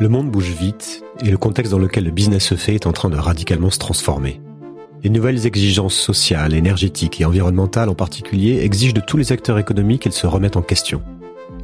Le 0.00 0.08
monde 0.08 0.30
bouge 0.30 0.52
vite 0.52 1.04
et 1.22 1.30
le 1.30 1.36
contexte 1.36 1.72
dans 1.72 1.78
lequel 1.78 2.04
le 2.04 2.10
business 2.10 2.42
se 2.42 2.54
fait 2.54 2.74
est 2.74 2.86
en 2.86 2.92
train 2.92 3.10
de 3.10 3.18
radicalement 3.18 3.68
se 3.68 3.78
transformer. 3.78 4.40
Les 5.02 5.10
nouvelles 5.10 5.46
exigences 5.46 5.94
sociales, 5.94 6.54
énergétiques 6.54 7.20
et 7.20 7.26
environnementales 7.26 7.90
en 7.90 7.94
particulier 7.94 8.64
exigent 8.64 8.94
de 8.94 9.02
tous 9.02 9.18
les 9.18 9.30
acteurs 9.30 9.58
économiques 9.58 10.00
qu'ils 10.00 10.12
se 10.12 10.26
remettent 10.26 10.56
en 10.56 10.62
question. 10.62 11.02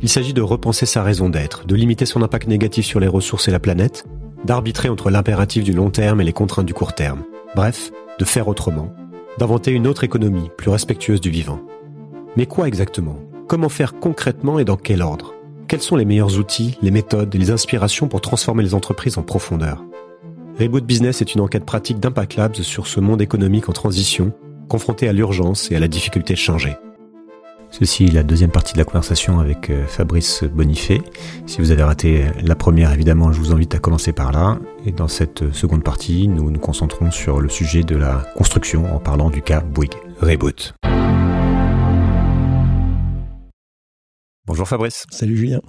Il 0.03 0.11
s'agit 0.11 0.35
de 0.35 0.43
repenser 0.43 0.85
sa 0.85 1.03
raison 1.03 1.31
d'être, 1.31 1.67
de 1.67 1.75
limiter 1.75 2.05
son 2.05 2.21
impact 2.21 2.47
négatif 2.47 2.85
sur 2.85 3.01
les 3.01 3.09
ressources 3.09 3.49
et 3.49 3.53
la 3.53 3.59
planète, 3.59 4.05
d'arbitrer 4.45 4.91
entre 4.91 5.09
l'impératif 5.11 5.65
du 5.65 5.73
long 5.73 5.89
terme 5.89 6.21
et 6.21 6.25
les 6.25 6.35
contraintes 6.35 6.67
du 6.67 6.75
court 6.75 6.93
terme. 6.93 7.23
Bref, 7.55 7.91
de 8.19 8.25
faire 8.27 8.49
autrement, 8.49 8.93
d'inventer 9.39 9.71
une 9.71 9.87
autre 9.87 10.05
économie 10.05 10.51
plus 10.59 10.69
respectueuse 10.69 11.23
du 11.23 11.31
vivant. 11.31 11.63
Mais 12.37 12.45
quoi 12.45 12.69
exactement? 12.69 13.17
Comment 13.49 13.71
faire 13.71 13.99
concrètement 13.99 14.59
et 14.59 14.67
dans 14.67 14.77
quel 14.77 15.01
ordre? 15.01 15.36
Quels 15.69 15.83
sont 15.83 15.97
les 15.97 16.05
meilleurs 16.05 16.39
outils, 16.39 16.79
les 16.83 16.91
méthodes 16.91 17.35
et 17.35 17.39
les 17.39 17.51
inspirations 17.51 18.09
pour 18.09 18.21
transformer 18.21 18.63
les 18.63 18.75
entreprises 18.75 19.19
en 19.19 19.23
profondeur? 19.23 19.85
Reboot 20.59 20.85
Business 20.85 21.21
est 21.21 21.35
une 21.35 21.41
enquête 21.41 21.67
pratique 21.67 22.01
d'Impact 22.01 22.37
Labs 22.37 22.55
sur 22.57 22.87
ce 22.87 23.01
monde 23.01 23.21
économique 23.21 23.69
en 23.69 23.73
transition, 23.73 24.33
confronté 24.69 25.09
à 25.09 25.13
l'urgence 25.13 25.71
et 25.71 25.77
à 25.77 25.81
la 25.81 25.89
difficulté 25.89 26.35
de 26.35 26.39
changer. 26.39 26.77
Ceci 27.71 28.05
est 28.05 28.13
la 28.13 28.23
deuxième 28.23 28.53
partie 28.53 28.75
de 28.75 28.79
la 28.79 28.85
conversation 28.85 29.41
avec 29.41 29.71
euh, 29.71 29.87
Fabrice 29.87 30.45
Bonifay. 30.45 31.03
Si 31.47 31.59
vous 31.59 31.73
avez 31.73 31.83
raté 31.83 32.25
la 32.43 32.55
première, 32.55 32.93
évidemment, 32.93 33.33
je 33.33 33.41
vous 33.41 33.53
invite 33.53 33.75
à 33.75 33.79
commencer 33.79 34.13
par 34.13 34.31
là. 34.31 34.59
Et 34.87 34.93
dans 34.93 35.09
cette 35.09 35.53
seconde 35.53 35.83
partie, 35.83 36.29
nous 36.29 36.51
nous 36.51 36.61
concentrons 36.61 37.11
sur 37.11 37.41
le 37.41 37.49
sujet 37.49 37.83
de 37.83 37.97
la 37.97 38.25
construction 38.37 38.95
en 38.95 39.01
parlant 39.01 39.31
du 39.31 39.43
cas 39.43 39.61
Bouygues 39.61 39.97
Reboot. 40.21 40.75
Bonjour 44.47 44.69
Fabrice. 44.69 45.07
Salut 45.11 45.37
Julien. 45.37 45.61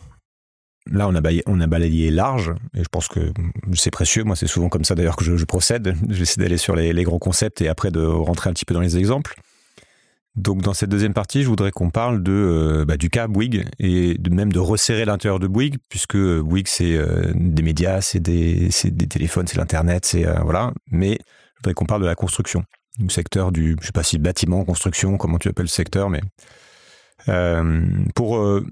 Là, 0.91 1.07
on 1.07 1.15
a, 1.15 1.19
balayé, 1.19 1.41
on 1.47 1.59
a 1.59 1.67
balayé 1.67 2.11
large, 2.11 2.53
et 2.75 2.83
je 2.83 2.87
pense 2.89 3.07
que 3.07 3.33
c'est 3.73 3.89
précieux. 3.89 4.23
Moi, 4.23 4.35
c'est 4.35 4.45
souvent 4.45 4.69
comme 4.69 4.85
ça 4.85 4.93
d'ailleurs 4.93 5.15
que 5.15 5.25
je, 5.25 5.45
procède. 5.45 5.95
J'essaie 6.09 6.39
d'aller 6.39 6.57
sur 6.57 6.75
les, 6.75 7.03
grands 7.03 7.17
concepts 7.17 7.59
et 7.61 7.69
après 7.69 7.89
de 7.89 8.05
rentrer 8.05 8.51
un 8.51 8.53
petit 8.53 8.65
peu 8.65 8.75
dans 8.75 8.79
les 8.79 8.95
exemples. 8.95 9.35
Donc, 10.35 10.61
dans 10.61 10.75
cette 10.75 10.89
deuxième 10.89 11.15
partie, 11.15 11.41
je 11.41 11.47
voudrais 11.47 11.71
qu'on 11.71 11.89
parle 11.89 12.21
de, 12.21 12.31
euh, 12.31 12.85
bah, 12.85 12.97
du 12.97 13.09
cas 13.09 13.27
Bouygues 13.27 13.65
et 13.79 14.15
de, 14.19 14.29
même 14.29 14.53
de 14.53 14.59
resserrer 14.59 15.05
l'intérieur 15.05 15.39
de 15.39 15.47
Bouygues, 15.47 15.77
puisque 15.89 16.17
Bouygues, 16.17 16.67
c'est 16.67 16.95
euh, 16.95 17.33
des 17.33 17.63
médias, 17.63 18.01
c'est 18.01 18.19
des, 18.19 18.69
des, 18.83 19.07
téléphones, 19.07 19.47
c'est 19.47 19.57
l'Internet, 19.57 20.05
c'est. 20.05 20.27
Euh, 20.27 20.39
voilà. 20.43 20.71
Mais 20.91 21.17
je 21.55 21.59
voudrais 21.61 21.73
qu'on 21.73 21.85
parle 21.85 22.03
de 22.03 22.07
la 22.07 22.15
construction, 22.15 22.63
du 22.99 23.09
secteur 23.09 23.51
du. 23.51 23.75
Je 23.81 23.87
sais 23.87 23.91
pas 23.91 24.03
si 24.03 24.19
bâtiment, 24.19 24.63
construction, 24.63 25.17
comment 25.17 25.39
tu 25.39 25.47
appelles 25.49 25.65
le 25.65 25.69
secteur, 25.69 26.11
mais 26.11 26.21
pour, 27.25 28.37
euh, 28.37 28.65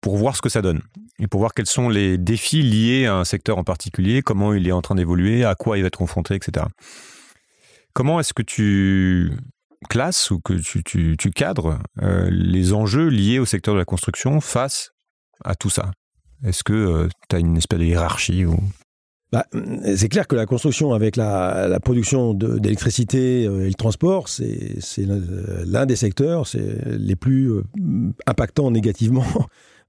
pour 0.00 0.16
voir 0.16 0.36
ce 0.36 0.42
que 0.42 0.48
ça 0.48 0.62
donne 0.62 0.82
et 1.18 1.26
pour 1.26 1.40
voir 1.40 1.54
quels 1.54 1.66
sont 1.66 1.88
les 1.88 2.18
défis 2.18 2.62
liés 2.62 3.06
à 3.06 3.16
un 3.16 3.24
secteur 3.24 3.58
en 3.58 3.64
particulier, 3.64 4.22
comment 4.22 4.54
il 4.54 4.66
est 4.68 4.72
en 4.72 4.82
train 4.82 4.94
d'évoluer, 4.94 5.44
à 5.44 5.54
quoi 5.54 5.78
il 5.78 5.82
va 5.82 5.88
être 5.88 5.96
confronté, 5.96 6.34
etc. 6.34 6.66
Comment 7.92 8.20
est-ce 8.20 8.34
que 8.34 8.42
tu 8.42 9.32
classes 9.88 10.30
ou 10.30 10.40
que 10.40 10.54
tu, 10.54 10.82
tu, 10.82 11.16
tu 11.18 11.30
cadres 11.30 11.78
euh, 12.02 12.28
les 12.30 12.72
enjeux 12.72 13.08
liés 13.08 13.38
au 13.38 13.46
secteur 13.46 13.74
de 13.74 13.78
la 13.78 13.84
construction 13.84 14.40
face 14.40 14.90
à 15.44 15.54
tout 15.54 15.70
ça? 15.70 15.92
Est-ce 16.44 16.64
que 16.64 17.08
tu 17.28 17.36
as 17.36 17.38
une 17.38 17.56
espèce 17.56 17.78
de 17.78 17.84
hiérarchie. 17.84 18.44
Bah, 19.34 19.46
c'est 19.96 20.08
clair 20.08 20.28
que 20.28 20.36
la 20.36 20.46
construction 20.46 20.92
avec 20.92 21.16
la, 21.16 21.80
production 21.82 22.34
d'électricité 22.34 23.42
et 23.42 23.48
le 23.48 23.74
transport, 23.74 24.28
c'est 24.28 24.78
l'un 25.66 25.86
des 25.86 25.96
secteurs 25.96 26.46
les 26.86 27.16
plus 27.16 27.50
euh, 27.50 27.64
impactants 28.26 28.70
négativement. 28.70 29.26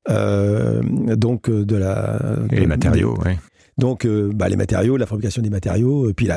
Euh, 0.08 0.84
donc 1.16 1.50
euh, 1.50 1.66
de 1.66 1.76
la 1.76 2.20
et 2.52 2.60
les 2.60 2.68
matériaux, 2.68 3.18
oui. 3.26 3.32
Donc 3.80 4.06
bah, 4.06 4.48
les 4.50 4.56
matériaux, 4.56 4.98
la 4.98 5.08
fabrication 5.08 5.42
des 5.42 5.50
matériaux, 5.50 6.14
puis 6.16 6.30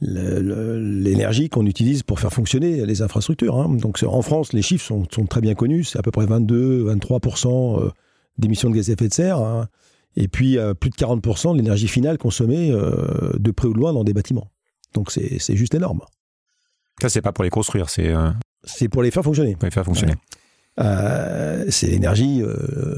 l'énergie 0.00 1.50
qu'on 1.50 1.66
utilise 1.66 2.02
pour 2.02 2.18
faire 2.18 2.32
fonctionner 2.32 2.86
les 2.86 3.02
infrastructures. 3.02 3.60
Hein. 3.60 3.76
Donc 3.78 4.02
en 4.06 4.22
France, 4.22 4.54
les 4.54 4.62
chiffres 4.62 4.86
sont, 4.86 5.26
très 5.26 5.42
bien 5.42 5.54
connus, 5.54 5.84
c'est 5.84 5.98
à 5.98 6.02
peu 6.02 6.12
près 6.12 6.24
22-23% 6.24 7.90
d'émissions 8.38 8.70
de 8.70 8.76
gaz 8.76 8.88
à 8.88 8.94
effet 8.94 9.08
de 9.08 9.12
serre. 9.12 9.38
Hein 9.38 9.68
et 10.16 10.28
puis 10.28 10.58
euh, 10.58 10.74
plus 10.74 10.90
de 10.90 10.96
40% 10.96 11.52
de 11.52 11.56
l'énergie 11.56 11.88
finale 11.88 12.18
consommée 12.18 12.70
euh, 12.70 13.32
de 13.38 13.50
près 13.50 13.68
ou 13.68 13.72
de 13.72 13.78
loin 13.78 13.92
dans 13.92 14.04
des 14.04 14.12
bâtiments. 14.12 14.50
Donc 14.92 15.10
c'est 15.10 15.56
juste 15.56 15.74
énorme. 15.74 16.00
Ça, 17.02 17.08
c'est 17.08 17.22
pas 17.22 17.32
pour 17.32 17.42
les 17.42 17.50
construire, 17.50 17.90
c'est. 17.90 18.08
Euh, 18.08 18.30
c'est 18.62 18.88
pour 18.88 19.02
les 19.02 19.10
faire 19.10 19.24
fonctionner. 19.24 19.56
Pour 19.56 19.64
les 19.64 19.72
faire 19.72 19.84
fonctionner. 19.84 20.14
c'est 20.78 21.88
l'énergie, 21.88 22.42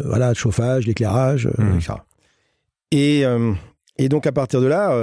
voilà, 0.05 0.29
le 0.29 0.35
chauffage, 0.35 0.87
l'éclairage, 0.87 1.49
mmh. 1.59 1.77
etc. 1.77 1.95
Et, 2.93 3.25
et, 3.97 4.09
donc 4.09 4.27
à 4.27 4.33
partir 4.33 4.61
de 4.61 4.67
là, 4.67 4.95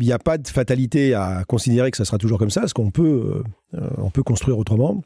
il 0.00 0.06
n'y 0.06 0.12
a 0.12 0.18
pas 0.18 0.36
de 0.36 0.46
fatalité 0.46 1.14
à 1.14 1.44
considérer 1.46 1.90
que 1.90 1.96
ça 1.96 2.04
sera 2.04 2.18
toujours 2.18 2.38
comme 2.38 2.50
ça, 2.50 2.60
parce 2.60 2.74
qu'on 2.74 2.90
peut, 2.90 3.42
on 3.72 4.10
peut 4.10 4.22
construire 4.22 4.58
autrement. 4.58 5.00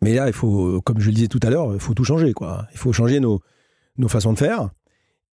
Mais 0.00 0.14
là, 0.14 0.28
il 0.28 0.32
faut, 0.32 0.80
comme 0.80 1.00
je 1.00 1.08
le 1.08 1.14
disais 1.14 1.28
tout 1.28 1.40
à 1.42 1.50
l'heure, 1.50 1.74
il 1.74 1.80
faut 1.80 1.92
tout 1.92 2.04
changer, 2.04 2.32
quoi. 2.32 2.66
Il 2.72 2.78
faut 2.78 2.94
changer 2.94 3.20
nos, 3.20 3.42
nos 3.98 4.08
façons 4.08 4.32
de 4.32 4.38
faire. 4.38 4.70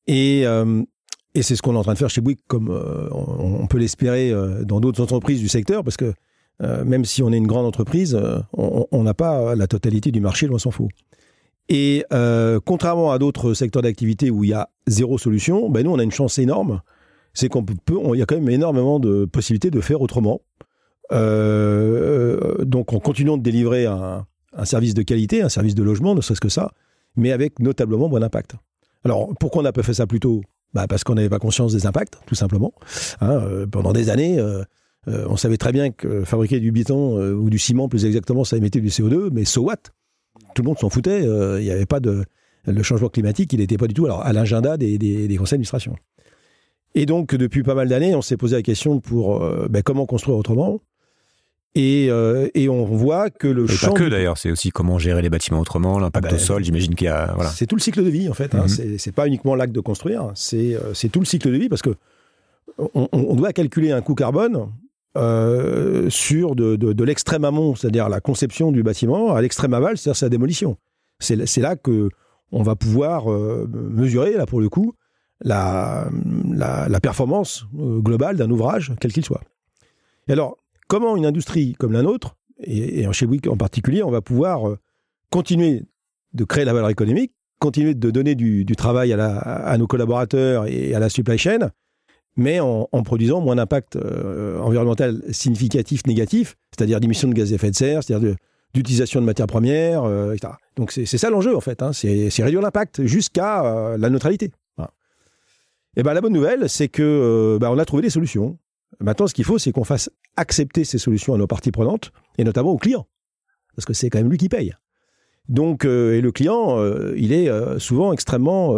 Et, 0.07 0.44
euh, 0.45 0.84
et 1.35 1.44
c'est 1.44 1.56
ce 1.56 1.62
qu'on 1.62 1.75
est 1.75 1.78
en 1.78 1.84
train 1.84 1.94
de 1.94 1.97
faire 1.97 2.09
chez 2.09 2.22
Bouygues, 2.22 2.40
comme 2.47 2.69
euh, 2.69 3.09
on, 3.12 3.68
peut 3.68 3.78
l'espérer 3.78 4.31
euh, 4.31 4.63
dans 4.63 4.79
d'autres 4.79 5.01
entreprises 5.01 5.40
du 5.40 5.50
secteur, 5.50 5.84
parce 5.84 5.97
que 5.97 6.13
même 6.59 7.06
si 7.06 7.22
on 7.22 7.31
est 7.31 7.38
une 7.38 7.45
grande 7.45 7.68
entreprise, 7.68 8.19
on 8.53 9.03
n'a 9.03 9.13
pas 9.13 9.53
la 9.53 9.68
totalité 9.68 10.12
du 10.12 10.22
marché, 10.22 10.47
loin 10.47 10.57
s'en 10.57 10.72
faut. 10.72 10.88
Et 11.69 12.03
contrairement 12.66 13.12
à 13.12 13.19
d'autres 13.19 13.53
secteurs 13.53 13.84
d'activité 13.84 14.31
où 14.31 14.44
il 14.44 14.50
y 14.50 14.53
a 14.53 14.68
zéro 14.88 15.19
solution, 15.19 15.69
ben 15.69 15.84
nous 15.84 15.91
on 15.91 16.00
a 16.00 16.03
une 16.03 16.12
chance 16.12 16.39
énorme, 16.39 16.81
c'est 17.35 17.47
qu'on 17.47 17.63
peut, 17.63 17.75
il 18.12 18.18
y 18.18 18.24
a 18.24 18.25
quand 18.25 18.38
même 18.38 18.50
énormément 18.50 19.00
de 19.00 19.25
possibilités 19.25 19.69
de 19.69 19.79
faire 19.81 20.01
autrement. 20.01 20.41
donc 21.12 22.91
en 22.91 23.00
continuant 23.01 23.38
de 23.38 23.44
délivrer 23.44 23.85
un, 23.85 24.25
un, 24.53 24.66
service 24.66 24.95
de 24.95 25.03
qualité, 25.03 25.44
un 25.44 25.50
service 25.50 25.75
de 25.75 25.84
logement, 25.84 26.16
ne 26.16 26.22
serait-ce 26.22 26.41
que 26.41 26.50
ça, 26.50 26.72
mais 27.18 27.32
avec 27.32 27.60
notablement 27.60 28.08
moins 28.08 28.20
d'impact. 28.20 28.56
Alors, 29.04 29.34
pourquoi 29.40 29.62
on 29.62 29.64
n'a 29.64 29.72
pas 29.72 29.84
fait 29.84 29.94
ça 29.94 30.08
plus 30.08 30.20
tôt? 30.20 30.42
Bah 30.74 30.86
Parce 30.88 31.04
qu'on 31.04 31.16
n'avait 31.16 31.30
pas 31.30 31.40
conscience 31.40 31.74
des 31.74 31.86
impacts, 31.86 32.20
tout 32.26 32.36
simplement. 32.36 32.74
Hein, 33.22 33.32
euh, 33.32 33.68
pendant 33.68 33.94
des 33.94 34.10
années, 34.10 34.40
euh, 34.40 34.64
euh, 35.08 35.26
on 35.30 35.38
savait 35.38 35.58
très 35.58 35.72
bien 35.72 35.92
que 35.92 36.24
fabriquer 36.24 36.60
du 36.60 36.72
béton 36.72 37.18
ou 37.34 37.50
du 37.50 37.58
ciment, 37.58 37.88
plus 37.88 38.06
exactement, 38.06 38.44
ça 38.44 38.58
émettait 38.58 38.82
du 38.82 38.90
CO2, 38.90 39.30
mais 39.32 39.46
so 39.46 39.64
what? 39.64 39.78
Tout 40.54 40.62
le 40.62 40.68
monde 40.68 40.78
s'en 40.78 40.90
foutait. 40.90 41.24
Il 41.24 41.64
n'y 41.64 41.72
avait 41.72 41.86
pas 41.86 42.00
de. 42.00 42.24
Le 42.66 42.84
changement 42.84 43.08
climatique, 43.08 43.54
il 43.54 43.60
n'était 43.60 43.78
pas 43.78 43.88
du 43.88 43.94
tout 43.94 44.06
alors, 44.06 44.26
à 44.26 44.34
l'agenda 44.34 44.76
des, 44.76 44.98
des, 44.98 45.38
conseils 45.38 45.52
d'administration. 45.52 45.96
Et 46.96 47.06
donc, 47.06 47.34
depuis 47.34 47.64
pas 47.64 47.76
mal 47.76 47.88
d'années, 47.88 48.14
on 48.14 48.22
s'est 48.22 48.36
posé 48.36 48.58
la 48.58 48.62
question 48.62 49.00
pour 49.00 49.40
ben, 49.70 49.82
comment 49.82 50.06
construire 50.06 50.38
autrement. 50.38 50.82
Euh, 51.76 52.50
et, 52.54 52.70
on 52.70 52.86
voit 52.86 53.30
que 53.30 53.48
le 53.48 53.68
champ. 53.68 53.92
Pas 53.92 54.00
que 54.00 54.10
d'ailleurs, 54.10 54.38
c'est 54.38 54.52
aussi 54.52 54.72
comment 54.72 54.98
gérer 54.98 55.22
les 55.22 55.30
bâtiments 55.30 55.60
autrement, 55.60 56.00
l'impact 56.00 56.26
ah 56.28 56.32
ben, 56.32 56.36
au 56.36 56.40
sol. 56.40 56.64
J'imagine 56.64 56.96
qu'il 56.96 57.06
y 57.06 57.10
a. 57.10 57.34
Voilà. 57.36 57.50
C'est 57.52 57.68
tout 57.68 57.76
le 57.76 57.82
cycle 57.82 58.04
de 58.04 58.10
vie 58.10 58.30
en 58.30 58.34
fait. 58.34 58.56
Hein. 58.56 58.66
Mhm. 58.66 58.98
C'est 58.98 59.12
pas 59.12 59.28
uniquement 59.28 59.56
l'acte 59.56 59.74
de 59.74 59.80
construire, 59.80 60.32
euh, 60.54 60.94
c'est 60.94 61.10
tout 61.10 61.20
le 61.20 61.26
cycle 61.26 61.52
de 61.52 61.58
vie 61.58 61.70
parce 61.70 61.82
que 61.82 61.96
on, 62.94 63.36
doit 63.36 63.54
calculer 63.54 63.92
un 63.92 64.02
coût 64.02 64.14
carbone 64.14 64.68
euh, 65.18 66.10
sur 66.12 66.56
de, 66.56 66.76
de, 66.76 67.04
l'extrême 67.04 67.44
amont, 67.44 67.74
c'est-à-dire 67.76 68.08
la 68.08 68.20
conception 68.20 68.72
du 68.72 68.84
bâtiment, 68.84 69.34
à 69.34 69.42
l'extrême 69.42 69.74
aval, 69.74 69.98
c'est-à-dire 69.98 70.18
sa 70.18 70.30
démolition. 70.30 70.78
C'est 71.20 71.58
là 71.58 71.76
que 71.76 72.10
on 72.52 72.62
va 72.62 72.76
pouvoir 72.76 73.28
mesurer, 73.70 74.34
là 74.34 74.46
pour 74.46 74.62
le 74.62 74.70
coup, 74.70 74.94
la, 75.42 76.08
la, 76.52 76.88
la 76.88 77.00
performance 77.00 77.66
globale 77.74 78.38
d'un 78.38 78.52
ouvrage, 78.52 78.94
quel 79.00 79.12
qu'il 79.12 79.26
soit. 79.26 79.42
Et 80.28 80.34
alors, 80.34 80.58
comment 80.88 81.16
une 81.16 81.25
industrie 81.25 81.74
comme 81.74 81.94
la 81.94 82.02
nôtre, 82.02 82.36
et, 82.59 83.06
chez 83.12 83.28
Bouygues 83.28 83.48
en 83.50 83.58
particulier, 83.58 84.03
on 84.03 84.12
va 84.12 84.22
pouvoir 84.22 84.68
euh, 84.68 84.78
continuer 85.30 85.84
de 86.34 86.44
créer 86.44 86.66
la 86.66 86.74
valeur 86.74 86.90
économique, 86.90 87.34
continuer 87.59 87.94
de 87.94 88.12
donner 88.12 88.36
du, 88.36 88.66
travail 88.75 89.14
à, 89.14 89.78
nos 89.78 89.88
collaborateurs 89.88 90.68
et 90.68 90.94
à 90.94 91.00
la 91.00 91.10
supply 91.10 91.38
chain, 91.38 91.72
mais 92.36 92.60
en, 92.60 92.86
produisant 93.04 93.42
moins 93.42 93.56
d'impact 93.56 93.95
euh, 93.95 94.60
environnemental 94.60 95.24
significatif 95.31 96.06
négatif, 96.06 96.56
c'est-à-dire 96.72 97.00
d'émissions 97.00 97.30
de 97.30 97.34
gaz 97.34 97.51
à 97.51 97.56
effet 97.56 97.72
de 97.72 97.75
serre, 97.75 98.04
c'est-à-dire 98.04 98.36
d'utilisation 98.74 99.22
de, 99.22 99.25
matières 99.25 99.48
premières, 99.48 100.04
euh, 100.04 100.34
etc. 100.34 100.54
Donc 100.75 100.92
c'est 100.92 101.06
ça 101.06 101.31
l'enjeu 101.31 101.56
en 101.56 101.62
fait, 101.62 101.81
hein. 101.81 101.94
c'est 101.94 102.44
réduire 102.44 102.62
l'impact 102.62 103.06
jusqu'à 103.06 103.95
la 103.98 104.10
neutralité. 104.10 104.51
Et 105.95 106.04
ben 106.04 106.13
la 106.13 106.22
bonne 106.22 106.34
nouvelle, 106.34 106.69
c'est 106.69 106.89
que 106.89 107.57
ben, 107.60 107.72
on 107.72 107.80
a 107.80 107.86
trouvé 107.86 108.04
des 108.04 108.12
solutions. 108.12 108.60
Maintenant, 109.00 109.28
ce 109.28 109.34
qu'il 109.34 109.45
faut, 109.45 109.57
c'est 109.57 109.72
qu'on 109.72 109.84
fasse 109.84 110.10
accepter 110.36 110.84
ces 110.84 110.98
solutions 110.98 111.34
à 111.34 111.38
nos 111.38 111.48
parties 111.48 111.72
prenantes, 111.72 112.12
et 112.38 112.44
notamment 112.44 112.72
aux 112.72 112.78
clients, 112.78 113.07
parce 113.75 113.86
que 113.86 113.94
c'est 113.94 114.10
quand 114.10 114.19
même 114.19 114.30
lui 114.30 114.38
qui 114.38 114.50
paye. 114.50 114.74
Donc, 115.50 115.86
euh, 115.86 116.13
et 116.13 116.22
le 116.22 116.31
client, 116.31 116.80
euh, 116.80 117.13
il 117.18 117.31
est 117.31 117.50
euh, 117.50 117.80
souvent 117.80 118.12
extrêmement 118.13 118.75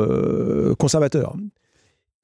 conservateur. 0.77 1.35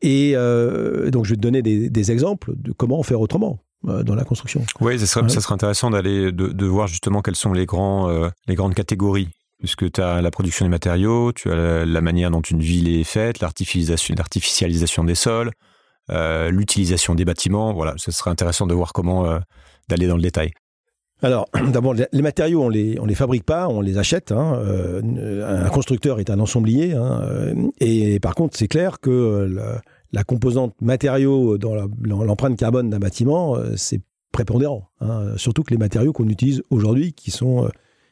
Et 0.01 0.33
donc, 0.33 1.25
je 1.25 1.31
vais 1.31 1.35
te 1.35 1.41
donner 1.41 1.61
des, 1.61 2.11
exemples 2.11 2.53
de 2.55 2.71
comment 2.71 3.01
faire 3.03 3.21
autrement 3.21 3.59
dans 3.83 4.15
la 4.15 4.23
construction. 4.23 4.63
Oui, 4.81 4.99
ça 4.99 5.05
serait, 5.05 5.29
ça 5.29 5.41
serait 5.41 5.53
intéressant 5.53 5.89
d'aller 5.89 6.31
de, 6.31 6.65
voir 6.65 6.87
justement 6.87 7.21
quelles 7.21 7.35
sont 7.35 7.53
les, 7.53 7.65
grands, 7.65 8.29
les 8.47 8.55
grandes 8.55 8.75
catégories 8.75 9.29
puisque 9.57 9.89
tu 9.91 10.01
as 10.01 10.21
la 10.21 10.31
production 10.31 10.65
des 10.65 10.69
matériaux, 10.69 11.31
tu 11.31 11.49
as 11.49 11.85
la, 11.85 12.01
manière 12.01 12.29
dont 12.29 12.41
une 12.41 12.59
ville 12.59 12.89
est 12.89 13.05
faite, 13.05 13.39
l'artificialisation 13.39 15.03
des 15.03 15.15
sols, 15.15 15.51
l'utilisation 16.09 17.15
des 17.15 17.25
bâtiments. 17.25 17.73
Voilà, 17.73 17.93
ce 17.97 18.11
serait 18.11 18.31
intéressant 18.31 18.67
de 18.67 18.73
voir 18.73 18.93
comment 18.93 19.25
euh, 19.25 19.39
d'aller 19.89 20.07
dans 20.07 20.15
le 20.15 20.21
détail. 20.21 20.51
Alors, 21.21 21.47
d'abord, 21.71 21.93
les 21.93 22.21
matériaux, 22.21 22.63
on 22.63 22.69
les, 22.69 22.99
on 22.99 23.05
les 23.05 23.15
fabrique 23.15 23.43
pas, 23.43 23.67
on 23.67 23.81
les 23.81 23.97
achète. 23.97 24.31
Hein. 24.31 24.59
Euh, 24.63 25.65
un 25.65 25.69
constructeur 25.69 26.19
est 26.19 26.29
un 26.29 26.39
ensemblier. 26.39 26.93
Hein. 26.93 27.21
et 27.79 28.19
par 28.19 28.35
contre, 28.35 28.57
c'est 28.57 28.67
clair 28.67 28.99
que 28.99 29.49
la, 30.11 30.23
composante 30.23 30.73
matériaux 30.81 31.57
dans 31.57 31.75
l'empreinte 32.03 32.57
carbone 32.57 32.89
d'un 32.89 32.99
bâtiment, 32.99 33.57
c'est 33.75 34.01
prépondérant. 34.31 34.89
Hein. 35.01 35.33
Surtout 35.37 35.63
que 35.63 35.71
les 35.71 35.77
matériaux 35.77 36.13
qu'on 36.13 36.29
utilise 36.29 36.63
aujourd'hui, 36.69 37.13
qui 37.13 37.31
sont 37.31 37.69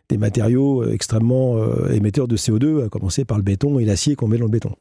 des 0.09 0.17
matériaux 0.17 0.85
extrêmement 0.89 1.57
émetteurs 1.89 2.27
de 2.27 2.35
CO2, 2.35 2.85
à 2.85 2.89
commencer 2.89 3.23
par 3.23 3.37
le 3.37 3.43
béton 3.43 3.79
et 3.79 3.85
l'acier 3.85 4.15
qu'on 4.15 4.27
met 4.27 4.37
dans 4.37 4.45
le 4.45 4.51
béton. 4.51 4.75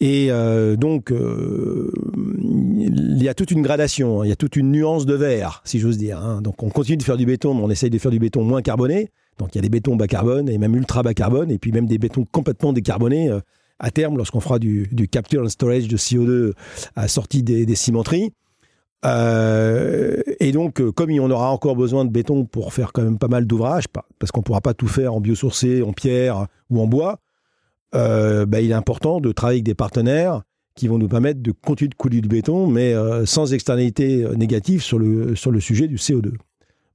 Et 0.00 0.28
euh, 0.30 0.76
donc, 0.76 1.12
euh, 1.12 1.92
il 2.78 3.22
y 3.22 3.28
a 3.28 3.34
toute 3.34 3.50
une 3.50 3.60
gradation, 3.60 4.22
hein. 4.22 4.24
il 4.24 4.30
y 4.30 4.32
a 4.32 4.36
toute 4.36 4.56
une 4.56 4.70
nuance 4.70 5.04
de 5.04 5.14
verre, 5.14 5.60
si 5.64 5.78
j'ose 5.78 5.98
dire. 5.98 6.18
Hein. 6.18 6.40
Donc, 6.40 6.62
on 6.62 6.70
continue 6.70 6.96
de 6.96 7.02
faire 7.02 7.18
du 7.18 7.26
béton, 7.26 7.52
mais 7.52 7.62
on 7.62 7.70
essaye 7.70 7.90
de 7.90 7.98
faire 7.98 8.10
du 8.10 8.18
béton 8.18 8.42
moins 8.42 8.62
carboné. 8.62 9.10
Donc, 9.38 9.54
il 9.54 9.56
y 9.56 9.58
a 9.58 9.62
des 9.62 9.68
bétons 9.68 9.96
bas 9.96 10.06
carbone 10.06 10.48
et 10.48 10.56
même 10.56 10.74
ultra 10.74 11.02
bas 11.02 11.12
carbone, 11.12 11.50
et 11.50 11.58
puis 11.58 11.70
même 11.70 11.86
des 11.86 11.98
bétons 11.98 12.24
complètement 12.24 12.72
décarbonés. 12.72 13.28
Euh, 13.28 13.40
à 13.82 13.90
terme, 13.90 14.18
lorsqu'on 14.18 14.40
fera 14.40 14.58
du, 14.58 14.86
capture 15.10 15.42
and 15.42 15.48
storage 15.48 15.88
de 15.88 15.96
CO2 15.96 16.52
à 16.96 17.08
sortie 17.08 17.42
des, 17.42 17.64
des 17.64 17.74
cimenteries. 17.74 18.30
et 19.02 20.52
donc, 20.52 20.82
comme 20.90 21.10
on 21.10 21.30
aura 21.30 21.50
encore 21.50 21.76
besoin 21.76 22.04
de 22.04 22.10
béton 22.10 22.44
pour 22.44 22.74
faire 22.74 22.92
quand 22.92 23.02
même 23.02 23.16
pas 23.16 23.28
mal 23.28 23.46
d'ouvrages, 23.46 23.88
parce 23.88 24.32
qu'on 24.32 24.40
ne 24.40 24.44
pourra 24.44 24.60
pas 24.60 24.74
tout 24.74 24.86
faire 24.86 25.14
en 25.14 25.22
biosourcé, 25.22 25.80
en 25.80 25.94
pierre 25.94 26.46
ou 26.68 26.78
en 26.78 26.86
bois, 26.86 27.20
euh, 27.94 28.46
bah, 28.46 28.60
il 28.60 28.70
est 28.70 28.74
important 28.74 29.20
de 29.20 29.32
travailler 29.32 29.58
avec 29.58 29.64
des 29.64 29.74
partenaires 29.74 30.42
qui 30.76 30.88
vont 30.88 30.98
nous 30.98 31.08
permettre 31.08 31.42
de 31.42 31.52
continuer 31.52 31.88
de 31.88 31.94
couler 31.94 32.20
du 32.20 32.28
béton, 32.28 32.66
mais 32.66 32.94
euh, 32.94 33.26
sans 33.26 33.52
externalité 33.52 34.24
euh, 34.24 34.34
négative 34.34 34.82
sur 34.82 34.98
le, 34.98 35.34
sur 35.34 35.50
le 35.50 35.60
sujet 35.60 35.88
du 35.88 35.96
CO2. 35.96 36.32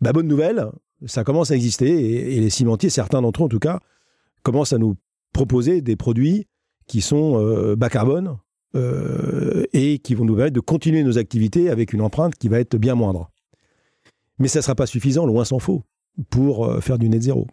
Bah, 0.02 0.14
bonne 0.14 0.28
nouvelle, 0.28 0.68
ça 1.06 1.24
commence 1.24 1.52
à 1.52 1.56
exister 1.56 2.36
et, 2.36 2.40
les 2.40 2.50
cimentiers, 2.50 2.90
certains 2.90 3.22
d'entre 3.22 3.42
eux 3.42 3.46
en 3.46 3.50
tout 3.50 3.60
cas, 3.60 3.80
commencent 4.44 4.74
à 4.74 4.78
nous 4.78 4.96
proposer 5.34 5.82
des 5.82 5.96
produits 5.96 6.48
qui 6.88 7.02
sont 7.02 7.76
bas 7.76 7.90
carbone 7.90 8.38
et 9.74 10.00
qui 10.00 10.14
vont 10.14 10.24
nous 10.24 10.36
permettre 10.36 10.54
de 10.54 10.60
continuer 10.60 11.04
nos 11.04 11.18
activités 11.18 11.70
avec 11.70 11.94
une 11.94 12.02
empreinte 12.02 12.36
qui 12.36 12.48
va 12.48 12.60
être 12.60 12.78
bien 12.78 12.94
moindre. 12.94 13.32
Mais 14.38 14.48
ça 14.48 14.60
ne 14.60 14.64
sera 14.64 14.76
pas 14.76 14.86
suffisant, 14.86 15.26
loin 15.26 15.46
s'en 15.46 15.60
faut, 15.60 15.84
pour 16.30 16.82
faire 16.82 17.00
du 17.00 17.10
net 17.10 17.24
zéro. 17.24 17.48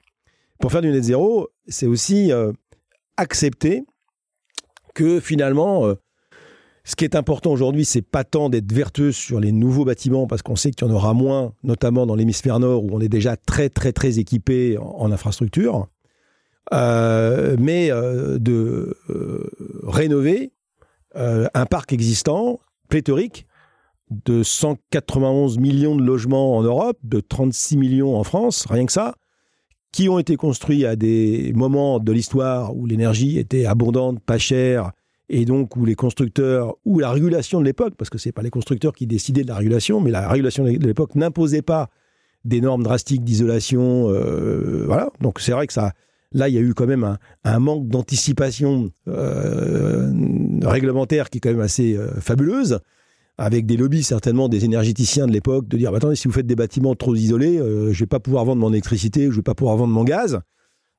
Pour 0.60 0.70
faire 0.70 0.82
du 0.82 0.90
net 0.90 1.02
zéro, 1.02 1.48
c'est 1.66 1.86
aussi 1.86 2.30
accepter 3.22 3.84
que 4.94 5.20
finalement, 5.20 5.86
euh, 5.86 5.94
ce 6.84 6.96
qui 6.96 7.04
est 7.04 7.14
important 7.14 7.50
aujourd'hui, 7.52 7.84
c'est 7.84 8.02
pas 8.02 8.24
tant 8.24 8.50
d'être 8.50 8.70
vertueux 8.72 9.12
sur 9.12 9.40
les 9.40 9.52
nouveaux 9.52 9.84
bâtiments, 9.84 10.26
parce 10.26 10.42
qu'on 10.42 10.56
sait 10.56 10.72
qu'il 10.72 10.86
y 10.86 10.90
en 10.90 10.94
aura 10.94 11.14
moins, 11.14 11.54
notamment 11.62 12.04
dans 12.04 12.16
l'hémisphère 12.16 12.58
nord, 12.58 12.84
où 12.84 12.90
on 12.92 13.00
est 13.00 13.08
déjà 13.08 13.36
très 13.36 13.68
très 13.70 13.92
très 13.92 14.18
équipé 14.18 14.76
en, 14.78 15.10
infrastructure, 15.12 15.86
euh, 16.74 17.56
mais 17.58 17.90
euh, 17.90 18.38
de 18.38 18.96
rénover 19.84 20.52
un 21.14 21.66
parc 21.66 21.92
existant, 21.92 22.58
pléthorique, 22.88 23.46
de 24.24 24.42
191 24.42 25.58
millions 25.58 25.94
de 25.94 26.02
logements 26.02 26.56
en 26.56 26.62
Europe, 26.62 26.98
de 27.02 27.20
36 27.20 27.76
millions 27.76 28.16
en 28.16 28.24
France, 28.24 28.66
rien 28.68 28.86
que 28.86 28.92
ça, 28.92 29.14
qui 29.92 30.08
ont 30.08 30.18
été 30.18 30.36
construits 30.36 30.86
à 30.86 30.96
des 30.96 31.52
moments 31.54 31.98
de 31.98 32.12
l'histoire 32.12 32.74
où 32.74 32.86
l'énergie 32.86 33.38
était 33.38 33.66
abondante, 33.66 34.20
pas 34.20 34.38
chère, 34.38 34.92
et 35.28 35.44
donc 35.44 35.76
où 35.76 35.84
les 35.84 35.94
constructeurs, 35.94 36.76
ou 36.84 36.98
la 36.98 37.10
régulation 37.10 37.60
de 37.60 37.64
l'époque, 37.64 37.94
parce 37.96 38.10
que 38.10 38.18
ce 38.18 38.28
n'est 38.28 38.32
pas 38.32 38.42
les 38.42 38.50
constructeurs 38.50 38.94
qui 38.94 39.06
décidaient 39.06 39.42
de 39.42 39.48
la 39.48 39.56
régulation, 39.56 40.00
mais 40.00 40.10
la 40.10 40.28
régulation 40.28 40.64
de 40.64 40.70
l'époque 40.70 41.14
n'imposait 41.14 41.62
pas 41.62 41.90
des 42.44 42.60
normes 42.60 42.82
drastiques 42.82 43.22
d'isolation. 43.22 44.08
Euh, 44.10 44.84
voilà, 44.86 45.10
donc 45.20 45.40
c'est 45.40 45.52
vrai 45.52 45.66
que 45.66 45.74
là, 46.32 46.48
il 46.48 46.54
y 46.54 46.58
a 46.58 46.60
eu 46.60 46.74
quand 46.74 46.86
même 46.86 47.18
un, 47.44 47.58
manque 47.58 47.88
d'anticipation 47.88 48.90
euh, 49.08 50.10
réglementaire 50.62 51.30
qui 51.30 51.38
est 51.38 51.40
quand 51.40 51.50
même 51.50 51.60
assez 51.60 51.96
euh, 51.96 52.08
fabuleuse 52.20 52.80
avec 53.38 53.66
des 53.66 53.76
lobbies 53.76 54.02
certainement 54.02 54.48
des 54.48 54.64
énergéticiens 54.64 55.26
de 55.26 55.32
l'époque, 55.32 55.68
de 55.68 55.76
dire 55.76 55.90
bah, 55.90 55.98
attendez, 55.98 56.16
si 56.16 56.28
vous 56.28 56.34
faites 56.34 56.46
des 56.46 56.56
bâtiments 56.56 56.94
trop 56.94 57.14
isolés, 57.14 57.58
euh, 57.58 57.92
je 57.92 58.00
vais 58.00 58.06
pas 58.06 58.20
pouvoir 58.20 58.44
vendre 58.44 58.60
mon 58.60 58.70
électricité, 58.70 59.26
je 59.30 59.36
vais 59.36 59.42
pas 59.42 59.54
pouvoir 59.54 59.76
vendre 59.76 59.92
mon 59.92 60.04
gaz. 60.04 60.40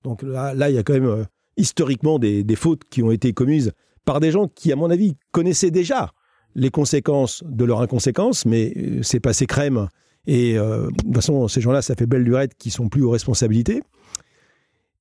Donc 0.03 0.24
là, 0.24 0.53
là 0.53 0.69
il 0.69 0.75
y 0.75 0.80
a 0.80 0.83
quand 0.83 0.94
même 0.94 1.06
euh, 1.06 1.24
historiquement 1.57 2.19
des, 2.19 2.45
fautes 2.56 2.83
qui 2.89 3.03
ont 3.03 3.12
été 3.12 3.33
commises 3.33 3.71
par 4.06 4.19
des 4.19 4.31
gens 4.31 4.47
qui, 4.47 4.71
à 4.71 4.75
mon 4.75 4.89
avis, 4.89 5.15
connaissaient 5.31 5.71
déjà 5.71 6.12
les 6.56 6.69
conséquences 6.69 7.44
de 7.47 7.65
leur 7.65 7.81
inconséquence, 7.81 8.45
mais 8.45 8.74
euh, 8.75 9.03
c'est 9.03 9.19
passé 9.19 9.45
crème. 9.45 9.88
Et 10.25 10.53
de 10.53 10.89
toute 11.03 11.15
façon, 11.15 11.50
ces 11.50 11.59
gens-là, 11.59 11.81
ça 11.81 11.95
fait 11.95 12.06
belle 12.06 12.21
lurette 12.21 12.53
qui 12.57 12.69
sont 12.69 12.88
plus 12.88 13.03
aux 13.03 13.09
responsabilités. 13.09 13.83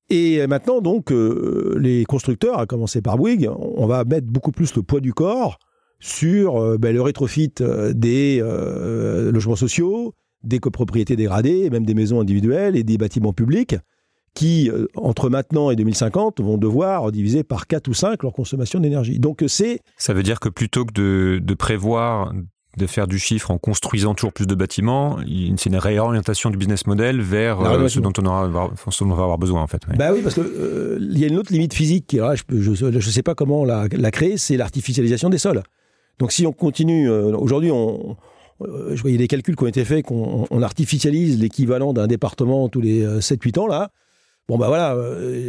Et 0.09 0.45
maintenant, 0.47 0.81
donc, 0.81 1.13
les 1.77 2.03
constructeurs, 2.03 2.59
à 2.59 2.65
commencer 2.65 3.01
par 3.01 3.17
Bouygues, 3.17 3.49
on 3.57 3.87
va 3.87 4.03
mettre 4.03 4.27
beaucoup 4.27 4.51
plus 4.51 4.75
le 4.75 4.83
poids 4.83 4.99
du 4.99 5.13
corps 5.13 5.59
sur 6.03 6.57
euh, 6.57 6.77
ben, 6.77 6.93
le 6.93 7.01
rétrofit 7.01 7.53
euh, 7.61 7.93
des 7.93 8.39
euh, 8.41 9.31
logements 9.31 9.55
sociaux, 9.55 10.13
des 10.43 10.59
copropriétés 10.59 11.15
dégradées, 11.15 11.61
et 11.63 11.69
même 11.69 11.85
des 11.85 11.93
maisons 11.93 12.19
individuelles 12.19 12.75
et 12.75 12.83
des 12.83 12.97
bâtiments 12.97 13.31
publics 13.31 13.77
qui, 14.33 14.71
entre 14.95 15.29
maintenant 15.29 15.69
et 15.69 15.75
2050, 15.75 16.41
vont 16.41 16.57
devoir 16.57 17.11
diviser 17.11 17.43
par 17.43 17.67
4 17.67 17.87
ou 17.87 17.93
5 17.93 18.23
leur 18.23 18.33
consommation 18.33 18.79
d'énergie. 18.79 19.19
Donc 19.19 19.43
c'est... 19.47 19.79
Ça 19.95 20.15
veut 20.15 20.23
dire 20.23 20.39
que 20.39 20.49
plutôt 20.49 20.85
que 20.85 20.91
de, 21.37 21.53
prévoir 21.53 22.33
de 22.75 22.87
faire 22.87 23.07
du 23.07 23.19
chiffre 23.19 23.51
en 23.51 23.59
construisant 23.59 24.15
toujours 24.15 24.33
plus 24.33 24.47
de 24.47 24.55
bâtiments, 24.55 25.19
c'est 25.57 25.69
une 25.69 25.77
réorientation 25.77 26.49
du 26.49 26.57
business 26.57 26.87
model 26.87 27.21
vers 27.21 27.59
ce 27.87 27.99
dont 27.99 28.11
on, 28.17 28.25
aura, 28.25 28.47
va 28.47 28.71
avoir 29.23 29.37
besoin 29.37 29.61
en 29.61 29.67
fait. 29.67 29.83
Bah 29.99 30.11
oui, 30.11 30.21
parce 30.23 30.33
qu'il 30.33 31.19
y 31.19 31.23
a 31.23 31.27
une 31.27 31.37
autre 31.37 31.53
limite 31.53 31.75
physique, 31.75 32.17
je 32.49 32.87
ne 32.87 32.99
sais 33.01 33.23
pas 33.23 33.35
comment 33.35 33.63
la 33.65 34.11
créer, 34.11 34.37
c'est 34.37 34.57
l'artificialisation 34.57 35.29
des 35.29 35.37
sols. 35.37 35.61
Donc 36.19 36.31
si 36.31 36.45
on 36.45 36.51
continue, 36.51 37.09
euh, 37.09 37.35
aujourd'hui, 37.35 37.71
on, 37.71 38.17
euh, 38.61 38.95
je 38.95 39.01
voyais 39.01 39.17
des 39.17 39.27
calculs 39.27 39.55
qui 39.55 39.63
ont 39.63 39.67
été 39.67 39.85
faits, 39.85 40.05
qu'on 40.05 40.45
on 40.49 40.61
artificialise 40.61 41.39
l'équivalent 41.39 41.93
d'un 41.93 42.07
département 42.07 42.69
tous 42.69 42.81
les 42.81 43.05
7-8 43.19 43.57
euh, 43.57 43.61
ans, 43.61 43.67
là. 43.67 43.91
Bon, 44.49 44.57
ben 44.57 44.67
voilà, 44.67 44.97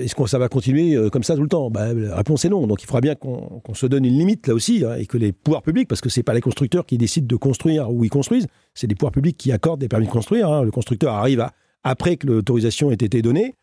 est-ce 0.04 0.14
que 0.14 0.24
ça 0.28 0.38
va 0.38 0.48
continuer 0.48 0.96
comme 1.10 1.24
ça 1.24 1.34
tout 1.34 1.42
le 1.42 1.48
temps? 1.48 1.68
Bah, 1.68 1.92
La 1.92 2.14
réponse 2.14 2.44
est 2.44 2.48
non. 2.48 2.64
Donc 2.68 2.80
il 2.80 2.86
faudra 2.86 3.00
bien 3.00 3.16
qu'on 3.16 3.74
se 3.74 3.86
donne 3.86 4.04
une 4.04 4.16
limite 4.16 4.46
là 4.46 4.54
aussi, 4.54 4.84
hein, 4.84 4.94
et 4.94 5.06
que 5.06 5.18
les 5.18 5.32
pouvoirs 5.32 5.62
publics, 5.62 5.88
parce 5.88 6.00
que 6.00 6.08
ce 6.08 6.20
n'est 6.20 6.22
pas 6.22 6.32
les 6.32 6.40
constructeurs 6.40 6.86
qui 6.86 6.96
décident 6.96 7.26
de 7.26 7.34
construire 7.34 7.90
ou 7.90 8.04
ils 8.04 8.08
construisent, 8.08 8.46
c'est 8.72 8.86
les 8.86 8.94
pouvoirs 8.94 9.10
publics 9.10 9.36
qui 9.36 9.50
accordent 9.50 9.80
des 9.80 9.88
permis 9.88 10.06
de 10.06 10.12
construire. 10.12 10.48
Hein. 10.48 10.62
Le 10.62 10.70
constructeur 10.70 11.12
arrive 11.12 11.44
après 11.82 12.16
que 12.16 12.28
l'autorisation 12.28 12.92
ait 12.92 12.94
été 12.94 13.20
donnée. 13.20 13.56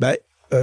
Bah, 0.00 0.14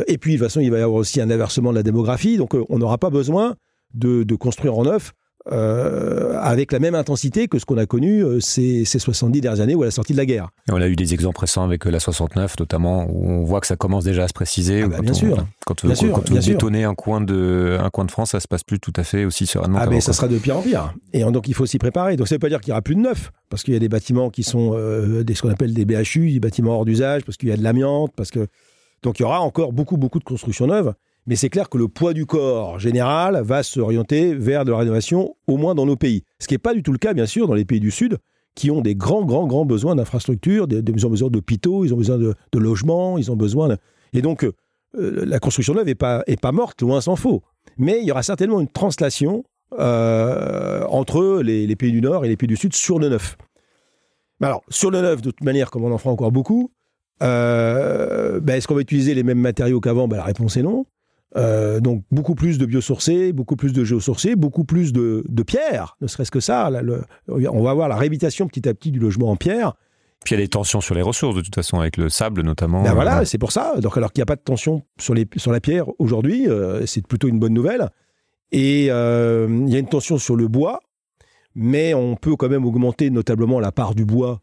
et 0.08 0.18
puis, 0.18 0.34
de 0.34 0.38
toute 0.38 0.48
façon, 0.48 0.60
il 0.60 0.72
va 0.72 0.80
y 0.80 0.82
avoir 0.82 1.00
aussi 1.00 1.22
un 1.22 1.30
inversement 1.30 1.72
de 1.72 1.78
la 1.78 1.84
démographie, 1.84 2.36
donc 2.36 2.54
on 2.54 2.78
n'aura 2.80 2.98
pas 2.98 3.10
besoin 3.10 3.56
de, 3.94 4.24
de, 4.24 4.36
construire 4.36 4.78
en 4.78 4.84
neuf 4.84 5.14
euh, 5.52 6.38
avec 6.40 6.72
la 6.72 6.78
même 6.78 6.94
intensité 6.94 7.48
que 7.48 7.58
ce 7.58 7.66
qu'on 7.66 7.78
a 7.78 7.88
connu 7.88 8.24
euh, 8.24 8.40
ces, 8.40 8.86
ces, 8.86 9.00
70 9.00 9.42
dernières 9.42 9.62
années 9.62 9.74
ou 9.74 9.82
à 9.82 9.86
la 9.86 9.92
sortie 9.92 10.14
de 10.14 10.18
la 10.18 10.28
guerre. 10.28 10.50
Et 10.70 10.72
on 10.72 10.76
a 10.76 10.88
eu 10.88 10.96
des 10.96 11.16
exemples 11.16 11.40
récents 11.40 11.64
avec 11.64 11.88
euh, 11.88 11.90
la 11.90 12.00
69 12.00 12.60
notamment, 12.60 13.08
où 13.10 13.28
on 13.28 13.44
voit 13.44 13.60
que 13.60 13.66
ça 13.66 13.76
commence 13.76 14.04
déjà 14.04 14.26
à 14.26 14.28
se 14.28 14.34
préciser. 14.34 14.84
Ah 14.84 14.88
bah, 14.88 15.00
bien, 15.02 15.14
sûr. 15.14 15.44
Quand, 15.66 15.84
bien 15.84 15.96
sûr, 15.96 16.14
quand 16.14 16.30
vous 16.30 16.38
détonnez 16.38 16.84
un 16.84 16.94
coin, 16.94 17.22
de, 17.22 17.78
un 17.80 17.90
coin 17.90 18.06
de 18.06 18.12
France, 18.12 18.32
ça 18.32 18.40
se 18.40 18.48
passe 18.48 18.64
plus 18.64 18.80
tout 18.80 18.94
à 18.96 19.04
fait 19.04 19.26
aussi 19.26 19.48
sereinement. 19.48 19.80
Ah 19.82 19.88
ben 19.88 20.00
ça 20.00 20.14
sera 20.14 20.28
de 20.28 20.38
pire 20.38 20.58
en 20.58 20.62
pire. 20.62 20.94
Et 21.14 21.24
donc 21.24 21.48
il 21.48 21.56
faut 21.56 21.66
s'y 21.66 21.80
préparer. 21.80 22.18
Donc 22.18 22.28
ça 22.28 22.36
ne 22.36 22.38
veut 22.38 22.42
pas 22.42 22.50
dire 22.50 22.62
qu'il 22.62 22.70
n'y 22.70 22.74
aura 22.74 22.84
plus 22.84 22.96
de 22.96 23.02
neuf, 23.02 23.32
parce 23.50 23.64
qu'il 23.64 23.74
y 23.74 23.78
a 23.78 23.80
des 23.80 23.90
bâtiments 23.90 24.30
qui 24.30 24.44
sont 24.44 24.76
des, 25.24 25.34
ce 25.34 25.42
qu'on 25.42 25.50
appelle 25.50 25.74
des 25.74 25.86
BHU, 25.86 26.32
des 26.34 26.40
bâtiments 26.40 26.76
hors 26.76 26.86
d'usage, 26.86 27.24
parce 27.24 27.38
qu'il 27.38 27.50
y 27.50 27.52
a 27.52 27.58
de 27.58 27.64
l'amiante, 27.64 28.12
parce 28.16 28.30
que... 28.30 28.48
Donc 29.02 29.20
il 29.20 29.24
y 29.24 29.26
aura 29.26 29.42
encore 29.42 29.74
beaucoup, 29.74 29.98
beaucoup 29.98 30.20
de 30.20 30.24
constructions 30.24 30.68
neuves. 30.68 30.94
Mais 31.28 31.36
c'est 31.36 31.50
clair 31.50 31.70
que 31.70 31.78
le 31.78 31.88
poids 31.88 32.14
du 32.14 32.26
corps 32.26 32.80
général 32.80 33.42
va 33.44 33.64
s'orienter 33.64 34.34
vers 34.34 34.66
de 34.66 34.72
la 34.72 34.78
rénovation, 34.78 35.36
au 35.48 35.58
moins 35.58 35.76
dans 35.76 35.86
nos 35.86 35.96
pays. 35.96 36.24
Ce 36.40 36.48
qui 36.48 36.56
n'est 36.56 36.60
pas 36.60 36.74
du 36.74 36.82
tout 36.82 36.92
le 36.92 36.98
cas, 36.98 37.14
bien 37.14 37.28
sûr, 37.28 37.48
dans 37.48 37.54
les 37.54 37.66
pays 37.66 37.80
du 37.80 37.92
Sud, 37.92 38.18
qui 38.56 38.72
ont 38.72 38.82
des 38.82 38.96
grands, 38.96 39.24
grands, 39.24 39.48
grands 39.48 39.66
besoins 39.66 39.96
d'infrastructures. 39.96 40.68
Ils 40.70 41.06
ont 41.06 41.10
besoin 41.10 41.30
d'hôpitaux, 41.30 41.86
ils 41.86 41.94
ont 41.94 41.98
besoin 41.98 42.18
de, 42.18 42.36
logements, 42.54 43.18
ils 43.18 43.32
ont 43.32 43.36
besoin. 43.36 43.78
Et 44.14 44.22
donc, 44.22 44.44
euh, 44.44 44.54
la 44.94 45.40
construction 45.40 45.74
neuve 45.74 45.86
n'est 45.86 45.96
pas, 45.96 46.24
pas 46.42 46.52
morte, 46.52 46.82
loin 46.82 47.02
s'en 47.02 47.16
faut. 47.16 47.44
Mais 47.78 48.00
il 48.02 48.08
y 48.08 48.12
aura 48.12 48.24
certainement 48.24 48.60
une 48.60 48.68
translation 48.68 49.44
euh, 49.80 50.84
entre 50.90 51.42
les, 51.42 51.76
pays 51.76 51.92
du 51.92 52.02
Nord 52.02 52.26
et 52.26 52.28
les 52.28 52.36
pays 52.36 52.48
du 52.48 52.58
Sud 52.58 52.74
sur 52.74 53.00
le 53.00 53.10
neuf. 53.10 53.38
Alors, 54.42 54.64
sur 54.70 54.90
le 54.90 55.02
neuf, 55.02 55.22
de 55.22 55.30
toute 55.30 55.44
manière, 55.44 55.70
comme 55.70 55.84
on 55.84 55.92
en 55.92 55.98
fera 55.98 56.10
encore 56.10 56.32
beaucoup, 56.32 56.72
euh, 57.22 58.40
ben, 58.40 58.56
est-ce 58.56 58.68
qu'on 58.68 58.76
va 58.76 58.82
utiliser 58.82 59.14
les 59.14 59.24
mêmes 59.24 59.40
matériaux 59.40 59.80
qu'avant? 59.80 60.08
Ben, 60.08 60.18
La 60.18 60.24
réponse 60.24 60.58
est 60.58 60.64
non. 60.64 60.86
Euh, 61.38 61.80
donc 61.80 62.04
beaucoup 62.12 62.36
plus 62.36 62.58
de 62.58 62.66
biosourcés, 62.66 63.32
beaucoup 63.32 63.56
plus 63.56 63.72
de 63.72 63.84
géosourcés, 63.86 64.36
beaucoup 64.36 64.66
plus 64.66 64.92
de, 64.92 65.44
pierres, 65.44 65.96
ne 66.02 66.08
serait-ce 66.08 66.32
que 66.32 66.40
ça. 66.40 66.70
on 67.28 67.64
va 67.64 67.72
avoir 67.72 67.88
la 67.88 67.96
réhabilitation 67.96 68.48
petit 68.48 68.68
à 68.68 68.74
petit 68.74 68.92
du 68.92 69.00
logement 69.00 69.32
en 69.32 69.36
pierre. 69.36 69.74
Puis 70.26 70.36
il 70.36 70.38
y 70.38 70.42
a 70.42 70.44
des 70.44 70.50
tensions 70.50 70.82
sur 70.82 70.94
les 70.94 71.02
ressources, 71.02 71.36
de 71.36 71.42
toute 71.42 71.56
façon, 71.56 71.80
avec 71.80 71.98
le 71.98 72.10
sable 72.10 72.44
notamment. 72.44 72.84
Ben 72.84 72.94
voilà, 72.94 73.26
c'est 73.26 73.40
pour 73.40 73.52
ça. 73.52 73.74
Donc, 73.80 73.98
alors 73.98 74.12
qu'il 74.12 74.20
n'y 74.20 74.24
a 74.24 74.28
pas 74.28 74.36
de 74.36 74.42
tension 74.42 74.84
sur, 75.00 75.16
les, 75.16 75.28
sur 75.38 75.52
la 75.52 75.60
pierre 75.60 75.86
aujourd'hui, 76.00 76.48
euh, 76.48 76.86
c'est 76.86 77.06
plutôt 77.06 77.28
une 77.28 77.40
bonne 77.40 77.54
nouvelle. 77.54 77.90
Et 78.52 78.88
euh, 78.92 79.48
il 79.66 79.74
y 79.74 79.76
a 79.76 79.80
une 79.80 79.88
tension 79.88 80.20
sur 80.20 80.36
le 80.36 80.48
bois, 80.48 80.82
mais 81.56 81.94
on 81.96 82.16
peut 82.16 82.36
quand 82.36 82.50
même 82.50 82.66
augmenter 82.66 83.10
notablement 83.10 83.60
la 83.60 83.72
part 83.72 83.96
du 83.96 84.06
bois 84.06 84.42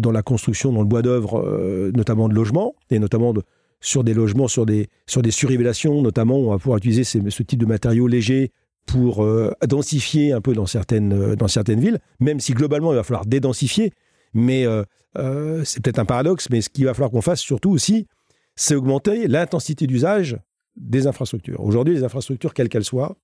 dans 0.00 0.10
la 0.10 0.22
construction, 0.22 0.72
dans 0.72 0.80
le 0.80 0.88
bois 0.88 1.02
d'œuvre, 1.02 1.90
notamment 1.94 2.28
de 2.28 2.34
logements, 2.34 2.74
et 2.90 2.98
notamment 2.98 3.32
sur 3.80 4.04
des 4.04 4.14
logements, 4.14 4.48
sur 4.48 4.66
des, 4.66 4.88
sur 5.06 5.22
des 5.22 5.30
surrévélations, 5.30 6.02
notamment, 6.02 6.38
on 6.38 6.50
va 6.50 6.58
pouvoir 6.58 6.78
utiliser 6.78 7.04
ce 7.04 7.42
type 7.42 7.60
de 7.60 7.66
matériaux 7.66 8.08
légers 8.08 8.50
pour 8.86 9.24
densifier 9.66 10.32
un 10.32 10.40
peu 10.40 10.54
dans 10.54 10.66
certaines, 10.66 11.34
dans 11.34 11.48
certaines 11.48 11.78
villes, 11.78 11.98
même 12.20 12.40
si 12.40 12.52
globalement 12.52 12.92
il 12.92 12.96
va 12.96 13.02
falloir 13.04 13.26
dédensifier. 13.26 13.92
Mais 14.34 14.66
euh, 15.16 15.64
c'est 15.64 15.82
peut-être 15.82 15.98
un 15.98 16.04
paradoxe, 16.04 16.48
mais 16.50 16.60
ce 16.60 16.68
qu'il 16.68 16.84
va 16.84 16.94
falloir 16.94 17.10
qu'on 17.10 17.22
fasse 17.22 17.40
surtout 17.40 17.70
aussi, 17.70 18.06
c'est 18.56 18.74
augmenter 18.74 19.28
l'intensité 19.28 19.86
d'usage 19.86 20.38
des 20.76 21.06
infrastructures. 21.06 21.60
Aujourd'hui, 21.60 21.94
les 21.94 22.04
infrastructures, 22.04 22.54
quelles 22.54 22.68
qu'elles 22.68 22.84
soient, 22.84 23.16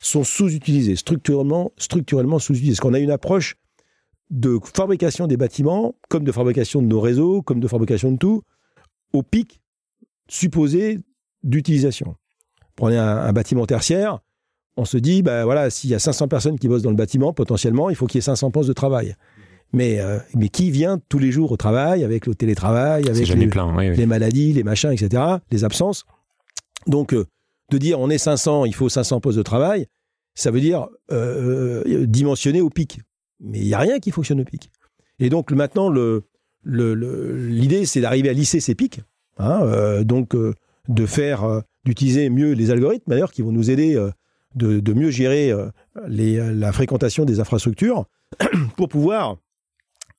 sont 0.00 0.24
sous-utilisées, 0.24 0.96
structurellement, 0.96 1.72
structurellement 1.76 2.38
sous-utilisées. 2.38 2.72
Parce 2.72 2.80
qu'on 2.80 2.94
a 2.94 2.98
une 2.98 3.10
approche 3.10 3.56
de 4.30 4.58
fabrication 4.74 5.26
des 5.26 5.36
bâtiments, 5.36 5.94
comme 6.08 6.24
de 6.24 6.32
fabrication 6.32 6.82
de 6.82 6.86
nos 6.86 7.00
réseaux, 7.00 7.42
comme 7.42 7.60
de 7.60 7.68
fabrication 7.68 8.12
de 8.12 8.18
tout, 8.18 8.42
au 9.12 9.22
pic 9.22 9.60
supposé 10.28 11.00
d'utilisation. 11.42 12.16
Prenez 12.76 12.98
un, 12.98 13.32
bâtiment 13.32 13.66
tertiaire, 13.66 14.20
on 14.76 14.84
se 14.84 14.96
dit, 14.96 15.22
ben 15.22 15.44
voilà, 15.44 15.70
s'il 15.70 15.90
y 15.90 15.94
a 15.94 15.98
500 15.98 16.28
personnes 16.28 16.58
qui 16.58 16.66
bossent 16.66 16.82
dans 16.82 16.90
le 16.90 16.96
bâtiment, 16.96 17.32
potentiellement, 17.32 17.90
il 17.90 17.96
faut 17.96 18.06
qu'il 18.06 18.18
y 18.18 18.20
ait 18.20 18.22
500 18.22 18.50
postes 18.50 18.68
de 18.68 18.74
travail. 18.74 19.14
Mais, 19.72 20.00
euh, 20.00 20.18
mais 20.34 20.48
qui 20.48 20.70
vient 20.70 21.00
tous 21.08 21.18
les 21.18 21.32
jours 21.32 21.52
au 21.52 21.56
travail, 21.56 22.04
avec 22.04 22.26
le 22.26 22.34
télétravail, 22.34 23.08
avec 23.08 23.28
les, 23.28 24.06
maladies, 24.06 24.52
les 24.52 24.62
machins, 24.62 24.92
etc., 24.92 25.22
les 25.50 25.64
absences 25.64 26.04
Donc, 26.86 27.12
euh, 27.12 27.26
de 27.70 27.78
dire 27.78 27.98
on 27.98 28.10
est 28.10 28.18
500, 28.18 28.66
il 28.66 28.74
faut 28.74 28.88
500 28.88 29.20
postes 29.20 29.38
de 29.38 29.42
travail, 29.42 29.86
ça 30.34 30.50
veut 30.50 30.60
dire 30.60 30.88
euh, 31.12 32.06
dimensionner 32.06 32.60
au 32.60 32.70
pic. 32.70 33.00
Mais 33.40 33.58
il 33.58 33.66
n'y 33.66 33.74
a 33.74 33.78
rien 33.78 33.98
qui 33.98 34.10
fonctionne 34.10 34.40
au 34.40 34.44
pic. 34.44 34.70
Et 35.18 35.28
donc, 35.28 35.52
maintenant, 35.52 35.90
l'idée, 35.90 36.20
le, 36.64 37.84
c'est 37.84 38.00
d'arriver 38.00 38.28
à 38.28 38.32
lisser 38.32 38.60
ces 38.60 38.74
pics. 38.74 39.00
Hein, 39.38 40.02
donc, 40.04 40.36
de 40.36 41.06
faire, 41.06 41.62
d'utiliser 41.84 42.30
mieux 42.30 42.52
les 42.52 42.70
algorithmes, 42.70 43.10
d'ailleurs, 43.10 43.32
qui 43.32 43.42
vont 43.42 43.52
nous 43.52 43.70
aider 43.70 44.00
de, 44.54 44.92
mieux 44.92 45.10
gérer 45.10 45.52
la 45.94 46.72
fréquentation 46.72 47.24
des 47.24 47.40
infrastructures 47.40 48.06
pour 48.76 48.88
pouvoir 48.88 49.36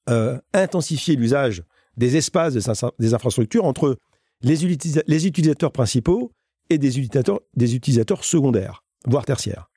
euh, 0.10 0.40
intensifier 0.54 1.16
l'usage 1.16 1.64
des 1.98 2.16
espaces 2.16 2.54
des, 3.00 3.14
infrastructures 3.16 3.66
entre 3.66 3.98
les, 4.42 4.66
utilisateurs 4.66 5.72
principaux 5.72 6.32
et 6.70 6.78
des 6.78 7.00
utilisateurs, 7.00 8.24
secondaires, 8.24 8.84
voire 9.08 9.26
tertiaires. 9.26 9.72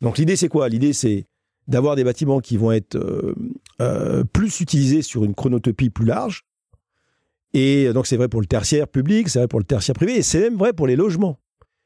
Donc 0.00 0.18
l'idée 0.18 0.36
c'est 0.36 0.48
quoi? 0.48 0.68
L'idée 0.68 0.92
c'est 0.92 1.26
d'avoir 1.66 1.96
des 1.96 2.04
bâtiments 2.04 2.38
qui 2.40 2.56
vont 2.56 2.70
être 2.70 2.94
euh, 2.94 3.34
euh, 3.80 4.22
plus 4.22 4.60
utilisés 4.60 5.02
sur 5.02 5.24
une 5.24 5.34
chronotopie 5.34 5.90
plus 5.90 6.04
large. 6.06 6.44
Et 7.54 7.92
donc 7.92 8.06
c'est 8.06 8.16
vrai 8.16 8.28
pour 8.28 8.40
le 8.40 8.46
tertiaire 8.46 8.88
public, 8.88 9.28
c'est 9.28 9.38
vrai 9.38 9.48
pour 9.48 9.60
le 9.60 9.64
tertiaire 9.64 9.94
privé, 9.94 10.16
et 10.18 10.22
c'est 10.22 10.40
même 10.40 10.56
vrai 10.56 10.72
pour 10.72 10.86
les 10.86 10.96
logements. 10.96 11.38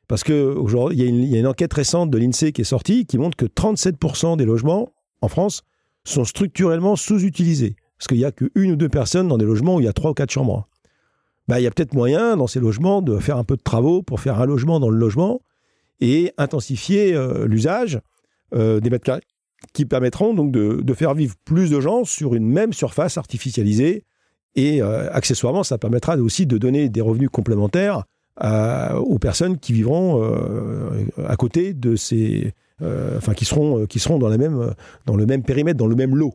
Parce 0.09 0.25
qu'aujourd'hui, 0.25 0.99
il 0.99 1.27
y, 1.27 1.37
a 1.37 1.39
une 1.39 1.47
enquête 1.47 1.73
récente 1.73 2.11
de 2.11 2.17
l'INSEE 2.17 2.53
qui 2.53 2.63
est 2.63 2.65
sortie 2.65 3.05
qui 3.05 3.19
montre 3.19 3.37
que 3.37 3.45
37% 3.45 4.39
des 4.39 4.47
logements 4.47 4.95
en 5.21 5.29
France 5.29 5.63
sont 6.05 6.25
structurellement 6.25 6.97
sous-utilisés. 6.97 7.77
Parce 7.99 8.09
qu'il 8.09 8.17
n'y 8.17 8.25
a 8.25 8.33
qu'une 8.33 8.73
ou 8.73 8.77
deux 8.77 8.89
personnes 8.89 9.29
dans 9.29 9.37
des 9.37 9.45
logements 9.45 9.77
où 9.77 9.81
il 9.81 9.85
y 9.85 9.89
a 9.89 9.93
trois 9.93 10.13
ou 10.13 10.15
quatre 10.15 10.31
chambres. 10.31 10.67
Bah, 11.47 11.61
il 11.61 11.65
y 11.65 11.67
a 11.67 11.71
peut-être 11.71 11.95
moyen 11.95 12.37
dans 12.39 12.47
ces 12.47 12.61
logements 12.61 13.03
de 13.03 13.19
faire 13.19 13.37
un 13.37 13.45
peu 13.45 13.57
de 13.57 13.63
travaux 13.63 14.03
pour 14.03 14.21
faire 14.21 14.41
un 14.41 14.47
logement 14.47 14.81
dans 14.81 14.89
le 14.89 14.99
logement 14.99 15.43
et 16.01 16.33
intensifier 16.39 17.15
euh, 17.15 17.47
l'usage 17.47 18.01
euh, 18.55 18.81
des 18.81 18.89
mètres 18.89 19.05
carrés 19.05 19.23
qui 19.73 19.85
permettront 19.85 20.35
donc 20.35 20.53
de, 20.53 20.95
faire 20.95 21.15
vivre 21.15 21.35
plus 21.45 21.71
de 21.71 21.81
gens 21.81 22.05
sur 22.05 22.35
une 22.35 22.47
même 22.47 22.73
surface 22.73 23.19
artificialisée. 23.19 24.05
Et 24.59 24.83
euh, 24.83 25.09
accessoirement, 25.12 25.62
ça 25.62 25.79
permettra 25.79 26.17
aussi 26.17 26.47
de 26.47 26.59
donner 26.59 26.88
des 26.88 27.00
revenus 27.00 27.31
complémentaires 27.31 28.05
aux 28.41 29.19
personnes 29.19 29.59
qui 29.59 29.73
vivront 29.73 30.23
à 31.27 31.35
côté 31.35 31.75
de 31.75 31.97
ces, 31.97 32.55
euh, 32.81 33.17
enfin 33.17 33.35
qui 33.35 33.45
seront, 33.45 33.81
euh, 33.81 33.87
dans, 35.07 35.17
le 35.17 35.27
même 35.27 35.43
périmètre, 35.43 35.79
dans 35.79 35.88
le 35.88 35.97
même 35.97 36.15
lot. 36.15 36.35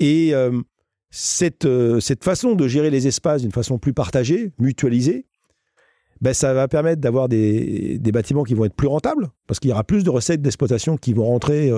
Et 0.00 0.34
euh, 0.34 0.60
cette, 1.10 1.68
cette 2.00 2.24
façon 2.24 2.54
de 2.54 2.66
gérer 2.66 2.90
les 2.90 3.06
espaces 3.06 3.42
d'une 3.42 3.52
façon 3.52 3.78
plus 3.78 3.92
partagée, 3.92 4.52
mutualisée, 4.58 5.26
ben, 6.20 6.32
ça 6.32 6.54
va 6.54 6.68
permettre 6.68 7.00
d'avoir 7.00 7.28
des, 7.28 7.98
des, 7.98 8.12
bâtiments 8.12 8.44
qui 8.44 8.54
vont 8.54 8.64
être 8.64 8.74
plus 8.74 8.88
rentables, 8.88 9.28
parce 9.46 9.60
qu'il 9.60 9.70
y 9.70 9.72
aura 9.72 9.84
plus 9.84 10.04
de 10.04 10.10
recettes 10.10 10.42
d'exploitation 10.42 10.96
qui 10.96 11.12
vont 11.12 11.26
rentrer 11.26 11.70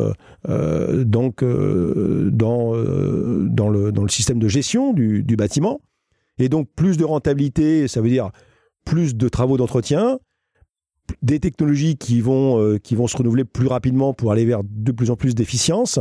donc, 0.47 1.43
dans, 1.45 2.73
dans, 2.73 3.69
le, 3.69 3.93
dans 3.93 4.03
le 4.03 4.09
système 4.09 4.39
de 4.39 4.49
gestion 4.49 4.93
du, 4.93 5.23
du, 5.23 5.37
bâtiment. 5.37 5.81
Et 6.39 6.49
donc 6.49 6.69
plus 6.77 6.97
de 6.97 7.05
rentabilité, 7.05 7.89
ça 7.89 8.01
veut 8.01 8.11
dire 8.11 8.31
plus 8.85 9.17
de 9.17 9.29
travaux 9.29 9.57
d'entretien, 9.57 10.19
des 11.23 11.41
technologies 11.41 11.97
qui 11.97 12.21
vont, 12.21 12.61
euh, 12.61 12.79
qui 12.79 12.95
vont 12.95 13.07
se 13.07 13.17
renouveler 13.17 13.45
plus 13.45 13.67
rapidement 13.67 14.15
pour 14.15 14.33
aller 14.33 14.45
vers 14.45 14.61
de 14.65 14.93
plus 14.93 15.11
en 15.11 15.17
plus 15.17 15.35
d'efficience 15.35 15.99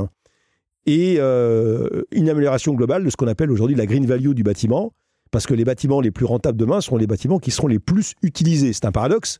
et 0.86 1.15
euh, 1.20 2.03
une 2.12 2.29
amélioration 2.29 2.74
globale 2.74 3.03
de 3.03 3.10
ce 3.10 3.17
qu'on 3.17 3.27
appelle 3.27 3.51
aujourd'hui 3.51 3.75
la 3.75 3.86
green 3.86 4.06
value 4.06 4.32
du 4.32 4.44
bâtiment, 4.44 4.94
parce 5.31 5.46
que 5.46 5.53
les 5.53 5.65
bâtiments 5.65 6.01
les 6.01 6.12
plus 6.12 6.25
rentables 6.25 6.57
demain 6.57 6.81
seront 6.81 6.98
les 6.98 7.07
bâtiments 7.07 7.39
qui 7.39 7.51
seront 7.51 7.67
les 7.67 7.79
plus 7.79 8.13
utilisés. 8.22 8.74
C'est 8.74 8.86
un 8.86 8.91
paradoxe, 8.91 9.39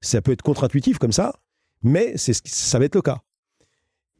ça 0.00 0.22
peut 0.22 0.32
être 0.32 0.42
contre-intuitif 0.42 0.98
comme 0.98 1.12
ça, 1.12 1.34
mais 1.82 2.14
ça 2.16 2.78
va 2.78 2.84
être 2.84 2.94
le 2.94 3.02
cas. 3.02 3.18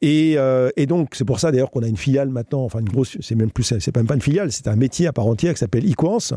Et, 0.03 0.33
euh, 0.37 0.69
et 0.77 0.87
donc 0.87 1.13
c'est 1.13 1.25
pour 1.25 1.39
ça 1.39 1.51
d'ailleurs 1.51 1.69
qu'on 1.69 1.83
a 1.83 1.87
une 1.87 1.97
filiale 1.97 2.29
maintenant, 2.29 2.63
enfin 2.63 2.79
une 2.79 2.89
grosse, 2.89 3.17
c'est 3.19 3.35
même 3.35 3.51
plus, 3.51 3.63
c'est 3.79 3.95
même 3.95 4.07
pas 4.07 4.15
une 4.15 4.21
filiale, 4.21 4.51
c'est 4.51 4.67
un 4.67 4.75
métier 4.75 5.05
à 5.05 5.13
part 5.13 5.27
entière 5.27 5.53
qui 5.53 5.59
s'appelle 5.59 5.87
Equance, 5.87 6.33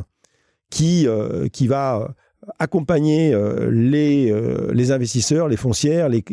qui 0.71 1.07
qui 1.53 1.67
va 1.67 2.15
accompagner 2.59 3.33
euh, 3.33 3.71
les, 3.71 4.31
euh, 4.31 4.73
les 4.73 4.93
investisseurs, 4.93 5.49
les 5.49 5.57
foncières, 5.57 6.09
les, 6.09 6.25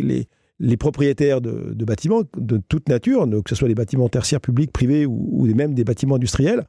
les, 0.59 0.77
propriétaires 0.77 1.41
de, 1.41 1.73
bâtiments 1.85 2.21
de 2.37 2.61
toute 2.69 2.89
nature, 2.89 3.27
que 3.43 3.49
ce 3.49 3.55
soit 3.55 3.67
des 3.67 3.75
bâtiments 3.75 4.09
tertiaires 4.09 4.41
publics, 4.41 4.71
privés 4.71 5.05
ou, 5.05 5.45
même 5.55 5.73
des 5.73 5.83
bâtiments 5.83 6.15
industriels, 6.15 6.65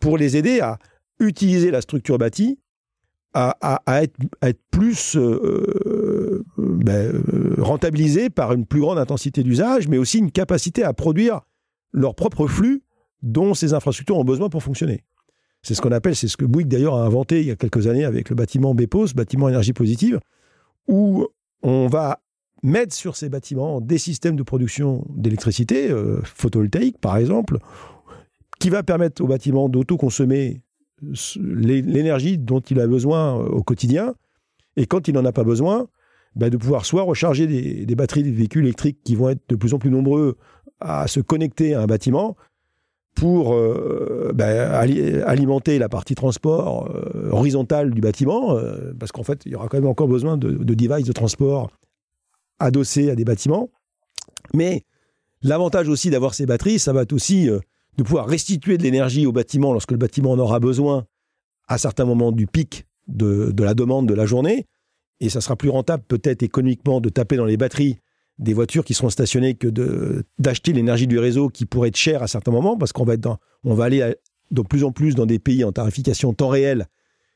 pour 0.00 0.18
les 0.18 0.36
aider 0.36 0.60
à 0.60 0.78
utiliser 1.20 1.70
la 1.70 1.80
structure 1.80 2.18
bâtie 2.18 2.58
à, 3.34 3.80
être, 4.00 4.60
plus 4.70 5.16
euh, 5.16 6.44
ben, 6.56 7.20
rentabilisés 7.58 8.30
par 8.30 8.52
une 8.52 8.64
plus 8.64 8.80
grande 8.80 8.98
intensité 8.98 9.42
d'usage, 9.42 9.88
mais 9.88 9.98
aussi 9.98 10.18
une 10.18 10.30
capacité 10.30 10.84
à 10.84 10.92
produire 10.92 11.40
leur 11.92 12.14
propre 12.14 12.46
flux 12.46 12.82
dont 13.22 13.54
ces 13.54 13.74
infrastructures 13.74 14.18
ont 14.18 14.24
besoin 14.24 14.48
pour 14.50 14.62
fonctionner. 14.62 15.02
C'est 15.62 15.74
ce 15.74 15.80
qu'on 15.80 15.92
appelle, 15.92 16.14
c'est 16.14 16.28
ce 16.28 16.36
que 16.36 16.44
Bouygues 16.44 16.68
d'ailleurs 16.68 16.94
a 16.94 17.04
inventé 17.04 17.40
il 17.40 17.46
y 17.46 17.50
a 17.50 17.56
quelques 17.56 17.86
années 17.86 18.04
avec 18.04 18.28
le 18.28 18.36
bâtiment 18.36 18.74
BEPOS, 18.74 19.14
bâtiment 19.14 19.48
énergie 19.48 19.72
positive, 19.72 20.20
où 20.86 21.26
on 21.62 21.88
va 21.88 22.20
mettre 22.62 22.94
sur 22.94 23.16
ces 23.16 23.30
bâtiments 23.30 23.80
des 23.80 23.98
systèmes 23.98 24.36
de 24.36 24.42
production 24.42 25.04
d'électricité, 25.08 25.90
euh, 25.90 26.20
photovoltaïque 26.22 26.98
par 26.98 27.16
exemple, 27.16 27.58
qui 28.60 28.70
va 28.70 28.82
permettre 28.82 29.22
au 29.22 29.26
bâtiment 29.26 29.68
d'autoconsommer 29.68 30.60
l'énergie 31.02 32.38
dont 32.38 32.60
il 32.60 32.80
a 32.80 32.86
besoin 32.86 33.38
euh, 33.38 33.46
au 33.46 33.62
quotidien, 33.62 34.14
et 34.76 34.86
quand 34.86 35.08
il 35.08 35.14
n'en 35.14 35.24
a 35.24 35.32
pas 35.32 35.44
besoin, 35.44 35.88
bah, 36.36 36.50
de 36.50 36.56
pouvoir 36.56 36.84
soit 36.84 37.02
recharger 37.02 37.46
des, 37.46 37.94
batteries 37.94 38.24
des 38.24 38.32
véhicules 38.32 38.64
électriques 38.64 38.98
qui 39.04 39.14
vont 39.14 39.28
être 39.28 39.42
de 39.48 39.56
plus 39.56 39.74
en 39.74 39.78
plus 39.78 39.90
nombreux 39.90 40.36
à 40.80 41.06
se 41.06 41.20
connecter 41.20 41.74
à 41.74 41.82
un 41.82 41.86
bâtiment, 41.86 42.36
pour 43.14 43.54
euh, 43.54 44.32
ben, 44.34 44.72
alimenter 45.24 45.78
la 45.78 45.88
partie 45.88 46.16
transport 46.16 46.90
euh, 46.90 47.30
horizontale 47.30 47.92
du 47.92 48.00
bâtiment, 48.00 48.58
parce 48.98 49.12
qu'en 49.12 49.22
fait, 49.22 49.42
il 49.46 49.52
y 49.52 49.54
aura 49.54 49.68
quand 49.68 49.76
même 49.76 49.86
encore 49.86 50.08
besoin 50.08 50.36
de, 50.36 50.50
de 50.50 50.74
devices 50.74 51.06
de 51.06 51.12
transport 51.12 51.70
adossés 52.58 53.10
à 53.10 53.14
des 53.14 53.24
bâtiments. 53.24 53.70
Mais 54.52 54.82
l'avantage 55.42 55.88
aussi 55.88 56.10
d'avoir 56.10 56.34
ces 56.34 56.44
batteries, 56.44 56.80
ça 56.80 56.92
va 56.92 57.02
être 57.02 57.12
aussi 57.12 57.48
de 57.96 58.02
pouvoir 58.02 58.26
restituer 58.26 58.78
de 58.78 58.82
l'énergie 58.82 59.26
au 59.26 59.32
bâtiment 59.32 59.72
lorsque 59.72 59.92
le 59.92 59.98
bâtiment 59.98 60.32
en 60.32 60.38
aura 60.38 60.60
besoin 60.60 61.06
à 61.68 61.78
certains 61.78 62.04
moments 62.04 62.32
du 62.32 62.46
pic 62.46 62.86
de, 63.08 63.50
de 63.52 63.64
la 63.64 63.74
demande 63.74 64.08
de 64.08 64.14
la 64.14 64.26
journée. 64.26 64.66
Et 65.20 65.28
ça 65.28 65.40
sera 65.40 65.56
plus 65.56 65.70
rentable 65.70 66.02
peut-être 66.06 66.42
économiquement 66.42 67.00
de 67.00 67.08
taper 67.08 67.36
dans 67.36 67.44
les 67.44 67.56
batteries 67.56 67.98
des 68.38 68.52
voitures 68.52 68.84
qui 68.84 68.94
seront 68.94 69.10
stationnées 69.10 69.54
que 69.54 69.68
d'acheter 70.38 70.72
l'énergie 70.72 71.06
du 71.06 71.18
réseau 71.18 71.48
qui 71.48 71.66
pourrait 71.66 71.88
être 71.88 71.96
chère 71.96 72.22
à 72.22 72.26
certains 72.26 72.50
moments 72.50 72.76
parce 72.76 72.92
qu'on 72.92 73.04
va, 73.04 73.14
on 73.62 73.74
va 73.74 73.84
aller 73.84 74.14
de 74.50 74.62
plus 74.62 74.84
en 74.84 74.92
plus 74.92 75.14
dans 75.14 75.26
des 75.26 75.38
pays 75.38 75.64
en 75.64 75.72
tarification 75.72 76.32
temps 76.32 76.48
réel. 76.48 76.86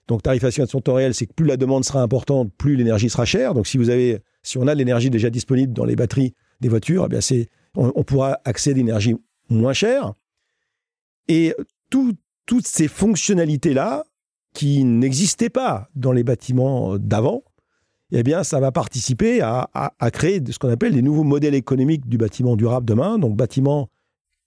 Donc 0.08 0.22
tarification 0.22 0.80
temps 0.80 0.94
réel, 0.94 1.14
c'est 1.14 1.26
que 1.26 1.34
plus 1.34 1.46
la 1.46 1.56
demande 1.56 1.84
sera 1.84 2.02
importante, 2.02 2.50
plus 2.56 2.76
l'énergie 2.76 3.10
sera 3.10 3.24
chère. 3.24 3.54
Donc 3.54 3.66
si 3.66 3.78
vous 3.78 3.90
avez, 3.90 4.18
si 4.42 4.58
on 4.58 4.66
a 4.66 4.74
l'énergie 4.74 5.10
déjà 5.10 5.30
disponible 5.30 5.72
dans 5.72 5.84
les 5.84 5.96
batteries 5.96 6.34
des 6.60 6.68
voitures, 6.68 7.04
eh 7.06 7.08
bien 7.08 7.20
c'est, 7.20 7.48
on, 7.76 8.02
pourra 8.02 8.40
accéder 8.44 8.80
à 8.80 8.84
l'énergie 8.84 9.14
moins 9.50 9.72
chère. 9.72 10.14
Et 11.28 11.54
toutes 11.90 12.66
ces 12.66 12.88
fonctionnalités-là, 12.88 14.04
qui 14.54 14.84
n'existaient 14.84 15.50
pas 15.50 15.88
dans 15.94 16.12
les 16.12 16.24
bâtiments 16.24 16.98
d'avant, 16.98 17.44
eh 18.10 18.22
bien, 18.22 18.42
ça 18.42 18.58
va 18.58 18.72
participer 18.72 19.40
à, 19.42 19.70
créer 20.12 20.42
ce 20.50 20.58
qu'on 20.58 20.70
appelle 20.70 20.94
les 20.94 21.02
nouveaux 21.02 21.24
modèles 21.24 21.54
économiques 21.54 22.08
du 22.08 22.16
bâtiment 22.16 22.56
durable 22.56 22.86
demain. 22.86 23.18
Donc, 23.18 23.36
bâtiment 23.36 23.88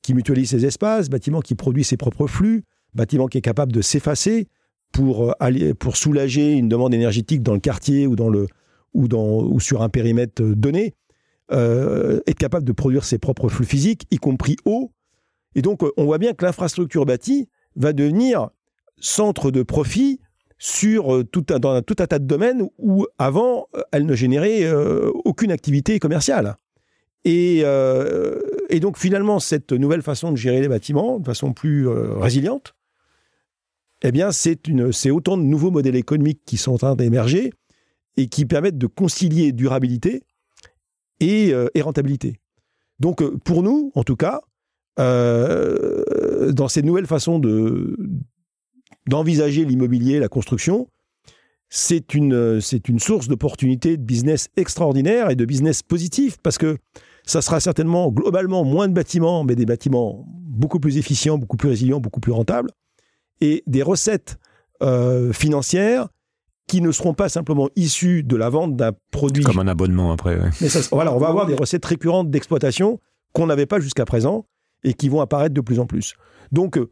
qui 0.01 0.15
mutualise 0.15 0.49
ses 0.49 0.65
espaces, 0.65 1.09
bâtiment 1.09 1.41
qui 1.41 1.53
produit 1.53 1.83
ses 1.83 1.97
propres 1.97 2.25
flux, 2.25 2.63
bâtiment 2.95 3.27
qui 3.27 3.37
est 3.37 3.41
capable 3.41 3.71
de 3.71 3.81
s'effacer 3.81 4.47
pour, 4.91 5.31
euh, 5.41 5.73
soulager 5.93 6.53
une 6.53 6.67
demande 6.67 6.93
énergétique 6.93 7.43
dans 7.43 7.53
le 7.53 7.59
quartier 7.59 8.07
ou 8.07 9.59
sur 9.59 9.81
un 9.83 9.89
périmètre 9.89 10.41
donné, 10.41 10.95
euh, 11.51 12.19
être 12.25 12.39
capable 12.39 12.65
de 12.65 12.71
produire 12.71 13.03
ses 13.03 13.19
propres 13.19 13.47
flux 13.47 13.65
physiques, 13.65 14.07
y 14.09 14.17
compris 14.17 14.55
eau. 14.65 14.91
Et 15.55 15.61
donc, 15.61 15.81
on 15.97 16.05
voit 16.05 16.17
bien 16.17 16.33
que 16.33 16.45
l'infrastructure 16.45 17.05
bâtie 17.05 17.49
va 17.75 17.93
devenir 17.93 18.49
centre 18.99 19.51
de 19.51 19.63
profit 19.63 20.19
sur 20.63 21.15
euh, 21.15 21.23
tout 21.23 21.43
un, 21.49 21.57
dans 21.57 21.81
tout 21.81 21.95
un 21.97 22.05
tas 22.05 22.19
de 22.19 22.25
domaines 22.25 22.69
où 22.77 23.07
avant, 23.17 23.67
euh, 23.75 23.81
elle 23.91 24.05
ne 24.05 24.13
générait 24.13 24.63
euh, 24.63 25.09
aucune 25.25 25.51
activité 25.51 25.97
commerciale. 25.97 26.55
Et, 27.25 27.63
donc 28.79 28.97
finalement, 28.97 29.39
cette 29.39 29.73
nouvelle 29.73 30.03
façon 30.03 30.31
de 30.31 30.37
gérer 30.37 30.61
les 30.61 30.67
bâtiments, 30.67 31.19
de 31.19 31.25
façon 31.25 31.53
plus 31.53 31.87
résiliente, 31.87 32.73
eh 34.01 34.11
bien, 34.11 34.31
c'est, 34.31 34.57
autant 35.11 35.37
de 35.37 35.43
nouveaux 35.43 35.69
modèles 35.69 35.95
économiques 35.95 36.41
qui 36.45 36.57
sont 36.57 36.73
en 36.73 36.77
train 36.77 36.95
d'émerger 36.95 37.53
et 38.17 38.27
qui 38.27 38.45
permettent 38.45 38.79
de 38.79 38.87
concilier 38.87 39.51
durabilité 39.51 40.23
et 41.19 41.53
rentabilité. 41.79 42.39
Donc 42.99 43.23
pour 43.43 43.61
nous, 43.61 43.91
en 43.93 44.03
tout 44.03 44.15
cas, 44.15 44.41
dans 44.97 46.67
ces 46.67 46.81
nouvelles 46.81 47.07
façons 47.07 47.39
de, 47.39 47.97
d'envisager 49.07 49.65
l'immobilier, 49.65 50.19
la 50.19 50.27
construction, 50.27 50.87
c'est 51.69 52.13
une, 52.13 52.59
c'est 52.61 52.89
une 52.89 52.99
source 52.99 53.27
d'opportunités 53.27 53.97
de 53.97 54.03
business 54.03 54.49
extraordinaire 54.57 55.29
et 55.29 55.35
de 55.35 55.45
business 55.45 55.83
positif 55.83 56.37
parce 56.43 56.57
que 56.57 56.77
ça 57.25 57.41
sera 57.41 57.59
certainement 57.59 58.11
globalement 58.11 58.63
moins 58.63 58.87
de 58.87 58.93
bâtiments, 58.93 59.43
mais 59.43 59.55
des 59.55 59.65
bâtiments 59.65 60.25
beaucoup 60.27 60.79
plus 60.79 60.97
efficients, 60.97 61.37
beaucoup 61.37 61.57
plus 61.57 61.69
résilients, 61.69 61.99
beaucoup 61.99 62.19
plus 62.19 62.33
rentables 62.33 62.71
et 63.39 63.63
des 63.67 63.83
recettes 63.83 64.37
euh, 64.83 65.33
financières 65.33 66.07
qui 66.67 66.81
ne 66.81 66.91
seront 66.91 67.13
pas 67.13 67.27
simplement 67.27 67.69
issues 67.75 68.23
de 68.23 68.35
la 68.35 68.49
vente 68.49 68.75
d'un 68.75 68.91
produit. 69.11 69.43
Comme 69.43 69.59
un 69.59 69.67
abonnement 69.67 70.11
après. 70.11 70.39
Mais 70.61 70.67
voilà, 70.91 71.13
on 71.13 71.17
va 71.17 71.27
avoir 71.27 71.45
des 71.45 71.55
recettes 71.55 71.85
récurrentes 71.85 72.29
d'exploitation 72.29 72.99
qu'on 73.33 73.47
n'avait 73.47 73.65
pas 73.65 73.79
jusqu'à 73.79 74.05
présent 74.05 74.45
et 74.83 74.93
qui 74.93 75.09
vont 75.09 75.21
apparaître 75.21 75.53
de 75.53 75.61
plus 75.61 75.79
en 75.79 75.85
plus. 75.85 76.15
Donc, 76.51 76.77
euh, 76.77 76.89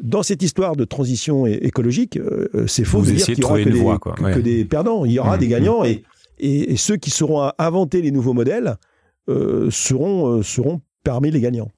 dans 0.00 0.22
cette 0.22 0.42
histoire 0.42 0.76
de 0.76 0.84
transition 0.84 1.46
écologique, 1.46 2.16
euh, 2.16 2.48
euh, 2.54 2.66
c'est 2.66 2.84
faux 2.84 3.02
de 3.02 3.10
dire 3.10 3.24
qu'il 3.24 3.38
y 3.38 3.44
aura 3.44 3.58
que, 3.98 4.38
des, 4.40 4.64
perdants. 4.64 5.04
Il 5.04 5.12
y 5.12 5.18
aura 5.18 5.36
mmh, 5.36 5.40
des 5.40 5.46
mmh. 5.46 5.50
gagnants 5.50 5.84
et, 5.84 6.04
et, 6.38 6.76
ceux 6.76 6.96
qui 6.96 7.10
seront 7.10 7.40
à 7.40 7.54
inventer 7.58 8.02
les 8.02 8.10
nouveaux 8.10 8.34
modèles 8.34 8.76
euh, 9.28 9.70
seront, 9.70 10.42
seront 10.42 10.80
parmi 11.04 11.30
les 11.30 11.40
gagnants. 11.40 11.70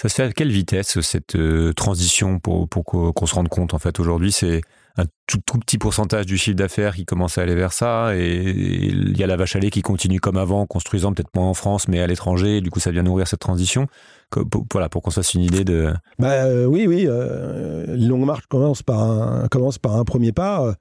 Ça 0.00 0.08
se 0.08 0.14
fait 0.14 0.22
à 0.24 0.32
quelle 0.32 0.50
vitesse 0.50 1.00
cette 1.00 1.36
transition 1.74 2.38
pour, 2.38 2.68
pour 2.68 2.84
qu'on 2.84 3.26
se 3.26 3.34
rende 3.34 3.48
compte 3.48 3.74
en 3.74 3.78
fait 3.78 4.00
aujourd'hui? 4.00 4.32
C'est 4.32 4.60
un 4.96 5.04
tout, 5.26 5.38
tout, 5.44 5.58
petit 5.58 5.78
pourcentage 5.78 6.26
du 6.26 6.38
chiffre 6.38 6.56
d'affaires 6.56 6.94
qui 6.94 7.04
commence 7.04 7.38
à 7.38 7.42
aller 7.42 7.54
vers 7.54 7.72
ça 7.72 8.16
et 8.16 8.42
il 8.44 9.18
y 9.18 9.24
a 9.24 9.26
la 9.26 9.36
vache 9.36 9.56
à 9.56 9.58
lait 9.58 9.70
qui 9.70 9.82
continue 9.82 10.20
comme 10.20 10.36
avant, 10.36 10.66
construisant 10.66 11.12
peut-être 11.12 11.34
moins 11.34 11.48
en 11.48 11.54
France 11.54 11.88
mais 11.88 12.00
à 12.00 12.06
l'étranger. 12.06 12.60
Du 12.60 12.70
coup, 12.70 12.80
ça 12.80 12.90
vient 12.90 13.02
nourrir 13.02 13.26
cette 13.26 13.40
transition 13.40 13.88
pour, 14.30 14.66
voilà, 14.72 14.88
pour 14.88 15.02
qu'on 15.02 15.10
se 15.10 15.16
fasse 15.16 15.34
une 15.34 15.42
idée 15.42 15.64
de. 15.64 15.92
Bah, 16.18 16.44
euh, 16.44 16.66
oui, 16.66 16.86
oui. 16.86 17.06
Euh, 17.08 17.96
longue 17.96 18.24
marche 18.24 18.46
commence 18.46 18.82
par 18.82 19.02
un, 19.02 19.48
commence 19.48 19.78
par 19.78 19.96
un 19.96 20.04
premier 20.04 20.32
pas. 20.32 20.74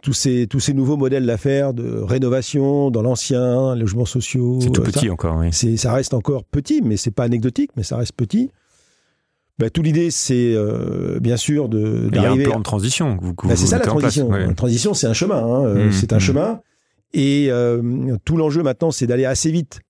Tous 0.00 0.12
ces, 0.12 0.46
tous 0.46 0.60
ces 0.60 0.74
nouveaux 0.74 0.96
modèles 0.96 1.26
d'affaires 1.26 1.74
de 1.74 1.98
rénovation 1.98 2.92
dans 2.92 3.02
l'ancien, 3.02 3.74
logements 3.74 4.04
sociaux. 4.04 4.60
C'est 4.60 4.70
tout 4.70 4.82
petit 4.82 5.10
encore, 5.10 5.38
oui. 5.38 5.52
Ça 5.52 5.92
reste 5.92 6.14
encore 6.14 6.44
petit, 6.44 6.82
mais 6.82 6.96
c'est 6.96 7.10
pas 7.10 7.24
anecdotique, 7.24 7.72
mais 7.76 7.82
ça 7.82 7.96
reste 7.96 8.12
petit. 8.12 8.50
Bah, 9.58 9.70
tout 9.70 9.82
l'idée, 9.82 10.10
c'est 10.10 10.54
euh, 10.54 11.18
bien 11.20 11.36
sûr 11.36 11.68
de. 11.68 12.08
Il 12.12 12.20
y 12.20 12.24
a 12.24 12.30
un 12.30 12.36
plan 12.36 12.58
de 12.58 12.64
transition. 12.64 13.18
Bah, 13.44 13.56
c'est 13.56 13.66
ça 13.66 13.78
la 13.78 13.84
transition. 13.84 14.30
La 14.30 14.54
transition, 14.54 14.94
c'est 14.94 15.06
un 15.06 15.12
chemin. 15.12 15.42
Hein, 15.42 15.64
euh, 15.64 15.88
mmh, 15.88 15.92
c'est 15.92 16.12
un 16.12 16.16
mmh. 16.16 16.20
chemin. 16.20 16.60
Et 17.14 17.50
tout 18.24 18.36
l'enjeu 18.36 18.62
maintenant, 18.62 18.90
c'est 18.90 19.06
d'aller 19.06 19.24
assez 19.24 19.50
vite 19.50 19.80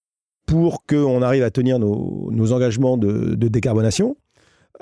pour 0.48 0.84
qu'on 0.86 1.22
arrive 1.22 1.44
à 1.44 1.50
tenir 1.50 1.78
nos, 1.78 2.52
engagements 2.52 2.96
de, 2.96 3.34
décarbonation. 3.36 4.16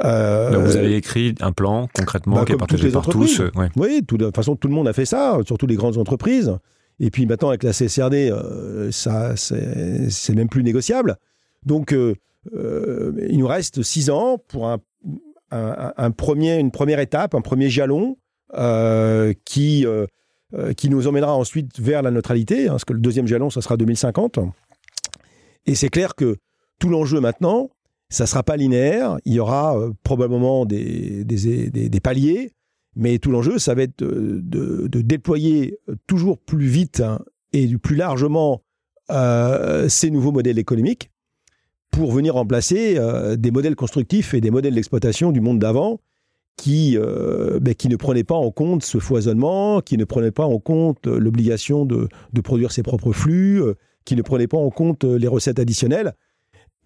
Euh, 0.05 0.59
vous 0.59 0.77
avez 0.77 0.95
écrit 0.97 1.35
un 1.41 1.53
plan 1.53 1.89
concrètement 1.93 2.37
bah, 2.37 2.45
qui 2.45 2.53
est 2.53 2.57
partagé 2.57 2.91
par 2.91 3.07
tous. 3.07 3.41
Euh, 3.41 3.51
oui, 3.77 4.03
de 4.03 4.07
toute 4.07 4.37
façon, 4.37 4.55
tout 4.55 4.69
le 4.69 4.75
monde 4.75 4.89
a 4.89 4.93
fait 4.93 5.07
ça, 5.07 5.39
surtout 5.47 5.67
les 5.67 5.75
grandes 5.75 5.99
entreprises. 5.99 6.57
Et 7.01 7.11
puis 7.11 7.27
maintenant, 7.27 7.49
avec 7.49 7.63
la 7.63 7.73
CSRD, 7.73 8.31
euh, 8.31 8.91
ça, 8.93 9.35
c'est 9.37 10.35
même 10.35 10.49
plus 10.49 10.63
négociable. 10.63 11.17
Donc, 11.65 11.95
il 12.53 13.39
nous 13.39 13.47
reste 13.47 13.83
six 13.83 14.11
ans 14.11 14.39
pour 14.49 14.69
un, 15.51 16.11
premier, 16.11 16.59
une 16.59 16.71
première 16.71 17.01
étape, 17.01 17.35
un 17.35 17.41
premier 17.41 17.71
jalon 17.71 18.17
qui, 19.45 19.87
qui 20.77 20.91
nous 20.91 21.07
emmènera 21.07 21.35
ensuite 21.35 21.81
vers 21.81 22.03
la 22.03 22.11
neutralité, 22.11 22.69
hein, 22.69 22.73
parce 22.73 22.85
que 22.85 22.93
le 22.93 23.01
deuxième 23.01 23.27
jalon, 23.27 23.51
ça 23.51 23.61
sera 23.61 23.77
2050. 23.77 24.39
Et 25.67 25.75
c'est 25.75 25.89
clair 25.89 26.15
que 26.15 26.37
tout 26.79 26.89
l'enjeu 26.89 27.21
maintenant, 27.21 27.71
ça 28.09 28.25
ne 28.25 28.29
sera 28.29 28.43
pas 28.43 28.57
linéaire, 28.57 29.19
il 29.25 29.35
y 29.35 29.41
aura 29.41 29.79
euh, 29.79 29.93
probablement 30.05 30.65
des, 30.65 31.25
paliers, 32.03 32.53
mais 32.95 33.19
tout 33.19 33.31
l'enjeu, 33.31 33.59
ça 33.59 33.75
va 33.75 33.83
être 33.83 34.03
de, 34.03 34.89
déployer 34.89 35.79
toujours 36.07 36.39
plus 36.39 36.67
vite 36.67 37.01
hein, 37.01 37.21
et 37.53 37.77
plus 37.79 37.97
largement 37.97 38.63
euh, 39.11 39.89
ces 39.89 40.11
nouveaux 40.11 40.33
modèles 40.33 40.59
économiques 40.59 41.11
pour 41.99 42.13
venir 42.13 42.35
remplacer 42.35 42.97
euh, 42.99 43.37
des 43.37 43.51
modèles 43.51 43.77
constructifs 43.77 44.35
et 44.35 44.41
des 44.41 44.51
modèles 44.51 44.75
d'exploitation 44.75 45.33
du 45.33 45.41
monde 45.41 45.59
d'avant 45.59 46.01
qui, 46.57 46.97
ben, 46.97 47.75
qui 47.75 47.89
ne 47.89 47.97
prenaient 47.97 48.25
pas 48.25 48.35
en 48.35 48.51
compte 48.51 48.83
ce 48.83 48.97
foisonnement, 48.97 49.83
qui 49.83 49.99
ne 49.99 50.05
prenaient 50.05 50.31
pas 50.31 50.47
en 50.47 50.59
compte 50.59 51.07
l'obligation 51.07 51.85
de, 51.85 52.09
de, 52.33 52.41
produire 52.41 52.73
ses 52.73 52.83
propres 52.83 53.13
flux, 53.13 53.61
qui 54.07 54.17
ne 54.17 54.23
prenait 54.23 54.47
pas 54.47 54.57
en 54.57 54.71
compte 54.71 55.05
euh, 55.05 55.19
les 55.19 55.29
recettes 55.29 55.59
additionnelles 55.59 56.15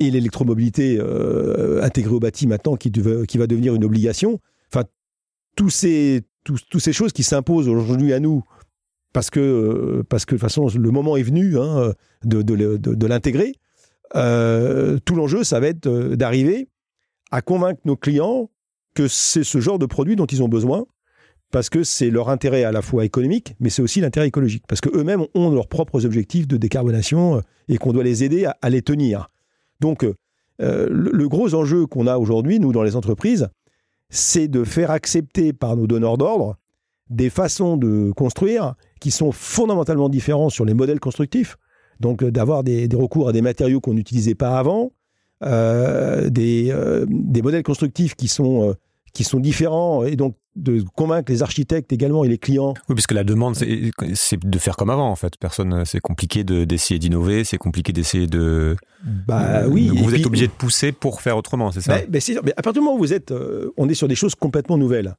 et 0.00 0.10
l'électromobilité 0.10 0.98
euh, 0.98 1.80
intégrée 1.82 2.14
au 2.14 2.18
bâti 2.18 2.48
maintenant 2.48 2.74
qui, 2.74 2.90
qui, 2.90 3.38
va 3.38 3.46
devenir 3.46 3.74
une 3.74 3.84
obligation. 3.84 4.40
Enfin, 4.72 4.84
tous 5.54 5.70
ces, 5.70 6.22
tous, 6.42 6.80
ces 6.80 6.92
choses 6.92 7.12
qui 7.12 7.22
s'imposent 7.22 7.68
aujourd'hui 7.68 8.12
à 8.12 8.18
nous 8.18 8.42
parce 9.12 9.28
que, 9.30 9.40
euh, 9.40 10.02
parce 10.08 10.24
que 10.24 10.34
de 10.34 10.40
toute 10.40 10.48
façon, 10.48 10.68
le 10.74 10.90
moment 10.90 11.16
est 11.16 11.22
venu 11.22 11.58
hein, 11.58 11.92
de, 12.24 12.42
de, 12.42 12.76
de, 12.78 13.06
l'intégrer. 13.06 13.54
Tout 14.12 15.14
l'enjeu, 15.14 15.44
ça 15.44 15.60
va 15.60 15.68
être 15.68 15.88
d'arriver 16.14 16.68
à 17.30 17.42
convaincre 17.42 17.80
nos 17.84 17.96
clients 17.96 18.50
que 18.94 19.06
c'est 19.08 19.44
ce 19.44 19.60
genre 19.60 19.78
de 19.78 19.86
produit 19.86 20.16
dont 20.16 20.26
ils 20.26 20.42
ont 20.42 20.48
besoin 20.48 20.86
parce 21.50 21.68
que 21.68 21.82
c'est 21.82 22.10
leur 22.10 22.28
intérêt 22.28 22.64
à 22.64 22.72
la 22.72 22.82
fois 22.82 23.04
économique, 23.04 23.54
mais 23.60 23.70
c'est 23.70 23.82
aussi 23.82 24.00
l'intérêt 24.00 24.28
écologique, 24.28 24.64
parce 24.68 24.80
qu'eux-mêmes 24.80 25.24
ont 25.34 25.50
leurs 25.50 25.68
propres 25.68 26.06
objectifs 26.06 26.46
de 26.46 26.56
décarbonation 26.56 27.36
euh, 27.36 27.40
et 27.68 27.78
qu'on 27.78 27.92
doit 27.92 28.04
les 28.04 28.24
aider 28.24 28.46
à, 28.60 28.70
les 28.70 28.82
tenir. 28.82 29.30
Donc, 29.80 30.04
euh, 30.04 30.14
le, 30.90 31.28
gros 31.28 31.54
enjeu 31.54 31.86
qu'on 31.86 32.06
a 32.06 32.18
aujourd'hui, 32.18 32.60
nous, 32.60 32.72
dans 32.72 32.82
les 32.82 32.96
entreprises, 32.96 33.48
c'est 34.10 34.48
de 34.48 34.64
faire 34.64 34.90
accepter 34.90 35.52
par 35.52 35.76
nos 35.76 35.86
donneurs 35.86 36.18
d'ordre 36.18 36.56
des 37.08 37.30
façons 37.30 37.76
de 37.76 38.12
construire 38.12 38.74
qui 39.00 39.10
sont 39.10 39.32
fondamentalement 39.32 40.08
différents 40.08 40.50
sur 40.50 40.64
les 40.64 40.74
modèles 40.74 41.00
constructifs. 41.00 41.56
Donc, 42.00 42.22
euh, 42.22 42.30
d'avoir 42.30 42.64
des, 42.64 42.88
recours 42.92 43.28
à 43.28 43.32
des 43.32 43.42
matériaux 43.42 43.80
qu'on 43.80 43.94
n'utilisait 43.94 44.34
pas 44.34 44.58
avant, 44.58 44.92
des, 45.42 46.74
des, 47.08 47.42
modèles 47.42 47.62
constructifs 47.62 48.14
qui 48.14 48.28
sont 48.28 48.76
qui 49.12 49.24
sont 49.24 49.40
différents 49.40 50.04
et 50.04 50.16
donc 50.16 50.36
de 50.56 50.82
convaincre 50.94 51.30
les 51.30 51.42
architectes 51.42 51.92
également 51.92 52.24
et 52.24 52.28
les 52.28 52.38
clients. 52.38 52.74
Oui, 52.88 52.94
puisque 52.94 53.12
la 53.12 53.24
demande, 53.24 53.54
c'est 53.54 54.44
de 54.44 54.58
faire 54.58 54.76
comme 54.76 54.90
avant, 54.90 55.08
en 55.08 55.16
fait. 55.16 55.36
Personne, 55.38 55.84
c'est 55.84 56.00
compliqué 56.00 56.44
d'essayer 56.44 56.98
d'innover, 56.98 57.44
c'est 57.44 57.58
compliqué 57.58 57.92
d'essayer 57.92 58.26
de. 58.26 58.76
Bah 59.04 59.66
oui. 59.68 59.88
Vous 59.88 60.14
êtes 60.14 60.26
obligé 60.26 60.46
de 60.46 60.52
pousser 60.52 60.92
pour 60.92 61.22
faire 61.22 61.36
autrement, 61.36 61.70
c'est 61.70 61.80
ça? 61.80 61.98
Bah, 61.98 62.04
bah, 62.08 62.18
mais 62.44 62.52
à 62.56 62.62
partir 62.62 62.74
du 62.74 62.80
moment 62.80 62.96
où 62.96 62.98
vous 62.98 63.12
êtes, 63.12 63.30
euh, 63.30 63.72
on 63.76 63.88
est 63.88 63.94
sur 63.94 64.08
des 64.08 64.14
choses 64.14 64.34
complètement 64.34 64.76
nouvelles. 64.76 65.14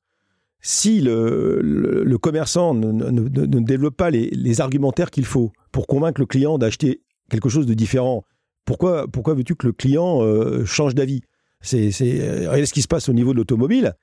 Si 0.62 1.02
le, 1.02 2.18
commerçant 2.22 2.74
ne, 2.74 3.60
développe 3.60 3.98
pas 3.98 4.12
les, 4.12 4.62
argumentaires 4.62 5.10
qu'il 5.10 5.26
faut 5.26 5.52
pour 5.72 5.88
convaincre 5.88 6.22
le 6.22 6.28
client 6.28 6.58
d'acheter 6.58 7.02
quelque 7.30 7.50
chose 7.50 7.66
de 7.66 7.74
différent, 7.74 8.24
pourquoi, 8.66 9.08
veux-tu 9.34 9.56
que 9.56 9.68
le 9.68 9.74
client 9.74 10.22
euh, 10.22 10.66
change 10.66 10.96
d'avis? 10.96 11.22
C'est 11.62 11.92
euh, 12.02 12.40
regardez 12.42 12.66
ce 12.66 12.74
qui 12.74 12.82
se 12.82 12.88
passe 12.88 13.10
au 13.10 13.14
niveau 13.14 13.34
de 13.34 13.38
l'automobile. 13.38 13.94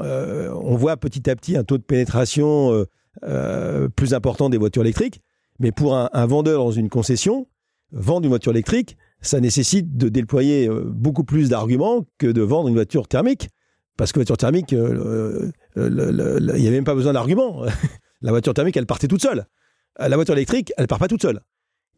Euh, 0.00 0.52
on 0.62 0.76
voit 0.76 0.96
petit 0.96 1.28
à 1.30 1.36
petit 1.36 1.56
un 1.56 1.64
taux 1.64 1.78
de 1.78 1.82
pénétration 1.82 2.84
plus 3.96 4.14
important 4.14 4.48
des 4.48 4.58
voitures 4.58 4.82
électriques. 4.82 5.20
Mais 5.58 5.72
pour 5.72 5.96
un, 5.96 6.26
vendeur 6.26 6.62
dans 6.62 6.70
une 6.70 6.88
concession, 6.88 7.48
vendre 7.90 8.24
une 8.24 8.30
voiture 8.30 8.52
électrique, 8.52 8.96
ça 9.20 9.40
nécessite 9.40 9.96
de 9.96 10.08
déployer 10.08 10.70
beaucoup 10.70 11.24
plus 11.24 11.48
d'arguments 11.48 12.04
que 12.18 12.28
de 12.28 12.42
vendre 12.42 12.68
une 12.68 12.74
voiture 12.74 13.08
thermique. 13.08 13.48
Parce 13.96 14.12
que 14.12 14.20
voiture 14.20 14.36
thermique, 14.36 14.72
il 15.86 16.60
n'y 16.60 16.66
avait 16.66 16.76
même 16.76 16.84
pas 16.84 16.94
besoin 16.94 17.12
d'argument. 17.12 17.62
la 18.22 18.30
voiture 18.30 18.54
thermique, 18.54 18.76
elle 18.76 18.86
partait 18.86 19.08
toute 19.08 19.22
seule. 19.22 19.46
La 19.98 20.14
voiture 20.16 20.34
électrique, 20.34 20.72
elle 20.76 20.86
part 20.86 20.98
pas 20.98 21.08
toute 21.08 21.22
seule. 21.22 21.40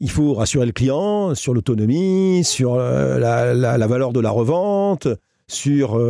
Il 0.00 0.10
faut 0.10 0.34
rassurer 0.34 0.64
le 0.64 0.72
client 0.72 1.34
sur 1.34 1.52
l'autonomie, 1.52 2.42
sur 2.44 2.76
la, 2.76 3.86
valeur 3.86 4.12
de 4.12 4.20
la 4.20 4.30
revente, 4.30 5.08
sur, 5.48 6.00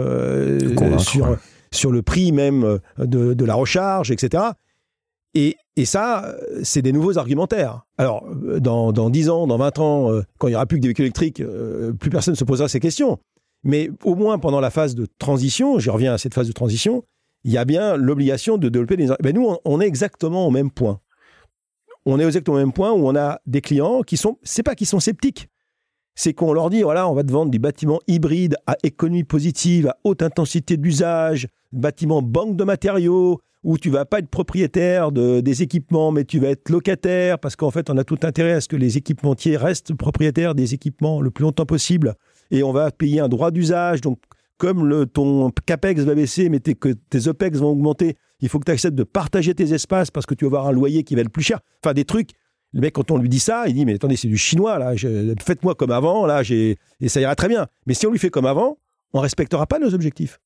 sur, 0.98 1.36
sur 1.72 1.90
le 1.90 2.02
prix 2.02 2.30
même 2.30 2.78
de, 2.98 3.34
de 3.34 3.44
la 3.44 3.54
recharge, 3.54 4.12
etc. 4.12 4.44
Et, 5.34 5.56
et 5.76 5.84
ça, 5.84 6.34
c'est 6.62 6.82
des 6.82 6.92
nouveaux 6.92 7.18
argumentaires. 7.18 7.86
Alors, 7.96 8.24
dans, 8.58 8.92
dans 8.92 9.10
10 9.10 9.30
ans, 9.30 9.46
dans 9.46 9.56
20 9.56 9.78
ans, 9.78 10.12
euh, 10.12 10.22
quand 10.38 10.48
il 10.48 10.50
n'y 10.50 10.56
aura 10.56 10.66
plus 10.66 10.78
que 10.78 10.82
des 10.82 10.88
véhicules 10.88 11.04
électriques, 11.04 11.40
euh, 11.40 11.92
plus 11.92 12.10
personne 12.10 12.32
ne 12.32 12.36
se 12.36 12.44
posera 12.44 12.68
ces 12.68 12.80
questions. 12.80 13.18
Mais 13.62 13.90
au 14.04 14.14
moins 14.14 14.38
pendant 14.38 14.60
la 14.60 14.70
phase 14.70 14.94
de 14.94 15.06
transition, 15.18 15.78
je 15.78 15.90
reviens 15.90 16.14
à 16.14 16.18
cette 16.18 16.34
phase 16.34 16.48
de 16.48 16.52
transition, 16.52 17.04
il 17.44 17.52
y 17.52 17.58
a 17.58 17.64
bien 17.64 17.96
l'obligation 17.96 18.58
de 18.58 18.68
développer 18.68 18.96
des... 18.96 19.08
Ben 19.22 19.34
nous, 19.34 19.56
on, 19.64 19.80
est 19.80 19.86
exactement 19.86 20.46
au 20.46 20.50
même 20.50 20.70
point. 20.70 21.00
On 22.06 22.18
est 22.18 22.24
exactement 22.24 22.56
au 22.56 22.60
même 22.60 22.72
point 22.72 22.92
où 22.92 23.06
on 23.06 23.16
a 23.16 23.40
des 23.46 23.60
clients 23.60 24.02
qui 24.02 24.16
sont... 24.16 24.38
C'est 24.42 24.62
pas 24.62 24.74
qu'ils 24.74 24.86
sont 24.86 25.00
sceptiques, 25.00 25.48
c'est 26.14 26.34
qu'on 26.34 26.52
leur 26.52 26.70
dit, 26.70 26.82
voilà, 26.82 27.08
on 27.08 27.14
va 27.14 27.24
te 27.24 27.32
vendre 27.32 27.50
des 27.50 27.58
bâtiments 27.58 28.00
hybrides 28.06 28.56
à 28.66 28.76
économie 28.82 29.24
positive, 29.24 29.88
à 29.88 29.96
haute 30.04 30.22
intensité 30.22 30.76
d'usage, 30.76 31.48
bâtiments 31.72 32.22
banque 32.22 32.56
de 32.56 32.64
matériaux, 32.64 33.40
où 33.62 33.78
tu 33.78 33.90
vas 33.90 34.04
pas 34.04 34.18
être 34.18 34.28
propriétaire 34.28 35.12
de, 35.12 35.40
des 35.40 35.62
équipements, 35.62 36.12
mais 36.12 36.24
tu 36.24 36.38
vas 36.38 36.48
être 36.48 36.68
locataire, 36.70 37.38
parce 37.38 37.56
qu'en 37.56 37.70
fait, 37.70 37.90
on 37.90 37.96
a 37.96 38.04
tout 38.04 38.18
intérêt 38.22 38.52
à 38.52 38.60
ce 38.60 38.68
que 38.68 38.76
les 38.76 38.96
équipementiers 38.96 39.56
restent 39.56 39.94
propriétaires 39.94 40.54
des 40.54 40.74
équipements 40.74 41.20
le 41.20 41.30
plus 41.30 41.42
longtemps 41.42 41.66
possible, 41.66 42.14
et 42.50 42.62
on 42.62 42.72
va 42.72 42.90
payer 42.90 43.20
un 43.20 43.28
droit 43.28 43.50
d'usage. 43.50 44.00
Donc, 44.00 44.18
comme 44.60 44.86
le, 44.86 45.06
ton 45.06 45.50
CAPEX 45.64 46.02
va 46.02 46.14
baisser, 46.14 46.50
mais 46.50 46.60
que 46.60 46.90
tes 46.90 47.28
OPEX 47.28 47.58
vont 47.58 47.70
augmenter, 47.70 48.16
il 48.40 48.48
faut 48.50 48.58
que 48.58 48.66
tu 48.66 48.70
acceptes 48.70 48.94
de 48.94 49.04
partager 49.04 49.54
tes 49.54 49.72
espaces 49.72 50.10
parce 50.10 50.26
que 50.26 50.34
tu 50.34 50.44
vas 50.44 50.58
avoir 50.58 50.66
un 50.66 50.72
loyer 50.72 51.02
qui 51.02 51.14
va 51.14 51.22
être 51.22 51.30
plus 51.30 51.42
cher. 51.42 51.60
Enfin, 51.82 51.94
des 51.94 52.04
trucs. 52.04 52.32
Le 52.72 52.82
mec, 52.82 52.92
quand 52.92 53.10
on 53.10 53.16
lui 53.16 53.30
dit 53.30 53.40
ça, 53.40 53.64
il 53.68 53.74
dit 53.74 53.86
Mais 53.86 53.94
attendez, 53.94 54.16
c'est 54.16 54.28
du 54.28 54.36
chinois, 54.36 54.78
là. 54.78 54.92
Faites-moi 55.40 55.74
comme 55.74 55.90
avant, 55.90 56.26
là, 56.26 56.42
et 56.48 56.76
ça 57.08 57.20
ira 57.20 57.34
très 57.34 57.48
bien. 57.48 57.68
Mais 57.86 57.94
si 57.94 58.06
on 58.06 58.10
lui 58.10 58.18
fait 58.18 58.28
comme 58.28 58.44
avant, 58.44 58.76
on 59.14 59.20
respectera 59.20 59.66
pas 59.66 59.78
nos 59.78 59.94
objectifs. 59.94 60.40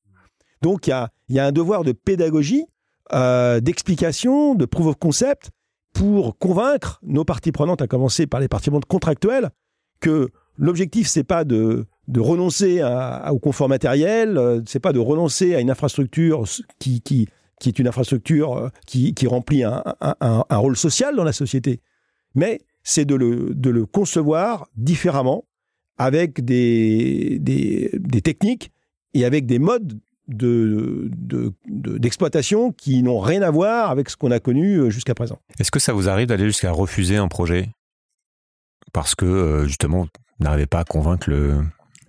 Donc, 0.63 0.87
il 0.87 0.91
y 0.91 0.93
a, 0.93 1.11
y 1.29 1.41
a 1.41 1.47
un 1.47 1.53
devoir 1.53 1.83
de 1.83 1.91
pédagogie 1.91 2.65
euh, 3.13 3.59
d'explication, 3.61 4.55
de 4.55 4.65
proof 4.65 4.87
of 4.87 4.97
concept 4.97 5.51
pour 5.93 6.39
convaincre 6.39 7.01
nos 7.03 7.25
parties 7.25 7.53
prenantes, 7.53 7.83
à 7.83 7.89
commencer 7.89 8.29
par 8.29 8.39
les 8.39 8.49
parties 8.49 8.71
prenantes 8.71 8.87
contractuelles, 8.87 9.51
que 10.01 10.31
l'objectif, 10.57 11.09
c'est 11.09 11.25
pas 11.25 11.45
de, 11.45 11.85
de 12.09 12.21
renoncer 12.21 12.83
au 13.31 13.39
confort 13.39 13.69
matériel, 13.69 14.37
euh, 14.37 14.61
c'est 14.67 14.81
pas 14.81 14.93
de 14.93 14.99
renoncer 14.99 15.55
à 15.55 15.61
une 15.61 15.71
infrastructure 15.71 16.45
qui, 16.79 17.01
qui, 17.01 17.29
qui 17.61 17.69
est 17.69 17.79
une 17.79 17.89
infrastructure 17.89 18.57
euh, 18.57 18.69
qui, 18.87 19.15
qui 19.15 19.27
remplit 19.27 19.65
un, 19.65 19.83
un, 20.01 20.57
rôle 20.57 20.77
social 20.77 21.17
dans 21.17 21.25
la 21.25 21.33
société, 21.33 21.81
mais 22.35 22.61
c'est 22.83 23.07
de 23.07 23.15
le, 23.15 23.55
de 23.55 23.71
le 23.71 23.87
concevoir 23.87 24.69
différemment, 24.77 25.45
avec 25.97 26.45
des, 26.45 27.39
des, 27.41 27.89
des 27.95 28.21
techniques 28.21 28.73
et 29.15 29.25
avec 29.25 29.47
des 29.47 29.61
modes 29.61 29.99
d'exploitation 30.27 32.69
de, 32.69 32.73
de, 32.73 32.77
qui 32.77 33.03
n'ont 33.03 33.21
rien 33.21 33.43
à 33.43 33.51
voir 33.51 33.91
avec 33.91 34.09
ce 34.11 34.17
qu'on 34.17 34.31
a 34.31 34.41
connu 34.41 34.79
euh, 34.79 34.89
jusqu'à 34.91 35.15
présent. 35.15 35.39
Est-ce 35.59 35.71
que 35.71 35.79
ça 35.79 35.93
vous 35.93 36.09
arrive 36.09 36.27
d'aller 36.27 36.47
jusqu'à 36.47 36.73
refuser 36.73 37.17
un 37.17 37.29
projet 37.29 37.69
parce 38.93 39.15
que 39.15 39.25
euh, 39.25 39.67
justement 39.67 40.03
vous 40.03 40.09
n'arrivez 40.41 40.67
pas 40.67 40.81
à 40.81 40.85
convaincre 40.85 41.31
le, 41.31 41.63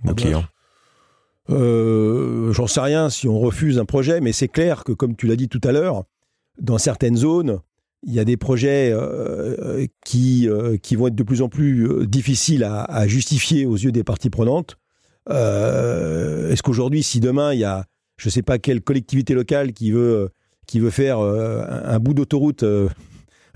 ah 0.07 0.13
client 0.13 0.43
euh, 1.49 2.51
J'en 2.53 2.67
sais 2.67 2.79
rien 2.79 3.09
si 3.09 3.27
on 3.27 3.39
refuse 3.39 3.79
un 3.79 3.85
projet, 3.85 4.21
mais 4.21 4.31
c'est 4.31 4.47
clair 4.47 4.83
que 4.83 4.91
comme 4.91 5.15
tu 5.15 5.27
l'as 5.27 5.35
dit 5.35 5.49
tout 5.49 5.61
à 5.63 5.71
l'heure, 5.71 6.03
dans 6.59 6.77
certaines 6.77 7.17
zones, 7.17 7.59
il 8.03 8.13
y 8.13 8.19
a 8.19 8.25
des 8.25 8.37
projets 8.37 8.93
qui, 10.05 10.47
qui 10.83 10.95
vont 10.95 11.07
être 11.07 11.15
de 11.15 11.23
plus 11.23 11.41
en 11.41 11.49
plus 11.49 12.05
difficiles 12.05 12.63
à, 12.63 12.83
à 12.83 13.07
justifier 13.07 13.65
aux 13.65 13.75
yeux 13.75 13.91
des 13.91 14.03
parties 14.03 14.29
prenantes. 14.29 14.77
Est-ce 15.27 16.61
qu'aujourd'hui, 16.61 17.01
si 17.01 17.19
demain 17.19 17.51
il 17.53 17.59
y 17.59 17.63
a 17.63 17.85
je 18.17 18.27
ne 18.27 18.31
sais 18.31 18.41
pas 18.41 18.59
quelle 18.59 18.81
collectivité 18.81 19.33
locale 19.33 19.73
qui 19.73 19.91
veut, 19.91 20.29
qui 20.67 20.79
veut 20.79 20.89
faire 20.89 21.19
euh, 21.19 21.65
un, 21.67 21.99
bout 21.99 22.13
d'autoroute 22.13 22.63
euh, 22.63 22.89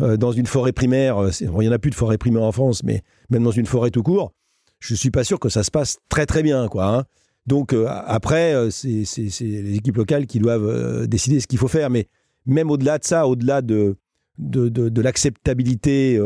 euh, 0.01 0.17
dans 0.17 0.31
une 0.31 0.45
forêt 0.45 0.71
primaire. 0.71 1.17
il 1.41 1.49
n'y 1.49 1.69
en 1.69 1.71
a 1.71 1.79
plus 1.79 1.91
de 1.91 1.95
forêt 1.95 2.17
primaire 2.17 2.43
en 2.43 2.51
France, 2.51 2.83
mais 2.83 3.01
même 3.29 3.43
dans 3.43 3.51
une 3.51 3.65
forêt 3.65 3.91
tout 3.91 4.03
court, 4.03 4.33
je 4.79 4.93
ne 4.93 4.97
suis 4.97 5.11
pas 5.11 5.23
sûr 5.23 5.39
que 5.39 5.49
ça 5.49 5.63
se 5.63 5.71
passe 5.71 5.97
très 6.09 6.25
très 6.25 6.43
bien. 6.43 6.67
Quoi, 6.67 6.85
hein. 6.85 7.03
Donc 7.45 7.73
après, 7.87 8.53
c'est 8.69 9.05
les 9.41 9.75
équipes 9.75 9.97
locales 9.97 10.27
qui 10.27 10.39
doivent 10.39 11.07
décider 11.07 11.39
ce 11.39 11.47
qu'il 11.47 11.57
faut 11.57 11.67
faire. 11.67 11.89
Mais 11.89 12.07
même 12.45 12.69
au-delà 12.69 12.97
de 12.99 13.03
ça, 13.03 13.27
au-delà 13.27 13.61
de, 13.61 13.95
l'acceptabilité 14.37 16.21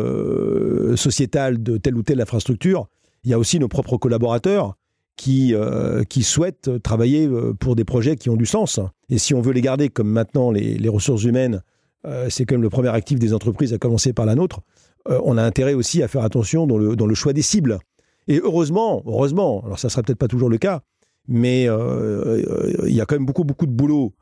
sociétale 0.95 1.63
de 1.63 1.77
telle 1.77 1.95
ou 1.95 2.03
telle 2.03 2.19
infrastructure, 2.19 2.87
il 3.23 3.31
y 3.31 3.33
a 3.33 3.39
aussi 3.39 3.59
nos 3.59 3.67
propres 3.67 3.97
collaborateurs 3.97 4.75
qui, 5.15 5.53
euh, 5.53 6.03
qui 6.03 6.23
souhaitent 6.23 6.81
travailler 6.81 7.27
euh, 7.27 7.53
pour 7.53 7.75
des 7.75 7.85
projets 7.85 8.15
qui 8.15 8.29
ont 8.29 8.35
du 8.35 8.45
sens. 8.45 8.79
Et 9.09 9.17
si 9.17 9.33
on 9.33 9.41
veut 9.41 9.53
les 9.53 9.61
garder 9.61 9.89
comme 9.89 10.09
maintenant 10.09 10.51
les, 10.51 10.89
ressources 10.89 11.23
humaines, 11.23 11.61
euh, 12.05 12.27
c'est 12.29 12.45
comme 12.45 12.61
le 12.61 12.69
premier 12.69 12.89
actif 12.89 13.19
des 13.19 13.33
entreprises, 13.33 13.73
à 13.73 13.77
commencer 13.77 14.13
par 14.13 14.25
la 14.25 14.35
nôtre, 14.35 14.61
on 15.05 15.37
a 15.37 15.43
intérêt 15.43 15.73
aussi 15.73 16.01
à 16.01 16.07
faire 16.07 16.23
attention 16.23 16.65
dans 16.65 16.77
le, 16.77 16.95
dans 16.95 17.07
le 17.07 17.13
choix 17.13 17.33
des 17.33 17.41
cibles. 17.41 17.79
Et 18.27 18.39
heureusement, 18.39 19.03
heureusement, 19.05 19.63
alors 19.65 19.79
ça 19.79 19.87
ne 19.87 19.91
sera 19.91 20.03
peut-être 20.03 20.17
pas 20.17 20.27
toujours 20.27 20.49
le 20.49 20.57
cas, 20.57 20.81
mais 21.27 21.63
il 21.63 22.93
y 22.93 23.01
a 23.01 23.05
quand 23.05 23.15
même 23.15 23.25
beaucoup, 23.25 23.43
beaucoup 23.43 23.65
de 23.65 23.71
boulot 23.71 24.13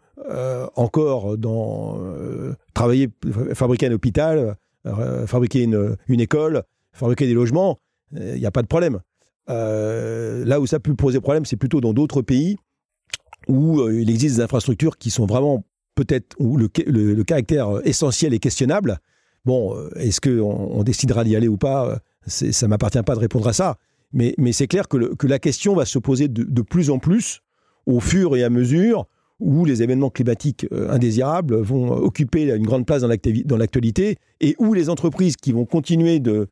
encore 0.76 1.38
dans 1.38 2.00
travailler, 2.74 3.10
fabriquer 3.54 3.88
un 3.88 3.92
hôpital, 3.92 4.56
fabriquer 5.26 5.64
une, 5.64 5.98
école, 6.22 6.64
fabriquer 6.94 7.28
des 7.28 7.34
logements, 7.34 7.80
il 8.16 8.36
n'y 8.36 8.46
a 8.46 8.52
pas 8.52 8.62
de 8.62 8.68
problème. 8.68 9.02
Euh, 9.50 10.46
là 10.46 10.60
où 10.60 10.68
ça 10.68 10.80
peut 10.80 10.96
poser 10.96 11.20
problème, 11.20 11.46
c'est 11.46 11.58
plutôt 11.58 11.82
dans 11.82 11.94
d'autres 11.94 12.22
pays 12.22 12.58
où 13.48 13.80
euh, 13.80 14.00
il 14.00 14.10
existe 14.10 14.38
des 14.38 14.42
infrastructures 14.42 14.98
qui 14.98 15.10
sont 15.10 15.26
vraiment 15.26 15.66
peut-être 15.96 16.36
où 16.40 16.58
le, 16.58 17.24
caractère 17.24 17.82
essentiel 17.84 18.34
est 18.34 18.40
questionnable. 18.40 19.00
Bon, 19.46 19.76
euh, 19.76 19.90
est-ce 19.96 20.22
qu'on 20.22 20.42
on 20.42 20.84
décidera 20.84 21.24
d'y 21.24 21.36
aller 21.36 21.48
ou 21.48 21.58
pas? 21.58 22.00
Ça 22.28 22.68
m'appartient 22.68 23.02
pas 23.02 23.16
de 23.16 23.20
répondre 23.20 23.48
à 23.48 23.54
ça. 23.54 23.78
Mais, 24.14 24.36
c'est 24.52 24.68
clair 24.68 24.88
que, 24.88 25.26
la 25.26 25.40
question 25.40 25.76
va 25.76 25.86
se 25.86 26.00
poser 26.00 26.28
de, 26.28 26.62
plus 26.62 26.90
en 26.90 27.00
plus 27.00 27.42
au 27.86 28.00
fur 28.00 28.36
et 28.36 28.44
à 28.44 28.50
mesure 28.50 29.08
où 29.40 29.66
les 29.66 29.82
événements 29.82 30.12
climatiques 30.12 30.68
indésirables 30.90 31.56
vont 31.56 31.92
occuper 31.92 32.52
une 32.54 32.66
grande 32.66 32.86
place 32.86 33.02
dans 33.02 33.58
l'actualité 33.58 34.18
et 34.40 34.56
où 34.60 34.74
les 34.74 34.90
entreprises 34.90 35.36
qui 35.36 35.52
vont 35.52 35.66
continuer 35.66 36.20
de, 36.20 36.48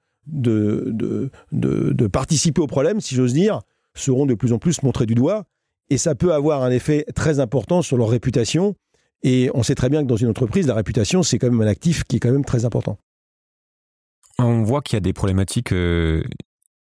participer 2.11 2.61
au 2.61 2.67
problème, 2.67 3.01
si 3.01 3.15
j'ose 3.15 3.33
dire, 3.33 3.61
seront 3.93 4.25
de 4.25 4.33
plus 4.33 4.53
en 4.53 4.57
plus 4.57 4.81
montrés 4.83 5.05
du 5.05 5.15
doigt. 5.15 5.45
Et 5.91 5.97
ça 5.97 6.15
peut 6.15 6.33
avoir 6.33 6.63
un 6.63 6.71
effet 6.71 7.05
très 7.15 7.39
important 7.39 7.81
sur 7.81 7.97
leur 7.97 8.09
réputation. 8.09 8.75
Et 9.23 9.49
on 9.53 9.63
sait 9.63 9.75
très 9.75 9.89
bien 9.89 10.01
que 10.01 10.07
dans 10.07 10.15
une 10.15 10.29
entreprise, 10.29 10.67
la 10.67 10.75
réputation, 10.75 11.23
c'est 11.23 11.39
quand 11.39 11.49
même 11.49 11.61
un 11.61 11.67
actif 11.67 12.03
qui 12.05 12.17
est 12.17 12.19
quand 12.19 12.31
même 12.31 12.45
très 12.45 12.63
important. 12.63 12.97
On 14.37 14.63
voit 14.63 14.81
qu'il 14.81 14.95
y 14.95 14.97
a 14.97 15.01
des 15.01 15.13
problématiques 15.13 15.73
euh, 15.73 16.23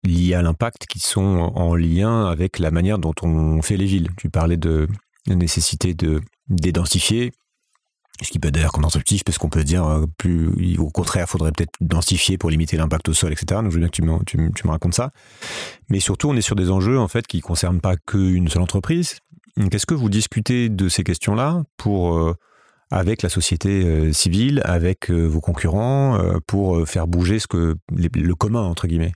liées 0.08 0.34
à 0.34 0.42
l'impact 0.42 0.86
qui 0.86 0.98
sont 0.98 1.52
en 1.54 1.74
lien 1.74 2.26
avec 2.26 2.58
la 2.58 2.70
manière 2.70 2.98
dont 2.98 3.14
on 3.22 3.62
fait 3.62 3.76
les 3.76 3.86
villes. 3.86 4.08
Tu 4.16 4.30
parlais 4.30 4.56
de 4.56 4.88
la 5.26 5.34
nécessité 5.36 5.94
de 5.94 6.20
dédensifier, 6.48 7.32
ce 8.22 8.30
qui 8.30 8.38
peut 8.38 8.50
d'ailleurs 8.50 8.72
contre-intuitif, 8.72 9.22
parce 9.22 9.38
qu'on 9.38 9.48
peut 9.48 9.64
dire, 9.64 9.86
euh, 9.86 10.06
plus, 10.16 10.76
au 10.78 10.90
contraire, 10.90 11.26
il 11.28 11.30
faudrait 11.30 11.52
peut-être 11.52 11.72
densifier 11.80 12.38
pour 12.38 12.50
limiter 12.50 12.76
l'impact 12.76 13.08
au 13.08 13.12
sol, 13.12 13.32
etc. 13.32 13.60
Donc 13.60 13.70
je 13.70 13.74
veux 13.74 13.80
bien 13.80 13.88
que 13.88 13.94
tu 13.94 14.02
me, 14.02 14.24
tu, 14.24 14.38
me 14.38 14.70
racontes 14.70 14.94
ça. 14.94 15.10
Mais 15.88 16.00
surtout, 16.00 16.28
on 16.28 16.36
est 16.36 16.42
sur 16.42 16.56
des 16.56 16.70
enjeux 16.70 16.98
en 16.98 17.08
fait 17.08 17.26
qui 17.26 17.38
ne 17.38 17.42
concernent 17.42 17.80
pas 17.80 17.96
qu'une 17.96 18.48
seule 18.48 18.62
entreprise. 18.62 19.18
Qu'est-ce 19.70 19.86
que 19.86 19.94
vous 19.94 20.08
discutez 20.08 20.68
de 20.68 20.88
ces 20.88 21.04
questions-là 21.04 21.62
pour 21.76 22.16
euh, 22.16 22.34
avec 22.90 23.22
la 23.22 23.28
société 23.28 23.84
euh, 23.84 24.12
civile, 24.12 24.62
avec 24.64 25.10
vos 25.10 25.40
concurrents, 25.40 26.18
pour 26.46 26.88
faire 26.88 27.06
bouger 27.06 27.38
ce 27.38 27.46
que 27.46 27.76
le 27.92 28.34
commun 28.34 28.62
entre 28.62 28.86
guillemets? 28.86 29.12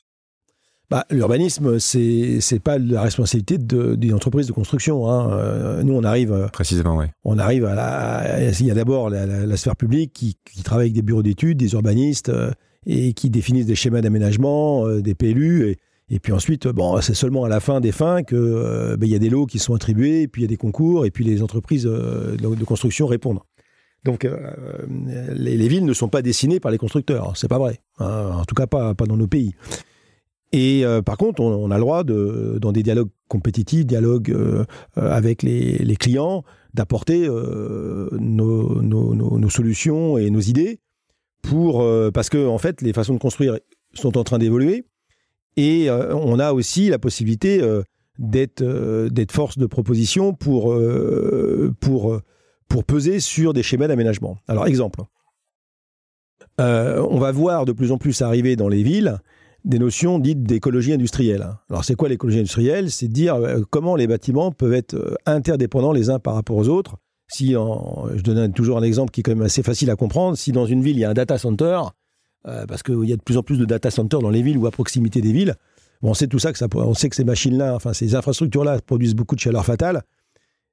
Bah, 0.92 1.06
L'urbanisme, 1.10 1.78
c'est 1.78 2.38
n'est 2.52 2.58
pas 2.58 2.76
la 2.76 3.00
responsabilité 3.00 3.56
d'une 3.56 4.12
entreprise 4.12 4.46
de 4.46 4.52
construction. 4.52 5.08
Hein. 5.08 5.32
Euh, 5.32 5.82
nous, 5.82 5.94
on 5.94 6.04
arrive. 6.04 6.32
Euh, 6.32 6.48
Précisément, 6.48 6.98
oui. 6.98 7.06
On 7.24 7.38
arrive 7.38 7.64
à 7.64 7.74
la. 7.74 8.50
Il 8.50 8.66
y 8.66 8.70
a 8.70 8.74
d'abord 8.74 9.08
la, 9.08 9.56
sphère 9.56 9.74
publique 9.74 10.12
qui, 10.12 10.36
travaille 10.62 10.88
avec 10.88 10.92
des 10.92 11.00
bureaux 11.00 11.22
d'études, 11.22 11.56
des 11.56 11.72
urbanistes 11.72 12.28
euh, 12.28 12.50
et 12.84 13.14
qui 13.14 13.30
définissent 13.30 13.64
des 13.64 13.74
schémas 13.74 14.02
d'aménagement, 14.02 14.86
des 15.00 15.14
PLU. 15.14 15.66
Et, 15.66 15.78
et, 16.10 16.18
puis 16.18 16.34
ensuite, 16.34 16.68
bon, 16.68 17.00
c'est 17.00 17.14
seulement 17.14 17.44
à 17.44 17.48
la 17.48 17.60
fin 17.60 17.80
des 17.80 17.92
fins 17.92 18.22
que 18.22 18.94
ben, 18.96 19.06
il 19.06 19.12
y 19.12 19.16
a 19.16 19.18
des 19.18 19.30
lots 19.30 19.46
qui 19.46 19.58
sont 19.58 19.74
attribués, 19.74 20.20
et 20.20 20.28
puis 20.28 20.42
il 20.42 20.44
y 20.44 20.48
a 20.48 20.48
des 20.48 20.58
concours, 20.58 21.06
et 21.06 21.10
puis 21.10 21.24
les 21.24 21.42
entreprises 21.42 21.84
de, 21.84 22.64
construction 22.66 23.06
répondent. 23.06 23.40
Donc, 24.04 24.28
les, 25.34 25.68
villes 25.68 25.86
ne 25.86 25.94
sont 25.94 26.08
pas 26.08 26.20
dessinées 26.20 26.60
par 26.60 26.70
les 26.70 26.78
constructeurs. 26.78 27.34
C'est 27.36 27.48
pas 27.48 27.58
vrai. 27.58 27.80
Hein. 27.98 28.32
En 28.34 28.44
tout 28.44 28.54
cas, 28.54 28.66
pas, 28.66 28.94
pas 28.94 29.06
dans 29.06 29.16
nos 29.16 29.28
pays. 29.28 29.54
Et 30.52 30.84
par 31.06 31.16
contre, 31.16 31.40
on, 31.40 31.70
a 31.70 31.76
le 31.76 31.80
droit, 31.80 32.04
dans 32.04 32.72
des 32.72 32.82
dialogues 32.82 33.08
compétitifs, 33.28 33.86
dialogues 33.86 34.36
avec 34.96 35.42
les, 35.42 35.96
clients, 35.98 36.44
d'apporter 36.74 37.26
nos, 38.20 39.48
solutions 39.48 40.18
et 40.18 40.28
nos 40.30 40.40
idées 40.40 40.80
pour 41.42 41.86
parce 42.12 42.28
que 42.28 42.46
en 42.46 42.58
fait, 42.58 42.82
les 42.82 42.92
façons 42.92 43.14
de 43.14 43.18
construire 43.18 43.58
sont 43.94 44.18
en 44.18 44.24
train 44.24 44.38
d'évoluer 44.38 44.84
et 45.56 45.88
on 45.90 46.38
a 46.38 46.52
aussi 46.52 46.90
la 46.90 46.98
possibilité 46.98 47.62
d'être 48.18 48.62
force 49.30 49.56
de 49.56 49.66
proposition 49.66 50.34
pour 50.34 50.74
pour 51.80 52.84
peser 52.84 53.20
sur 53.20 53.52
des 53.52 53.62
schémas 53.62 53.86
d'aménagement. 53.86 54.38
Alors, 54.48 54.66
exemple, 54.66 55.02
euh, 56.60 57.06
on 57.10 57.18
va 57.18 57.30
voir 57.30 57.66
de 57.66 57.72
plus 57.72 57.92
en 57.92 57.98
plus 57.98 58.22
arriver 58.22 58.56
dans 58.56 58.68
les 58.68 58.82
villes 58.82 59.18
des 59.64 59.78
notions 59.78 60.18
dites 60.18 60.42
d'écologie 60.42 60.92
industrielle. 60.92 61.46
Alors, 61.70 61.84
c'est 61.84 61.94
quoi 61.94 62.08
l'écologie 62.08 62.38
industrielle? 62.38 62.90
C'est 62.90 63.08
dire 63.08 63.36
euh, 63.36 63.62
comment 63.70 63.96
les 63.96 64.06
bâtiments 64.06 64.50
peuvent 64.50 64.74
être 64.74 64.94
euh, 64.94 65.14
interdépendants 65.26 65.92
les 65.92 66.10
uns 66.10 66.18
par 66.18 66.34
rapport 66.34 66.56
aux 66.56 66.68
autres. 66.68 66.96
Si, 67.28 67.52
je 67.52 68.22
donne 68.22 68.52
toujours 68.52 68.76
un 68.76 68.82
exemple 68.82 69.10
qui 69.10 69.20
est 69.20 69.22
quand 69.22 69.34
même 69.34 69.40
assez 69.40 69.62
facile 69.62 69.90
à 69.90 69.96
comprendre, 69.96 70.36
si 70.36 70.52
dans 70.52 70.66
une 70.66 70.82
ville 70.82 70.98
il 70.98 71.00
y 71.00 71.04
a 71.04 71.08
un 71.08 71.14
data 71.14 71.38
center, 71.38 71.80
parce 72.42 72.82
qu'il 72.82 73.04
y 73.04 73.12
a 73.14 73.16
de 73.16 73.22
plus 73.22 73.38
en 73.38 73.42
plus 73.42 73.56
de 73.56 73.64
data 73.64 73.90
centers 73.90 74.20
dans 74.20 74.28
les 74.28 74.42
villes 74.42 74.58
ou 74.58 74.66
à 74.66 74.70
proximité 74.70 75.22
des 75.22 75.32
villes, 75.32 75.54
on 76.02 76.14
sait 76.14 76.26
tout 76.26 76.38
ça 76.38 76.52
que 76.52 76.58
ça, 76.58 76.66
on 76.74 76.94
sait 76.94 77.08
que 77.08 77.16
ces 77.16 77.24
machines-là, 77.24 77.74
enfin 77.74 77.92
ces 77.92 78.14
infrastructures-là 78.14 78.80
produisent 78.84 79.14
beaucoup 79.14 79.34
de 79.34 79.40
chaleur 79.40 79.64
fatale. 79.64 80.02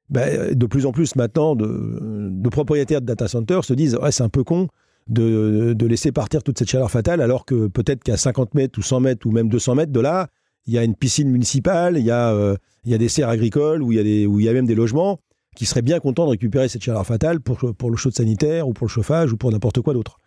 Ben, 0.09 0.55
de 0.55 0.65
plus 0.65 0.87
en 0.87 0.91
plus 0.91 1.15
maintenant, 1.15 1.55
de, 1.55 2.49
propriétaires 2.49 3.01
de 3.01 3.05
data 3.05 3.27
centers 3.27 3.63
se 3.63 3.73
disent 3.73 3.95
ouais, 3.95 4.11
c'est 4.11 4.23
un 4.23 4.29
peu 4.29 4.43
con 4.43 4.67
de, 5.09 5.85
laisser 5.85 6.11
partir 6.11 6.43
toute 6.43 6.59
cette 6.59 6.69
chaleur 6.69 6.91
fatale, 6.91 7.21
alors 7.21 7.45
que 7.45 7.67
peut-être 7.67 8.03
qu'à 8.03 8.17
50 8.17 8.53
mètres 8.53 8.77
ou 8.79 8.81
100 8.81 8.99
mètres 9.01 9.27
ou 9.27 9.31
même 9.31 9.49
200 9.49 9.75
mètres 9.75 9.91
de 9.91 9.99
là, 9.99 10.27
il 10.67 10.73
y 10.73 10.77
a 10.77 10.83
une 10.83 10.95
piscine 10.95 11.29
municipale, 11.29 11.97
il 11.97 12.05
y 12.05 12.11
a, 12.11 12.31
euh, 12.31 12.55
il 12.85 12.91
y 12.91 12.93
a 12.93 12.97
des 12.97 13.09
serres 13.09 13.29
agricoles, 13.29 13.81
où 13.81 13.91
il, 13.91 13.97
y 13.97 13.99
a 13.99 14.03
il 14.03 14.41
y 14.43 14.49
a 14.49 14.53
même 14.53 14.67
des 14.67 14.75
logements 14.75 15.19
qui 15.55 15.65
seraient 15.65 15.81
bien 15.81 15.99
contents 15.99 16.25
de 16.25 16.31
récupérer 16.31 16.69
cette 16.69 16.83
chaleur 16.83 17.05
fatale 17.05 17.39
pour, 17.41 17.73
pour 17.75 17.89
le 17.89 17.97
chaud 17.97 18.11
sanitaire 18.11 18.67
ou 18.67 18.73
pour 18.73 18.85
le 18.85 18.91
chauffage 18.91 19.33
ou 19.33 19.37
pour 19.37 19.51
n'importe 19.51 19.81
quoi 19.81 19.93
d'autre. 19.93 20.17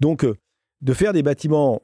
Donc, 0.00 0.24
euh, 0.24 0.34
de 0.82 0.92
faire 0.92 1.12
des 1.12 1.22
bâtiments 1.22 1.80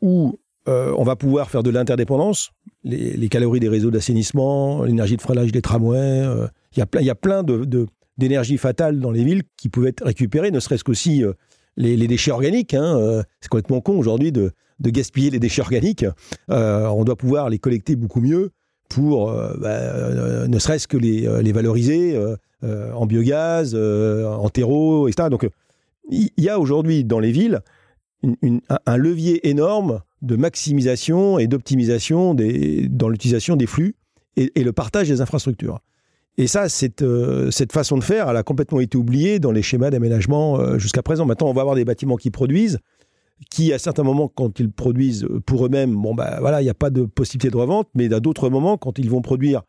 où 0.00 0.38
euh, 0.68 0.94
on 0.96 1.02
va 1.02 1.16
pouvoir 1.16 1.50
faire 1.50 1.62
de 1.62 1.70
l'interdépendance, 1.70 2.50
les, 2.84 3.28
calories 3.28 3.60
des 3.60 3.68
réseaux 3.68 3.90
d'assainissement, 3.90 4.84
l'énergie 4.84 5.16
de 5.16 5.22
freinage 5.22 5.50
des 5.50 5.60
tramways, 5.60 6.24
il 6.72 6.78
y 6.78 6.82
a 6.82 6.86
plein, 6.86 7.00
il 7.00 7.06
y 7.06 7.10
a 7.10 7.14
plein 7.14 7.42
de, 7.42 7.86
d'énergie 8.16 8.56
fatale 8.56 9.00
dans 9.00 9.10
les 9.10 9.24
villes 9.24 9.42
qui 9.56 9.68
pouvaient 9.68 9.90
être 9.90 10.04
récupérées, 10.04 10.50
ne 10.50 10.60
serait-ce 10.60 10.84
qu'aussi 10.84 11.24
les, 11.78 12.06
déchets 12.06 12.30
organiques. 12.30 12.74
Hein, 12.74 12.98
euh, 12.98 13.22
c'est 13.40 13.48
complètement 13.48 13.80
con 13.80 13.96
aujourd'hui 13.98 14.32
de, 14.32 14.52
gaspiller 14.80 15.30
les 15.30 15.38
déchets 15.38 15.62
organiques. 15.62 16.04
Euh, 16.50 16.86
on 16.88 17.04
doit 17.04 17.16
pouvoir 17.16 17.48
les 17.48 17.58
collecter 17.58 17.96
beaucoup 17.96 18.20
mieux 18.20 18.50
pour 18.88 19.32
bah, 19.58 20.48
ne 20.48 20.58
serait-ce 20.58 20.88
que 20.88 20.96
les, 20.96 21.52
valoriser 21.52 22.18
en 22.62 23.06
biogaz, 23.06 23.74
en 23.74 24.48
terreau, 24.48 25.08
etc. 25.08 25.28
Donc 25.30 25.46
il 26.10 26.30
y 26.38 26.48
a 26.48 26.58
aujourd'hui 26.58 27.04
dans 27.04 27.18
les 27.18 27.32
villes 27.32 27.60
un 28.86 28.96
levier 28.96 29.48
énorme 29.48 30.00
de 30.22 30.36
maximisation 30.36 31.38
et 31.38 31.46
d'optimisation 31.46 32.34
dans 32.34 33.08
l'utilisation 33.08 33.56
des 33.56 33.66
flux 33.66 33.94
et, 34.36 34.62
le 34.62 34.72
partage 34.72 35.08
des 35.08 35.20
infrastructures. 35.20 35.80
Et 36.38 36.46
ça, 36.46 36.68
cette, 36.68 37.02
euh, 37.02 37.50
cette 37.50 37.72
façon 37.72 37.98
de 37.98 38.04
faire, 38.04 38.30
elle 38.30 38.36
a 38.36 38.44
complètement 38.44 38.78
été 38.78 38.96
oubliée 38.96 39.40
dans 39.40 39.50
les 39.50 39.60
schémas 39.60 39.90
d'aménagement 39.90 40.60
euh, 40.60 40.78
jusqu'à 40.78 41.02
présent. 41.02 41.26
Maintenant, 41.26 41.48
on 41.48 41.52
va 41.52 41.62
avoir 41.62 41.74
des 41.74 41.84
bâtiments 41.84 42.16
qui 42.16 42.30
produisent, 42.30 42.78
qui 43.50 43.72
à 43.72 43.78
certains 43.80 44.04
moments, 44.04 44.28
quand 44.28 44.60
ils 44.60 44.70
produisent 44.70 45.26
pour 45.46 45.66
eux-mêmes, 45.66 45.96
bon 45.96 46.14
ben 46.14 46.38
voilà, 46.38 46.62
il 46.62 46.64
n'y 46.64 46.70
a 46.70 46.74
pas 46.74 46.90
de 46.90 47.02
possibilité 47.02 47.50
de 47.50 47.56
revente, 47.56 47.88
mais 47.96 48.12
à 48.14 48.20
d'autres 48.20 48.50
moments, 48.50 48.78
quand 48.78 49.00
ils 49.00 49.10
vont 49.10 49.20
produire, 49.20 49.62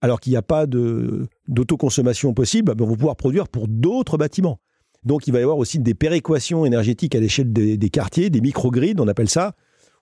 alors 0.00 0.20
qu'il 0.20 0.30
n'y 0.30 0.36
a 0.36 0.42
pas 0.42 0.66
d'autoconsommation 0.66 2.34
possible, 2.34 2.72
ben, 2.72 2.86
vont 2.86 2.94
pouvoir 2.94 3.16
produire 3.16 3.48
pour 3.48 3.66
d'autres 3.66 4.16
bâtiments. 4.16 4.60
Donc, 5.04 5.26
il 5.26 5.32
va 5.32 5.40
y 5.40 5.42
avoir 5.42 5.58
aussi 5.58 5.80
des 5.80 5.94
péréquations 5.94 6.64
énergétiques 6.64 7.16
à 7.16 7.20
l'échelle 7.20 7.52
des, 7.52 7.90
quartiers, 7.90 8.30
des 8.30 8.40
microgrids, 8.40 8.94
on 9.00 9.08
appelle 9.08 9.28
ça, 9.28 9.56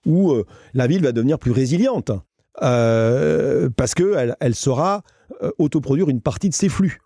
où 0.05 0.33
euh, 0.33 0.45
la 0.75 0.85
ville 0.85 1.01
va 1.01 1.13
devenir 1.13 1.39
plus 1.39 1.51
résiliente. 1.51 2.11
parce 2.59 3.95
qu'elle 3.95 4.35
elle 4.39 4.53
sera 4.53 5.01
euh, 5.41 5.51
autoproduire 5.57 6.09
une 6.09 6.21
partie 6.21 6.49
de 6.49 6.53
ces 6.53 6.69
flux. 6.69 6.99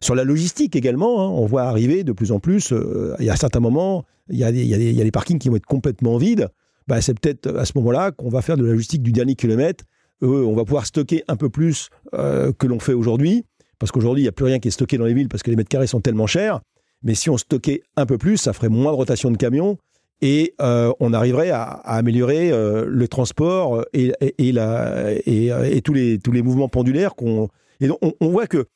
Sur 0.00 0.14
la 0.14 0.22
logistique 0.22 0.76
également, 0.76 1.20
hein, 1.20 1.28
on 1.28 1.46
voit 1.46 1.64
arriver 1.64 2.04
de 2.04 2.12
plus 2.12 2.30
en 2.30 2.38
plus, 2.38 2.72
euh, 2.72 3.16
il 3.18 3.24
y 3.24 3.30
a 3.30 3.36
certains 3.36 3.58
moments, 3.58 4.04
il 4.30 4.38
y 4.38 4.44
a, 4.44 4.52
des, 4.52 5.10
parkings 5.10 5.38
qui 5.38 5.48
vont 5.48 5.56
être 5.56 5.66
complètement 5.66 6.18
vides. 6.18 6.48
Bah, 6.86 7.00
c'est 7.00 7.18
peut-être 7.18 7.48
à 7.56 7.64
ce 7.64 7.72
moment-là 7.76 8.12
qu'on 8.12 8.28
va 8.28 8.40
faire 8.40 8.56
de 8.56 8.64
la 8.64 8.72
logistique 8.72 9.02
du 9.02 9.10
dernier 9.10 9.34
kilomètre. 9.34 9.84
on 10.22 10.54
va 10.54 10.64
pouvoir 10.64 10.86
stocker 10.86 11.24
un 11.26 11.36
peu 11.36 11.48
plus 11.48 11.90
euh, 12.14 12.52
que 12.52 12.66
l'on 12.68 12.78
fait 12.78 12.92
aujourd'hui, 12.92 13.44
parce 13.80 13.90
qu'aujourd'hui, 13.90 14.22
il 14.22 14.24
n'y 14.24 14.28
a 14.28 14.32
plus 14.32 14.44
rien 14.44 14.60
qui 14.60 14.68
est 14.68 14.72
stocké 14.72 14.98
dans 14.98 15.04
les 15.04 15.14
villes 15.14 15.28
parce 15.28 15.42
que 15.42 15.50
les 15.50 15.56
mètres 15.56 15.68
carrés 15.68 15.88
sont 15.88 16.00
tellement 16.00 16.28
chers. 16.28 16.60
Mais 17.02 17.14
si 17.14 17.28
on 17.28 17.36
stockait 17.36 17.82
un 17.96 18.06
peu 18.06 18.18
plus, 18.18 18.36
ça 18.36 18.52
ferait 18.52 18.68
moins 18.68 18.92
de 18.92 18.96
rotation 18.96 19.30
de 19.30 19.36
camions 19.36 19.78
et 20.20 20.54
on 20.58 21.12
arriverait 21.12 21.50
à, 21.50 21.62
améliorer 21.64 22.50
le 22.50 23.06
transport 23.06 23.84
et, 23.92 24.12
la, 24.52 25.12
et, 25.24 25.80
tous, 25.84 25.92
les, 25.92 26.18
tous 26.18 26.32
les 26.32 26.42
mouvements 26.42 26.68
pendulaires 26.68 27.14
qu'on 27.14 27.48
et 27.80 27.88
donc, 27.88 27.98
on, 28.20 28.28
voit 28.30 28.46
que 28.46 28.66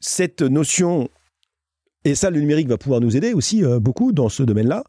cette 0.00 0.42
notion, 0.42 1.08
et 2.04 2.14
ça, 2.14 2.30
le 2.30 2.40
numérique 2.40 2.68
va 2.68 2.78
pouvoir 2.78 3.00
nous 3.00 3.16
aider 3.16 3.32
aussi 3.32 3.64
euh, 3.64 3.80
beaucoup 3.80 4.12
dans 4.12 4.28
ce 4.28 4.42
domaine-là. 4.42 4.84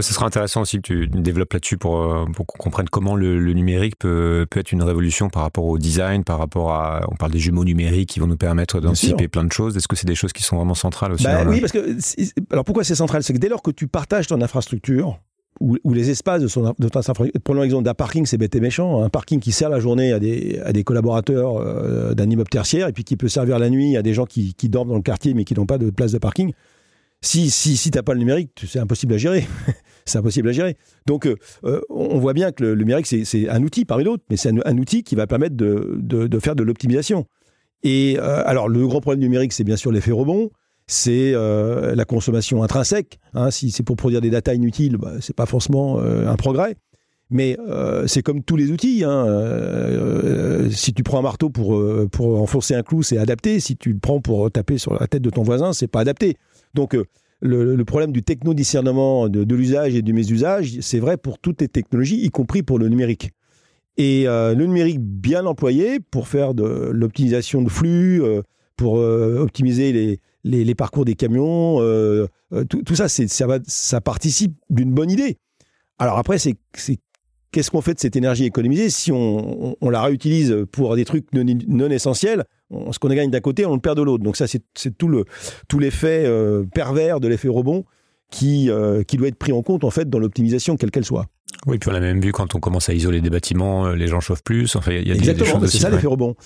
Ce 0.00 0.12
sera 0.12 0.26
intéressant 0.26 0.60
aussi 0.60 0.76
que 0.76 0.82
tu 0.82 1.08
développes 1.08 1.52
là-dessus 1.52 1.78
pour, 1.78 2.02
euh, 2.02 2.26
pour 2.26 2.46
qu'on 2.46 2.58
comprenne 2.58 2.88
comment 2.88 3.16
le, 3.16 3.52
numérique 3.52 3.98
peut, 3.98 4.46
peut, 4.48 4.60
être 4.60 4.70
une 4.70 4.82
révolution 4.82 5.28
par 5.30 5.42
rapport 5.42 5.64
au 5.64 5.78
design, 5.78 6.24
par 6.24 6.38
rapport 6.38 6.72
à. 6.72 7.00
On 7.10 7.16
parle 7.16 7.32
des 7.32 7.38
jumeaux 7.38 7.64
numériques 7.64 8.10
qui 8.10 8.20
vont 8.20 8.26
nous 8.26 8.36
permettre 8.36 8.80
d'anticiper 8.80 9.28
plein 9.28 9.44
de 9.44 9.52
choses. 9.52 9.76
Est-ce 9.76 9.88
que 9.88 9.96
c'est 9.96 10.06
des 10.06 10.14
choses 10.14 10.32
qui 10.32 10.42
sont 10.42 10.56
vraiment 10.56 10.74
centrales 10.74 11.12
aussi 11.12 11.24
bah 11.24 11.44
Oui, 11.46 11.60
parce 11.60 11.72
que. 11.72 11.96
Alors 12.52 12.64
pourquoi 12.64 12.84
c'est 12.84 12.94
central? 12.94 13.22
C'est 13.22 13.32
que 13.32 13.38
dès 13.38 13.48
lors 13.48 13.62
que 13.62 13.70
tu 13.70 13.88
partages 13.88 14.26
ton 14.26 14.40
infrastructure, 14.40 15.18
ou, 15.60 15.92
les 15.92 16.10
espaces 16.10 16.42
de, 16.42 16.48
son, 16.48 16.74
de 16.78 17.38
Prenons 17.38 17.62
l'exemple 17.62 17.84
d'un 17.84 17.94
parking, 17.94 18.26
c'est 18.26 18.38
bête 18.38 18.54
et 18.54 18.60
méchant. 18.60 19.02
Un 19.02 19.08
parking 19.08 19.40
qui 19.40 19.52
sert 19.52 19.68
la 19.68 19.80
journée 19.80 20.12
à 20.12 20.18
des, 20.18 20.58
à 20.64 20.72
des 20.72 20.84
collaborateurs 20.84 21.56
euh, 21.56 22.14
d'un 22.14 22.28
immeuble 22.28 22.48
tertiaire 22.48 22.88
et 22.88 22.92
puis 22.92 23.04
qui 23.04 23.16
peut 23.16 23.28
servir 23.28 23.58
la 23.58 23.70
nuit 23.70 23.96
à 23.96 24.02
des 24.02 24.14
gens 24.14 24.26
qui, 24.26 24.54
qui 24.54 24.68
dorment 24.68 24.90
dans 24.90 24.96
le 24.96 25.02
quartier 25.02 25.34
mais 25.34 25.44
qui 25.44 25.54
n'ont 25.54 25.66
pas 25.66 25.78
de 25.78 25.90
place 25.90 26.12
de 26.12 26.18
parking. 26.18 26.52
Si, 27.20 27.50
si, 27.50 27.76
si 27.76 27.90
tu 27.90 27.98
n'as 27.98 28.02
pas 28.02 28.14
le 28.14 28.20
numérique, 28.20 28.50
c'est 28.66 28.78
impossible 28.78 29.14
à 29.14 29.18
gérer. 29.18 29.46
c'est 30.04 30.18
impossible 30.18 30.48
à 30.48 30.52
gérer. 30.52 30.76
Donc, 31.06 31.26
euh, 31.26 31.36
euh, 31.64 31.80
on 31.90 32.18
voit 32.18 32.32
bien 32.32 32.52
que 32.52 32.62
le, 32.62 32.74
numérique, 32.76 33.06
c'est 33.06 33.48
un 33.48 33.62
outil 33.62 33.84
parmi 33.84 34.04
d'autres, 34.04 34.22
mais 34.30 34.36
c'est 34.36 34.50
un, 34.50 34.78
outil 34.78 35.02
qui 35.02 35.16
va 35.16 35.26
permettre 35.26 35.56
de, 35.56 35.98
de, 36.00 36.38
faire 36.38 36.54
de 36.54 36.62
l'optimisation. 36.62 37.26
Et 37.82 38.18
alors, 38.18 38.68
le 38.68 38.86
grand 38.86 39.00
problème 39.00 39.20
numérique, 39.20 39.52
c'est 39.52 39.64
bien 39.64 39.76
sûr 39.76 39.90
l'effet 39.90 40.12
rebond 40.12 40.50
c'est 40.88 41.32
euh, 41.34 41.94
la 41.94 42.04
consommation 42.06 42.62
intrinsèque. 42.62 43.20
Hein. 43.34 43.50
si 43.50 43.70
c'est 43.70 43.82
pour 43.82 43.96
produire 43.96 44.22
des 44.22 44.30
datas 44.30 44.54
inutiles, 44.54 44.96
bah, 44.96 45.12
c'est 45.20 45.36
pas 45.36 45.46
forcément 45.46 46.00
euh, 46.00 46.26
un 46.26 46.34
progrès. 46.34 46.74
Mais 47.30 47.58
euh, 47.68 48.06
c'est 48.06 48.22
comme 48.22 48.42
tous 48.42 48.56
les 48.56 48.72
outils. 48.72 49.04
Hein. 49.04 49.26
si 50.70 50.94
tu 50.94 51.02
prends 51.02 51.18
un 51.18 51.22
marteau 51.22 51.50
pour, 51.50 51.78
pour 52.10 52.40
enfoncer 52.40 52.74
un 52.74 52.82
clou, 52.82 53.02
c'est 53.02 53.18
adapté. 53.18 53.60
Si 53.60 53.76
tu 53.76 53.92
le 53.92 53.98
prends 53.98 54.22
pour 54.22 54.50
taper 54.50 54.78
sur 54.78 54.98
la 54.98 55.06
tête 55.06 55.20
de 55.20 55.28
ton 55.28 55.42
voisin, 55.42 55.74
c'est 55.74 55.88
pas 55.88 56.00
adapté. 56.00 56.36
Donc 56.72 56.96
le, 57.42 57.82
problème 57.84 58.12
du 58.12 58.22
techno-discernement 58.22 59.28
de, 59.28 59.54
l'usage 59.54 59.94
et 59.94 60.00
du 60.00 60.14
mésusage, 60.14 60.78
c'est 60.80 61.00
vrai 61.00 61.18
pour 61.18 61.38
toutes 61.38 61.60
les 61.60 61.68
technologies, 61.68 62.24
y 62.24 62.30
compris 62.30 62.62
pour 62.62 62.78
le 62.78 62.88
numérique. 62.88 63.30
Et 63.98 64.24
le 64.24 64.64
numérique 64.64 64.98
bien 64.98 65.44
employé 65.44 66.00
pour 66.00 66.28
faire 66.28 66.54
de 66.54 66.64
l'optimisation 66.94 67.60
de 67.60 67.68
flux, 67.68 68.22
pour 68.78 68.94
optimiser 68.94 69.92
les, 69.92 70.20
les, 70.44 70.74
parcours 70.74 71.04
des 71.04 71.14
camions, 71.14 71.80
euh, 71.80 72.26
euh, 72.52 72.64
tout, 72.64 72.94
ça, 72.94 73.08
ça, 73.08 73.46
ça 73.66 74.00
participe 74.00 74.54
d'une 74.70 74.92
bonne 74.92 75.10
idée. 75.10 75.38
Alors 75.98 76.18
après, 76.18 76.38
c'est 76.38 76.56
qu'est-ce 77.50 77.70
qu'on 77.70 77.80
fait 77.80 77.94
de 77.94 77.98
cette 78.00 78.16
énergie 78.16 78.44
économisée 78.44 78.90
si 78.90 79.10
on, 79.12 79.76
la 79.82 80.02
réutilise 80.02 80.64
pour 80.70 80.94
des 80.96 81.04
trucs 81.04 81.26
non, 81.32 81.90
essentiels? 81.90 82.44
Ce 82.92 82.98
qu'on 82.98 83.08
gagne 83.08 83.30
d'un 83.30 83.40
côté, 83.40 83.66
on 83.66 83.74
le 83.74 83.80
perd 83.80 83.96
de 83.96 84.02
l'autre. 84.02 84.22
Donc 84.22 84.36
ça, 84.36 84.46
c'est 84.46 84.62
tout 84.96 85.08
le 85.08 85.24
tout 85.68 85.78
l'effet 85.78 86.24
euh, 86.26 86.64
pervers 86.74 87.18
de 87.18 87.28
l'effet 87.28 87.48
rebond 87.48 87.84
qui 88.30 88.70
qui 89.06 89.16
doit 89.16 89.28
être 89.28 89.38
pris 89.38 89.52
en 89.52 89.62
compte 89.62 89.84
en 89.84 89.90
fait 89.90 90.08
dans 90.08 90.18
l'optimisation 90.18 90.76
quelle 90.76 90.90
qu'elle 90.90 91.06
soit. 91.06 91.26
Oui, 91.66 91.78
puis 91.78 91.90
on 91.90 91.94
a 91.94 92.00
même 92.00 92.20
vu 92.20 92.30
quand 92.30 92.54
on 92.54 92.60
commence 92.60 92.88
à 92.90 92.94
isoler 92.94 93.20
des 93.20 93.30
bâtiments, 93.30 93.88
les 93.88 94.06
gens 94.06 94.20
chauffent 94.20 94.44
plus. 94.44 94.76
Enfin, 94.76 94.92
il 94.92 95.08
y 95.08 95.10
a 95.10 95.14
Exactement, 95.14 95.60
c'est 95.66 95.78
ça 95.78 95.90
l'effet 95.90 96.06
rebond 96.06 96.36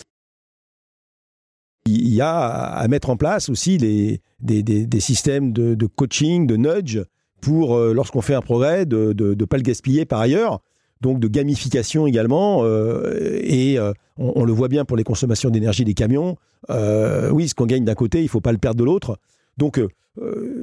il 1.87 2.15
y 2.15 2.21
a 2.21 2.39
à 2.39 2.89
mettre 2.89 3.11
en 3.11 3.17
place 3.17 3.49
aussi 3.49 3.79
des, 3.79 5.01
systèmes 5.01 5.53
de, 5.53 5.87
coaching, 5.87 6.47
de 6.47 6.57
nudge, 6.57 7.01
pour, 7.41 7.77
euh, 7.77 7.93
lorsqu'on 7.93 8.23
fait 8.23 8.35
un 8.35 8.41
progrès, 8.41 8.87
de 8.87 9.15
ne 9.19 9.45
pas 9.45 9.57
le 9.57 9.63
gaspiller 9.63 10.07
par 10.07 10.21
ailleurs. 10.21 10.61
Donc 11.01 11.19
de 11.19 11.27
gamification 11.27 12.07
également. 12.07 12.61
Euh, 12.63 13.41
et 13.43 13.79
euh, 13.79 13.93
on, 14.17 14.45
le 14.45 14.53
voit 14.53 14.69
bien 14.69 14.85
pour 14.85 14.97
les 14.97 15.05
consommations 15.05 15.51
d'énergie 15.51 15.85
des 15.85 15.95
camions. 15.95 16.37
oui, 16.71 17.49
ce 17.49 17.55
qu'on 17.55 17.67
gagne 17.67 17.85
d'un 17.85 17.95
côté, 17.95 18.21
il 18.21 18.25
ne 18.25 18.29
faut 18.29 18.41
pas 18.41 18.53
le 18.53 18.59
perdre 18.59 18.79
de 18.79 18.85
l'autre. 18.85 19.19
Donc 19.59 19.81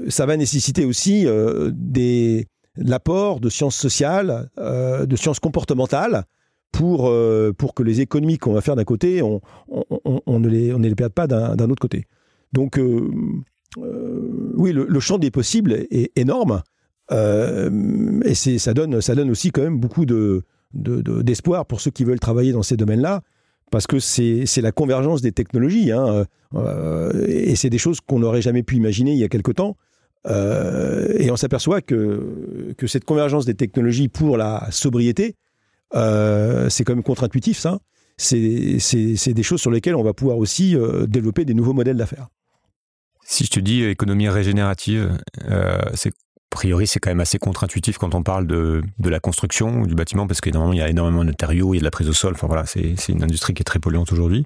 ça 0.08 0.26
va 0.26 0.38
nécessiter 0.38 0.86
aussi 0.86 1.28
l'apport 2.78 3.40
de 3.42 3.50
sciences 3.50 3.76
sociales, 3.76 4.50
de 4.58 5.16
sciences 5.18 5.42
comportementales, 5.42 6.24
pour, 6.72 7.12
pour 7.58 7.74
que 7.74 7.84
les 7.84 8.02
économies 8.02 8.38
qu'on 8.38 8.54
va 8.54 8.62
faire 8.62 8.76
d'un 8.76 8.84
côté, 8.84 9.22
on, 9.22 9.42
on, 9.68 10.40
ne 10.40 10.48
les, 10.48 10.74
on 10.74 10.80
ne 10.80 10.88
les 10.88 10.96
perde 10.96 11.14
pas 11.14 11.28
d'un 11.28 11.70
autre 11.70 11.82
côté. 11.82 12.06
Donc, 12.54 12.80
oui, 13.78 14.72
le, 14.72 15.00
champ 15.00 15.18
des 15.18 15.32
possibles 15.32 15.74
est 15.74 16.12
énorme. 16.16 16.62
et 17.12 18.36
ça 18.36 18.74
donne, 18.74 19.02
ça 19.02 19.16
donne 19.16 19.32
aussi 19.32 19.52
quand 19.52 19.64
même 19.64 19.80
beaucoup 19.80 20.06
de, 20.06 20.44
d'espoir 20.74 21.66
pour 21.66 21.82
ceux 21.82 21.92
qui 21.92 22.04
veulent 22.04 22.20
travailler 22.20 22.52
dans 22.52 22.64
ces 22.64 22.78
domaines-là, 22.78 23.22
parce 23.72 23.88
que 23.88 24.00
c'est 24.00 24.62
la 24.62 24.72
convergence 24.72 25.22
des 25.22 25.32
technologies, 25.32 25.92
hein, 25.92 26.26
euh, 26.56 27.28
et 27.28 27.56
c'est 27.56 27.70
des 27.70 27.78
choses 27.78 28.02
qu'on 28.02 28.20
n'aurait 28.20 28.42
jamais 28.42 28.64
pu 28.64 28.76
imaginer 28.76 29.14
il 29.14 29.20
y 29.20 29.24
a 29.24 29.30
quelque 29.30 29.52
temps. 29.52 29.78
Euh, 30.28 31.14
et 31.18 31.32
on 31.32 31.38
s'aperçoit 31.38 31.82
que, 31.82 32.74
que 32.78 32.88
cette 32.88 33.06
convergence 33.06 33.46
des 33.46 33.54
technologies 33.54 34.10
pour 34.10 34.38
la 34.38 34.68
sobriété, 34.72 35.36
euh, 35.96 36.70
c'est 36.70 36.84
quand 36.84 36.94
même 36.94 37.04
contre-intuitif, 37.04 37.58
ça. 37.58 37.80
C'est 38.18 38.44
des 39.34 39.44
choses 39.44 39.62
sur 39.62 39.72
lesquelles 39.72 39.96
on 39.96 40.04
va 40.04 40.14
pouvoir 40.14 40.38
aussi 40.38 40.76
développer 41.08 41.46
des 41.46 41.54
nouveaux 41.54 41.74
modèles 41.74 41.96
d'affaires. 41.96 42.28
Si 43.24 43.46
je 43.46 43.50
te 43.50 43.60
dis 43.60 43.84
économie 43.84 44.28
régénérative, 44.28 45.18
c'est 45.94 46.12
a 46.52 46.56
priori, 46.56 46.88
c'est 46.88 47.00
quand 47.00 47.12
même 47.12 47.20
assez 47.20 47.38
contre-intuitif 47.38 48.00
quand 48.00 48.16
on 48.16 48.24
parle 48.24 48.48
de, 48.48 48.82
la 49.04 49.20
construction 49.20 49.84
du 49.84 49.94
bâtiment, 49.94 50.26
parce 50.26 50.42
qu'énormément, 50.42 50.74
il 50.74 50.80
y 50.80 50.82
a 50.82 50.90
énormément 50.90 51.22
de 51.22 51.30
matériaux, 51.30 51.76
il 51.76 51.78
y 51.78 51.80
a 51.80 51.82
de 51.82 51.86
la 51.86 51.92
prise 51.92 52.10
au 52.10 52.14
sol. 52.14 52.34
Enfin 52.34 52.48
voilà, 52.48 52.66
c'est 52.66 52.96
une 53.10 53.24
industrie 53.24 53.54
qui 53.54 53.62
est 53.62 53.64
très 53.64 53.78
polluante 53.78 54.12
aujourd'hui. 54.12 54.46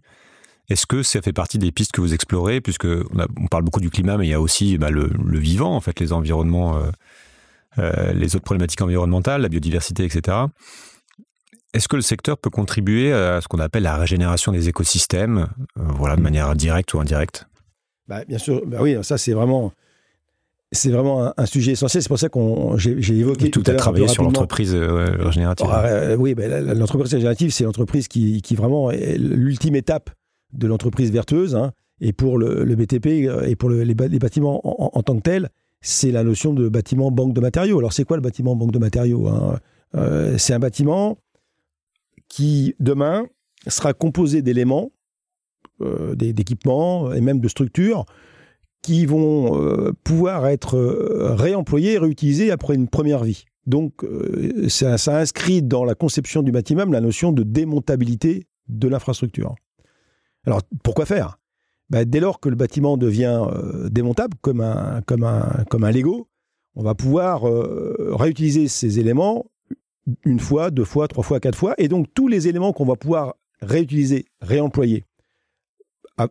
Est-ce 0.70 0.86
que 0.86 1.02
ça 1.02 1.22
fait 1.22 1.32
partie 1.32 1.58
des 1.58 1.72
pistes 1.72 1.94
que 1.94 2.02
vous 2.02 2.14
explorez, 2.14 2.60
puisque 2.60 2.86
on, 2.86 3.48
parle 3.48 3.64
beaucoup 3.64 3.80
du 3.80 3.90
climat, 3.90 4.18
mais 4.18 4.28
il 4.28 4.30
y 4.30 4.34
a 4.34 4.42
aussi 4.42 4.78
bah, 4.78 4.90
le, 4.90 5.10
vivant, 5.40 5.76
en 5.76 5.80
fait, 5.80 6.00
les 6.02 6.12
environnements, 6.12 6.78
euh, 6.78 6.92
euh, 7.80 8.12
les 8.12 8.36
autres 8.36 8.46
problématiques 8.46 8.82
environnementales, 8.82 9.42
la 9.42 9.50
biodiversité, 9.50 10.04
etc. 10.04 10.38
Est-ce 11.74 11.88
que 11.88 11.96
le 11.96 12.02
secteur 12.02 12.38
peut 12.38 12.50
contribuer 12.50 13.12
à 13.12 13.42
ce 13.42 13.48
qu'on 13.48 13.60
appelle 13.60 13.84
la 13.84 13.98
régénération 13.98 14.52
des 14.52 14.70
écosystèmes, 14.70 15.48
euh, 15.78 15.84
voilà, 15.96 16.16
de 16.16 16.22
manière 16.22 16.56
directe 16.56 16.94
ou 16.94 17.00
indirecte? 17.00 17.48
Bah, 18.08 18.24
Bien 18.28 18.38
sûr, 18.38 18.62
bah 18.66 18.78
oui, 18.82 18.98
ça 19.02 19.18
c'est 19.18 19.34
vraiment 19.34 19.72
c'est 20.72 20.90
vraiment 20.90 21.32
un, 21.38 21.46
sujet 21.46 21.74
essentiel. 21.74 22.02
C'est 22.02 22.10
pour 22.10 22.20
ça 22.20 22.30
qu'on 22.30 22.78
j'ai 22.78 23.16
évoqué 23.16 23.52
tout, 23.52 23.64
à 23.68 23.74
travailler 23.76 24.08
sur 24.08 24.24
l'entreprise 24.24 24.74
régénérative. 24.74 25.68
Ah, 25.70 26.16
oui, 26.18 26.34
ben, 26.34 26.74
l'entreprise 26.78 27.14
régénérative, 27.14 27.52
c'est 27.52 27.64
l'entreprise 27.64 28.08
qui, 28.08 28.42
qui, 28.42 28.56
vraiment 28.56 28.90
est 28.90 29.18
l'ultime 29.18 29.76
étape 29.76 30.10
de 30.52 30.68
l'entreprise 30.68 31.12
vertueuse. 31.12 31.56
Hein. 31.56 31.72
et 32.02 32.14
pour 32.14 32.38
le, 32.38 32.76
BTP 32.76 33.28
euh, 33.28 33.44
et 33.44 33.56
pour 33.56 33.70
les, 33.70 33.94
bâtiments 33.94 34.62
en, 34.64 35.02
tant 35.04 35.16
que 35.16 35.22
tels, 35.22 35.50
c'est 35.82 36.12
la 36.12 36.24
notion 36.24 36.54
de 36.54 36.70
bâtiment 36.70 37.12
banque 37.12 37.34
de 37.34 37.42
matériaux. 37.42 37.80
Alors, 37.80 37.94
c'est 37.94 38.04
quoi 38.04 38.18
le 38.18 38.22
bâtiment 38.22 38.56
banque 38.56 38.72
de 38.72 38.80
matériaux 38.80 39.28
hein? 39.28 39.60
Euh, 39.96 40.38
C'est 40.38 40.54
un 40.54 40.60
bâtiment 40.60 41.18
qui, 42.34 42.74
demain, 42.80 43.28
sera 43.68 43.94
composé 43.94 44.42
d'éléments, 44.42 44.92
euh, 45.82 46.16
d'équipements 46.16 47.14
et 47.14 47.22
même 47.22 47.40
de 47.40 47.48
structures 47.48 48.06
qui 48.82 49.06
vont 49.06 49.62
euh, 49.62 49.92
pouvoir 50.04 50.48
être 50.48 50.76
euh, 50.76 51.36
réemployés 51.36 51.94
et 51.94 51.98
réutilisés 52.00 52.50
après 52.50 52.74
une 52.74 52.88
première 52.88 53.24
vie. 53.24 53.46
Donc, 53.68 54.04
ça, 54.68 54.96
inscrit 55.20 55.62
dans 55.62 55.86
la 55.86 55.94
conception 55.94 56.42
du 56.42 56.52
bâtiment 56.52 56.86
la 56.86 57.02
notion 57.02 57.32
de 57.32 57.44
démontabilité 57.44 58.48
de 58.68 58.88
l'infrastructure. 58.88 59.54
Alors, 60.48 60.64
pourquoi 60.84 61.06
faire? 61.06 61.38
Ben, 61.92 62.04
Dès 62.04 62.20
lors 62.20 62.40
que 62.40 62.50
le 62.50 62.56
bâtiment 62.56 62.98
devient 62.98 63.48
démontable, 63.92 64.36
comme, 64.42 64.60
un, 64.60 65.02
comme 65.06 65.24
un 65.24 65.92
Lego, 65.92 66.28
on 66.76 66.84
va 66.84 66.96
pouvoir 66.96 67.44
réutiliser 67.44 68.68
ces 68.68 69.00
éléments 69.00 69.46
une 70.26 70.40
fois, 70.40 70.72
deux 70.72 70.86
fois, 70.86 71.08
trois 71.08 71.24
fois, 71.24 71.40
quatre 71.40 71.58
fois. 71.58 71.76
Et 71.78 71.88
donc, 71.88 72.08
tous 72.14 72.28
les 72.28 72.48
éléments 72.48 72.74
qu'on 72.74 72.86
va 72.86 72.96
pouvoir 72.96 73.36
réutiliser, 73.62 74.26
réemployer, 74.42 75.06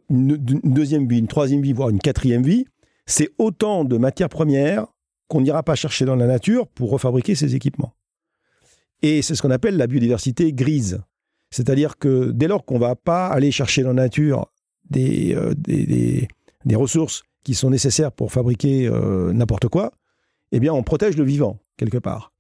une, 0.09 0.37
deuxième 0.37 1.09
vie, 1.09 1.19
une 1.19 1.29
troisième 1.29 1.63
vie, 1.63 1.73
voire 1.73 1.91
une 1.91 1.99
quatrième 1.99 2.43
vie, 2.43 2.67
c'est 3.07 3.31
autant 3.39 3.85
de 3.85 3.97
matières 3.97 4.29
premières 4.29 4.87
qu'on 5.29 5.41
n'ira 5.41 5.63
pas 5.63 5.75
chercher 5.75 6.05
dans 6.05 6.17
la 6.17 6.27
nature 6.27 6.69
pour 6.69 6.91
refabriquer 6.91 7.35
ces 7.35 7.55
équipements. 7.55 7.95
Et 9.01 9.23
c'est 9.23 9.35
ce 9.35 9.43
qu'on 9.43 9.51
appelle 9.51 9.77
la 9.77 9.87
biodiversité 9.87 10.53
grise. 10.53 11.03
C'est-à-dire 11.51 11.99
que 11.99 12.31
dès 12.31 12.49
lors 12.49 12.65
qu'on 12.65 12.75
ne 12.75 12.81
va 12.81 12.95
pas 12.95 13.27
aller 13.27 13.51
chercher 13.51 13.83
dans 13.83 13.93
la 13.93 14.03
nature 14.03 14.47
des, 14.89 15.35
euh, 15.35 16.77
ressources 16.77 17.25
qui 17.45 17.55
sont 17.55 17.71
nécessaires 17.71 18.13
pour 18.13 18.31
fabriquer 18.31 18.87
euh, 18.87 19.33
n'importe 19.33 19.69
quoi, 19.69 19.93
eh 20.53 20.61
bien 20.61 20.73
on 20.73 20.83
protège 20.83 21.17
le 21.17 21.25
vivant, 21.25 21.59
quelque 21.77 21.99
part. 21.99 22.32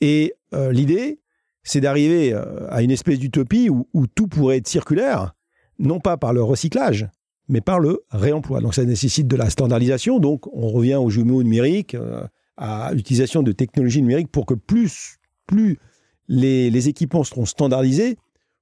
Et 0.00 0.34
euh, 0.54 0.72
l'idée, 0.72 1.20
c'est 1.62 1.80
d'arriver 1.80 2.32
à 2.70 2.82
une 2.82 2.90
espèce 2.90 3.18
d'utopie 3.18 3.68
où, 3.68 4.06
tout 4.14 4.26
pourrait 4.26 4.56
être 4.56 4.68
circulaire, 4.68 5.34
non 5.78 6.00
pas 6.00 6.16
par 6.16 6.32
le 6.32 6.42
recyclage, 6.42 7.08
mais 7.48 7.60
par 7.60 7.80
le 7.80 8.04
réemploi. 8.10 8.60
Donc 8.60 8.74
ça 8.74 8.84
nécessite 8.84 9.26
de 9.26 9.36
la 9.36 9.50
standardisation, 9.50 10.18
donc 10.18 10.46
on 10.54 10.68
revient 10.68 10.96
aux 10.96 11.10
jumeaux 11.10 11.42
numériques, 11.42 11.94
euh, 11.94 12.22
à 12.56 12.92
l'utilisation 12.92 13.42
de 13.42 13.52
technologies 13.52 14.02
numériques 14.02 14.30
pour 14.30 14.46
que 14.46 14.54
plus, 14.54 15.18
plus 15.46 15.78
les, 16.28 16.88
équipements 16.88 17.24
seront 17.24 17.46
standardisés, 17.46 18.18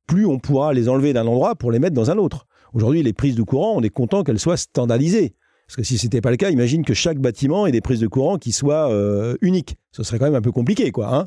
plus 0.06 0.26
on 0.26 0.38
pourra 0.38 0.72
les 0.72 0.88
enlever 0.88 1.12
d'un 1.12 1.26
endroit 1.26 1.56
pour 1.56 1.72
les 1.72 1.78
mettre 1.78 1.94
dans 1.94 2.10
un 2.10 2.18
autre. 2.18 2.46
Aujourd'hui, 2.74 3.02
les 3.02 3.12
prises 3.12 3.34
de 3.34 3.42
courant, 3.42 3.74
on 3.76 3.82
est 3.82 3.90
content 3.90 4.22
qu'elles 4.22 4.38
soient 4.38 4.56
standardisées. 4.56 5.34
Parce 5.66 5.76
que 5.76 5.82
si 5.82 5.98
ce 5.98 6.06
n'était 6.06 6.20
pas 6.20 6.30
le 6.30 6.36
cas, 6.36 6.50
imagine 6.50 6.84
que 6.84 6.94
chaque 6.94 7.18
bâtiment 7.18 7.66
ait 7.66 7.72
des 7.72 7.80
prises 7.80 8.00
de 8.00 8.06
courant 8.06 8.38
qui 8.38 8.52
soient 8.52 8.90
euh, 8.90 9.36
uniques. 9.40 9.76
Ce 9.90 10.02
serait 10.02 10.18
quand 10.18 10.26
même 10.26 10.34
un 10.34 10.42
peu 10.42 10.52
compliqué, 10.52 10.92
quoi. 10.92 11.14
Hein. 11.14 11.26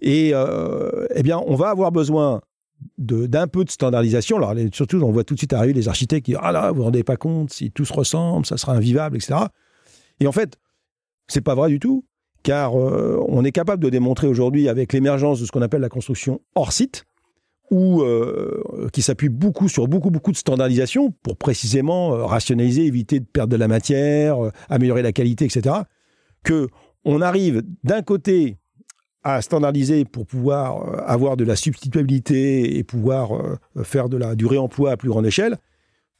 Et 0.00 0.32
euh, 0.34 1.06
eh 1.14 1.22
bien, 1.22 1.40
on 1.46 1.54
va 1.54 1.70
avoir 1.70 1.92
besoin 1.92 2.40
d'un 2.98 3.46
peu 3.46 3.64
de 3.64 3.70
standardisation. 3.70 4.36
Alors, 4.36 4.54
surtout, 4.72 5.00
on 5.02 5.12
voit 5.12 5.24
tout 5.24 5.34
de 5.34 5.38
suite 5.38 5.52
arriver 5.52 5.72
les 5.72 5.88
architectes 5.88 6.26
qui 6.26 6.32
disent 6.32 6.40
Ah 6.42 6.52
là, 6.52 6.70
vous 6.70 6.78
vous 6.78 6.84
rendez 6.84 7.04
pas 7.04 7.16
compte, 7.16 7.52
si 7.52 7.70
tout 7.70 7.84
se 7.84 7.92
ressemble, 7.92 8.44
ça 8.44 8.56
sera 8.56 8.72
invivable, 8.72 9.16
etc. 9.16 9.34
Et 10.20 10.26
en 10.26 10.32
fait, 10.32 10.58
c'est 11.28 11.40
pas 11.40 11.54
vrai 11.54 11.68
du 11.68 11.78
tout, 11.78 12.04
car 12.42 12.78
euh, 12.78 13.24
on 13.28 13.44
est 13.44 13.52
capable 13.52 13.82
de 13.82 13.88
démontrer 13.88 14.26
aujourd'hui, 14.26 14.68
avec 14.68 14.92
l'émergence 14.92 15.40
de 15.40 15.46
ce 15.46 15.52
qu'on 15.52 15.62
appelle 15.62 15.80
la 15.80 15.88
construction 15.88 16.40
hors 16.54 16.72
site, 16.72 17.04
ou 17.70 18.02
euh, 18.02 18.88
qui 18.92 19.02
s'appuie 19.02 19.28
beaucoup 19.28 19.68
sur 19.68 19.88
beaucoup, 19.88 20.10
beaucoup 20.10 20.32
de 20.32 20.36
standardisation 20.36 21.12
pour 21.22 21.36
précisément 21.36 22.14
euh, 22.14 22.24
rationaliser, 22.24 22.86
éviter 22.86 23.20
de 23.20 23.24
perdre 23.24 23.52
de 23.52 23.56
la 23.56 23.68
matière, 23.68 24.38
améliorer 24.68 25.02
la 25.02 25.12
qualité, 25.12 25.44
etc. 25.46 25.74
Que 26.44 26.68
on 27.04 27.20
arrive 27.20 27.62
d'un 27.84 28.02
côté 28.02 28.58
à 29.26 29.42
standardiser 29.42 30.04
pour 30.04 30.24
pouvoir 30.24 30.88
euh, 30.88 31.02
avoir 31.04 31.36
de 31.36 31.42
la 31.42 31.56
substituabilité 31.56 32.78
et 32.78 32.84
pouvoir 32.84 33.34
euh, 33.34 33.58
faire 33.82 34.08
de 34.08 34.16
la, 34.16 34.36
du 34.36 34.46
réemploi 34.46 34.92
à 34.92 34.96
plus 34.96 35.08
grande 35.08 35.26
échelle, 35.26 35.56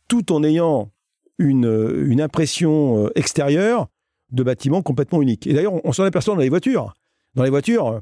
tout 0.08 0.32
en 0.32 0.42
ayant 0.42 0.90
une, 1.38 1.66
euh, 1.66 2.08
une 2.08 2.20
impression 2.20 3.08
extérieure 3.14 3.86
de 4.32 4.42
bâtiments 4.42 4.82
complètement 4.82 5.22
uniques. 5.22 5.46
Et 5.46 5.54
d'ailleurs, 5.54 5.74
on, 5.84 5.92
s'en 5.92 6.02
aperçoit 6.02 6.34
dans 6.34 6.40
les 6.40 6.48
voitures. 6.48 6.94
Dans 7.36 7.44
les 7.44 7.50
voitures, 7.50 8.00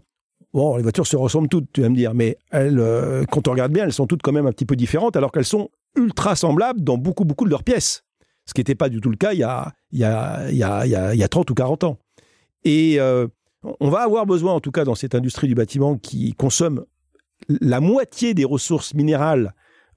bon, 0.54 0.76
les 0.76 0.82
voitures 0.82 1.06
se 1.06 1.16
ressemblent 1.16 1.48
toutes, 1.48 1.70
tu 1.72 1.82
vas 1.82 1.90
me 1.90 1.96
dire, 1.96 2.14
mais 2.14 2.38
elles, 2.50 2.80
quand 3.30 3.46
on 3.48 3.50
regarde 3.50 3.72
bien, 3.72 3.84
elles 3.84 3.92
sont 3.92 4.06
toutes 4.06 4.22
quand 4.22 4.32
même 4.32 4.46
un 4.46 4.52
petit 4.52 4.64
peu 4.64 4.76
différentes, 4.76 5.16
alors 5.16 5.30
qu'elles 5.30 5.44
sont 5.44 5.68
ultra 5.96 6.36
semblables 6.36 6.82
dans 6.82 6.96
beaucoup, 6.96 7.24
beaucoup 7.24 7.44
de 7.44 7.50
leurs 7.50 7.64
pièces. 7.64 8.02
Ce 8.46 8.54
qui 8.54 8.60
n'était 8.60 8.74
pas 8.74 8.88
du 8.88 9.00
tout 9.00 9.10
le 9.10 9.16
cas 9.16 9.32
il 9.32 9.40
y 9.40 9.42
a, 9.42 9.72
il 9.90 9.98
y 9.98 10.04
a, 10.04 10.50
y 10.50 10.62
a, 10.62 11.14
y 11.14 11.22
a 11.22 11.28
30 11.28 11.50
ou 11.50 11.54
40 11.54 11.84
ans. 11.84 11.98
Et 12.64 12.98
on 13.80 13.90
va 13.90 14.02
avoir 14.02 14.26
besoin, 14.26 14.52
en 14.52 14.60
tout 14.60 14.70
cas 14.70 14.84
dans 14.84 14.94
cette 14.94 15.14
industrie 15.14 15.48
du 15.48 15.54
bâtiment 15.54 15.96
qui 15.96 16.32
consomme 16.34 16.84
la 17.48 17.80
moitié 17.80 18.34
des 18.34 18.44
ressources 18.44 18.94
minérales 18.94 19.54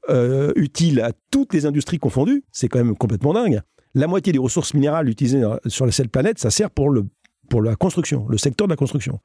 euh, 0.09 0.51
utiles 0.55 1.01
à 1.01 1.11
toutes 1.31 1.53
les 1.53 1.65
industries 1.65 1.97
confondues, 1.97 2.43
c'est 2.51 2.67
quand 2.67 2.79
même 2.79 2.95
complètement 2.95 3.33
dingue. 3.33 3.61
La 3.93 4.07
moitié 4.07 4.31
des 4.31 4.39
ressources 4.39 4.73
minérales 4.73 5.09
utilisées 5.09 5.43
sur 5.65 5.91
cette 5.93 6.09
planète, 6.09 6.39
ça 6.39 6.49
sert 6.49 6.69
pour, 6.71 6.89
le, 6.89 7.05
pour 7.49 7.61
la 7.61 7.75
construction, 7.75 8.27
le 8.29 8.37
secteur 8.37 8.67
de 8.67 8.73
la 8.73 8.77
construction. 8.77 9.19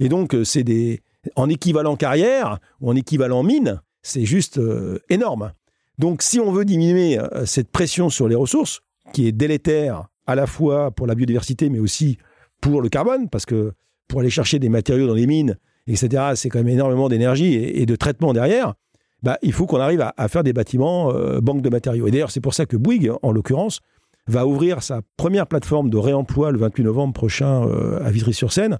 Et 0.00 0.08
donc, 0.08 0.34
euh, 0.34 0.44
c'est 0.44 0.64
des. 0.64 1.02
En 1.36 1.48
équivalent 1.48 1.96
carrière 1.96 2.58
ou 2.82 2.90
en 2.90 2.96
équivalent 2.96 3.42
mine, 3.42 3.80
c'est 4.02 4.26
juste 4.26 4.58
euh, 4.58 4.98
énorme. 5.08 5.52
Donc, 5.98 6.20
si 6.20 6.38
on 6.38 6.52
veut 6.52 6.66
diminuer 6.66 7.18
cette 7.46 7.70
pression 7.70 8.10
sur 8.10 8.28
les 8.28 8.34
ressources, 8.34 8.80
qui 9.12 9.26
est 9.26 9.32
délétère 9.32 10.08
à 10.26 10.34
la 10.34 10.46
fois 10.46 10.90
pour 10.90 11.06
la 11.06 11.14
biodiversité, 11.14 11.70
mais 11.70 11.78
aussi 11.78 12.18
pour 12.60 12.82
le 12.82 12.88
carbone, 12.88 13.28
parce 13.28 13.46
que 13.46 13.72
pour 14.08 14.20
aller 14.20 14.30
chercher 14.30 14.58
des 14.58 14.68
matériaux 14.68 15.06
dans 15.06 15.14
les 15.14 15.26
mines, 15.26 15.56
etc., 15.86 16.32
c'est 16.34 16.48
quand 16.48 16.58
même 16.58 16.68
énormément 16.68 17.08
d'énergie 17.08 17.54
et, 17.54 17.86
de 17.86 17.96
traitement 17.96 18.32
derrière. 18.32 18.74
Bah, 19.22 19.38
il 19.42 19.52
faut 19.52 19.66
qu'on 19.66 19.80
arrive 19.80 20.04
à, 20.16 20.28
faire 20.28 20.44
des 20.44 20.52
bâtiments 20.52 21.12
euh, 21.12 21.40
banques 21.40 21.62
de 21.62 21.70
matériaux. 21.70 22.06
Et 22.06 22.10
d'ailleurs, 22.10 22.30
c'est 22.30 22.40
pour 22.40 22.54
ça 22.54 22.66
que 22.66 22.76
Bouygues, 22.76 23.12
en 23.22 23.32
l'occurrence, 23.32 23.80
va 24.26 24.46
ouvrir 24.46 24.82
sa 24.82 25.00
première 25.16 25.46
plateforme 25.46 25.90
de 25.90 25.96
réemploi 25.96 26.50
le 26.50 26.58
28 26.58 26.84
novembre 26.84 27.14
prochain 27.14 27.66
euh, 27.66 28.04
à 28.04 28.10
Vitry-sur-Seine, 28.10 28.78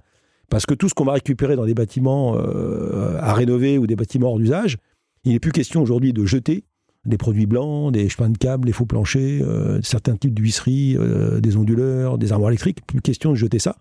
parce 0.49 0.65
que 0.65 0.73
tout 0.73 0.89
ce 0.89 0.93
qu'on 0.93 1.05
va 1.05 1.13
récupérer 1.13 1.55
dans 1.55 1.65
des 1.65 1.73
bâtiments 1.73 2.35
euh, 2.37 3.17
à 3.19 3.33
rénover 3.33 3.77
ou 3.77 3.87
des 3.87 3.95
bâtiments 3.95 4.29
hors 4.29 4.37
d'usage, 4.37 4.77
il 5.23 5.33
n'est 5.33 5.39
plus 5.39 5.51
question 5.51 5.81
aujourd'hui 5.81 6.13
de 6.13 6.25
jeter 6.25 6.65
des 7.05 7.17
produits 7.17 7.45
blancs, 7.45 7.91
des 7.91 8.09
chemins 8.09 8.29
de 8.29 8.37
câbles, 8.37 8.65
des 8.65 8.71
faux 8.71 8.85
planchers, 8.85 9.43
euh, 9.43 9.79
certains 9.83 10.15
types 10.15 10.33
d'huisseries, 10.33 10.97
euh, 10.97 11.39
des 11.39 11.55
onduleurs, 11.55 12.17
des 12.17 12.31
armoires 12.31 12.49
électriques. 12.49 12.85
Plus 12.85 13.01
question 13.01 13.31
de 13.31 13.35
jeter 13.35 13.59
ça, 13.59 13.75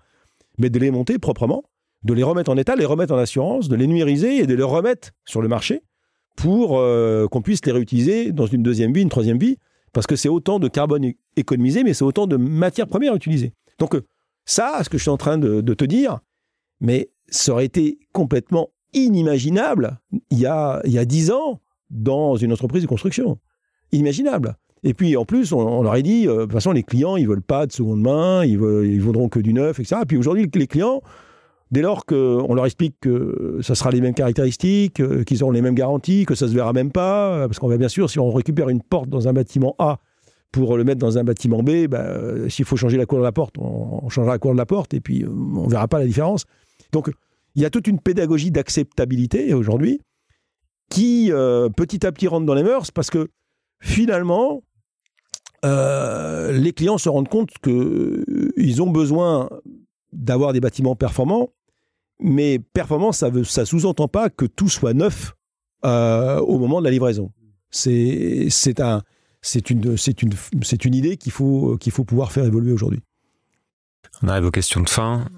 mais 0.59 0.69
de 0.69 0.79
les 0.79 0.91
monter 0.91 1.19
proprement, 1.19 1.65
de 2.03 2.12
les 2.12 2.23
remettre 2.23 2.51
en 2.51 2.57
état, 2.57 2.77
les 2.77 2.85
remettre 2.85 3.15
en 3.15 3.19
assurance, 3.19 3.69
de 3.69 3.77
les 3.77 3.87
nuériser 3.87 4.39
et 4.39 4.47
de 4.47 4.55
les 4.55 4.62
remettre 4.62 5.11
sur 5.25 5.41
le 5.41 5.49
marché 5.49 5.83
pour 6.37 6.83
qu'on 7.31 7.43
puisse 7.43 7.65
les 7.65 7.71
réutiliser 7.71 8.33
dans 8.33 8.47
une 8.47 8.65
deuxième 8.65 8.93
vie, 8.93 9.03
une 9.03 9.09
troisième 9.09 9.39
vie, 9.39 9.57
parce 9.93 10.09
que 10.09 10.17
c'est 10.17 10.29
autant 10.29 10.59
de 10.59 10.67
carbone 10.67 11.12
économisé, 11.37 11.85
mais 11.85 11.95
c'est 11.95 12.05
autant 12.05 12.27
de 12.27 12.37
matières 12.37 12.89
premières 12.89 13.15
utilisées. 13.15 13.53
Donc 13.79 13.95
ça, 14.45 14.81
ce 14.83 14.91
que 14.91 14.99
je 14.99 15.03
suis 15.03 15.11
en 15.11 15.17
train 15.17 15.39
de, 15.39 15.75
te 15.75 15.85
dire, 15.85 16.19
mais 16.85 17.11
ça 17.28 17.53
aurait 17.53 17.64
été 17.64 17.99
complètement 18.12 18.70
inimaginable 18.93 19.99
il 20.30 20.39
y 20.39 20.47
a, 20.47 20.80
il 20.85 20.93
y 20.93 20.99
a 20.99 21.05
10 21.05 21.32
ans 21.32 21.61
dans 21.91 22.37
une 22.37 22.53
entreprise 22.53 22.82
de 22.82 22.89
construction. 22.89 23.39
Inimaginable. 23.93 24.57
Et 24.82 24.93
puis 24.93 25.16
en 25.16 25.24
plus, 25.24 25.53
on, 25.53 25.82
leur 25.82 25.93
a 25.93 26.03
dit, 26.03 26.28
euh, 26.28 26.37
de 26.37 26.43
toute 26.43 26.53
façon, 26.53 26.72
les 26.72 26.82
clients, 26.82 27.16
ils 27.16 27.26
veulent 27.26 27.43
pas 27.43 27.66
de 27.66 27.72
seconde 27.72 28.03
main, 28.03 28.45
ils, 28.45 28.59
veulent, 28.59 28.87
ils 28.87 29.01
voudront 29.01 29.28
que 29.28 29.41
du 29.41 29.55
neuf, 29.55 29.80
etc. 29.80 30.03
Et 30.03 30.07
puis 30.07 30.18
aujourd'hui, 30.18 30.49
les 30.55 30.66
clients, 30.66 31.01
dès 31.70 31.80
lors 31.80 32.05
qu'on 32.05 32.53
leur 32.55 32.66
explique 32.66 32.97
que 33.01 33.59
ça 33.62 33.74
sera 33.74 33.91
les 33.91 34.03
mêmes 34.03 34.14
caractéristiques, 34.14 35.01
euh, 35.01 35.24
qu'ils 35.24 35.43
auront 35.43 35.53
les 35.53 35.62
mêmes 35.62 35.74
garanties, 35.74 36.26
que 36.26 36.35
ça 36.35 36.47
se 36.49 36.53
verra 36.53 36.74
même 36.74 36.93
pas, 36.93 37.30
euh, 37.30 37.47
parce 37.47 37.59
qu'on 37.59 37.68
va 37.68 37.78
bien 37.78 37.89
sûr, 37.89 38.11
si 38.11 38.18
on 38.18 38.30
récupère 38.30 38.68
une 38.68 38.82
porte 38.82 39.09
dans 39.09 39.26
un 39.26 39.32
bâtiment 39.32 39.74
A 39.78 40.01
pour 40.53 40.76
le 40.76 40.85
mettre 40.85 41.01
dans 41.01 41.16
un 41.16 41.24
bâtiment 41.24 41.62
B, 41.62 41.87
bah, 41.89 42.07
s'il 42.49 42.66
faut 42.66 42.76
changer 42.76 42.99
la 42.99 43.07
couleur 43.07 43.22
de 43.22 43.28
la 43.28 43.32
porte, 43.32 43.57
on, 43.59 44.09
changera 44.11 44.35
la 44.35 44.39
couleur 44.39 44.55
de 44.55 44.61
la 44.61 44.66
porte 44.66 44.95
et 44.95 45.01
puis 45.01 45.24
on 45.26 45.66
verra 45.66 45.89
pas 45.89 45.99
la 45.99 46.07
différence. 46.07 46.45
Donc 46.93 47.11
il 47.55 47.62
y 47.62 47.64
a 47.64 47.70
toute 47.70 47.87
une 47.87 48.01
pédagogie 48.01 48.51
d'acceptabilité 48.51 49.55
aujourd'hui 49.55 50.01
qui 50.91 51.30
petit 51.76 52.07
à 52.07 52.12
petit 52.12 52.28
rentre 52.28 52.47
dans 52.47 52.55
les 52.55 52.62
mœurs 52.62 52.91
parce 52.91 53.11
que 53.11 53.28
finalement, 53.80 54.62
euh, 55.64 56.53
les 56.53 56.72
clients 56.72 56.99
se 56.99 57.09
rendent 57.09 57.28
compte 57.28 57.51
qu'ils 57.62 57.70
euh, 57.70 58.80
ont 58.80 58.91
besoin 58.91 59.49
d'avoir 60.12 60.53
des 60.53 60.61
bâtiments 60.61 60.97
performants, 60.97 61.51
mais 62.20 62.59
performant, 62.59 63.12
ça 63.12 63.30
ne 63.30 63.43
sous-entend 63.43 64.09
pas 64.09 64.30
que 64.30 64.45
tout 64.47 64.68
soit 64.68 64.95
neuf 64.95 65.35
euh, 65.85 66.39
au 66.41 66.59
moment 66.59 66.80
de 66.80 66.85
la 66.85 66.91
livraison. 66.91 67.32
C'est 67.70 68.80
un, 68.80 69.03
une, 69.70 69.97
une, 69.97 70.32
une 70.85 70.95
idée 70.95 71.16
qu'il 71.16 71.32
faut, 71.32 71.76
qu'il 71.78 71.93
faut 71.93 72.05
pouvoir 72.05 72.30
faire 72.30 72.45
évoluer 72.45 72.72
aujourd'hui. 72.72 73.01
On 74.22 74.28
arrive 74.28 74.47
aux 74.47 74.51
questions 74.51 74.80
de 74.80 74.89
fin. 74.89 75.28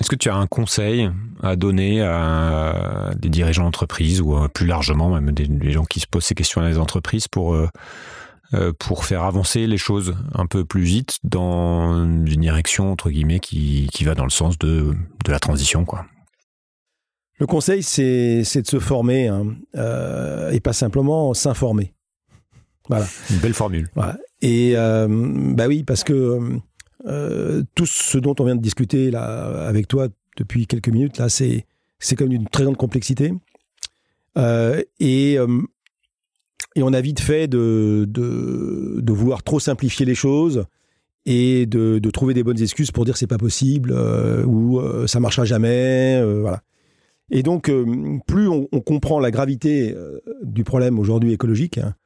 Est-ce 0.00 0.10
que 0.10 0.16
tu 0.16 0.28
as 0.28 0.36
un 0.36 0.46
conseil 0.46 1.10
à 1.42 1.56
donner 1.56 2.02
à 2.02 3.12
des 3.16 3.28
dirigeants 3.28 3.64
d'entreprise 3.64 4.20
ou 4.20 4.36
plus 4.48 4.66
largement 4.66 5.10
même 5.10 5.32
des, 5.32 5.70
gens 5.72 5.84
qui 5.84 6.00
se 6.00 6.06
posent 6.06 6.24
ces 6.24 6.34
questions 6.34 6.60
dans 6.60 6.68
les 6.68 6.78
entreprises 6.78 7.26
pour 7.26 7.54
euh, 7.54 7.68
euh, 8.54 8.72
pour 8.78 9.04
faire 9.04 9.24
avancer 9.24 9.66
les 9.66 9.76
choses 9.76 10.16
un 10.34 10.46
peu 10.46 10.64
plus 10.64 10.82
vite 10.82 11.18
dans 11.24 12.04
une 12.04 12.24
direction 12.24 12.92
entre 12.92 13.10
guillemets 13.10 13.40
qui, 13.40 13.88
qui 13.92 14.04
va 14.04 14.14
dans 14.14 14.24
le 14.24 14.30
sens 14.30 14.56
de, 14.58 14.94
de 15.24 15.32
la 15.32 15.40
transition 15.40 15.84
quoi? 15.84 16.06
Le 17.40 17.46
conseil 17.46 17.82
c'est 17.82 18.40
de 18.42 18.66
se 18.66 18.78
former 18.78 19.28
hein, 19.28 19.46
euh, 19.76 20.50
et 20.50 20.60
pas 20.60 20.72
simplement 20.72 21.34
s'informer. 21.34 21.94
Voilà. 22.88 23.06
Une 23.30 23.38
belle 23.38 23.52
formule. 23.52 23.90
Et 24.40 24.74
bah 24.74 25.66
oui 25.66 25.82
parce 25.82 26.04
que 26.04 26.60
euh, 27.08 27.62
tout 27.74 27.86
ce 27.86 28.18
dont 28.18 28.34
on 28.38 28.44
vient 28.44 28.56
de 28.56 28.60
discuter 28.60 29.10
là 29.10 29.66
avec 29.66 29.88
toi 29.88 30.08
depuis 30.36 30.66
quelques 30.66 30.88
minutes 30.88 31.18
là, 31.18 31.28
c'est 31.28 31.66
c'est 31.98 32.16
comme 32.16 32.32
une 32.32 32.48
très 32.48 32.64
grande 32.64 32.76
complexité. 32.76 33.32
Euh, 34.36 34.82
et 35.00 35.38
euh, 35.38 35.62
et 36.76 36.82
on 36.82 36.92
a 36.92 37.00
vite 37.00 37.18
fait 37.18 37.48
de, 37.48 38.04
de, 38.06 39.12
vouloir 39.12 39.42
trop 39.42 39.58
simplifier 39.58 40.06
les 40.06 40.14
choses 40.14 40.66
et 41.26 41.66
de, 41.66 41.98
de 41.98 42.10
trouver 42.10 42.34
des 42.34 42.44
bonnes 42.44 42.60
excuses 42.60 42.92
pour 42.92 43.04
dire 43.04 43.16
c'est 43.16 43.26
pas 43.26 43.38
possible 43.38 43.92
ou 44.46 44.80
ça 45.08 45.18
marchera 45.18 45.44
jamais, 45.44 46.22
voilà. 46.40 46.62
Et 47.30 47.42
donc, 47.42 47.72
plus 48.28 48.48
on, 48.48 48.66
comprend 48.80 49.18
la 49.18 49.32
gravité 49.32 49.92
du 50.42 50.62
problème 50.62 51.00
aujourd'hui 51.00 51.32
écologique, 51.32 51.78
hein, 51.78 51.96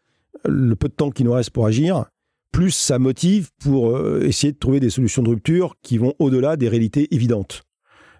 le 0.46 0.74
peu 0.74 0.88
de 0.88 0.94
temps 0.94 1.10
qui 1.10 1.24
nous 1.24 1.32
reste 1.32 1.50
pour 1.50 1.66
agir, 1.66 2.06
plus 2.52 2.70
ça 2.70 2.98
motive 2.98 3.50
pour 3.58 3.96
euh, 3.96 4.20
essayer 4.22 4.52
de 4.52 4.58
trouver 4.58 4.78
des 4.78 4.90
solutions 4.90 5.22
de 5.22 5.30
rupture 5.30 5.74
qui 5.82 5.98
vont 5.98 6.14
au-delà 6.18 6.56
des 6.56 6.68
réalités 6.68 7.12
évidentes. 7.14 7.62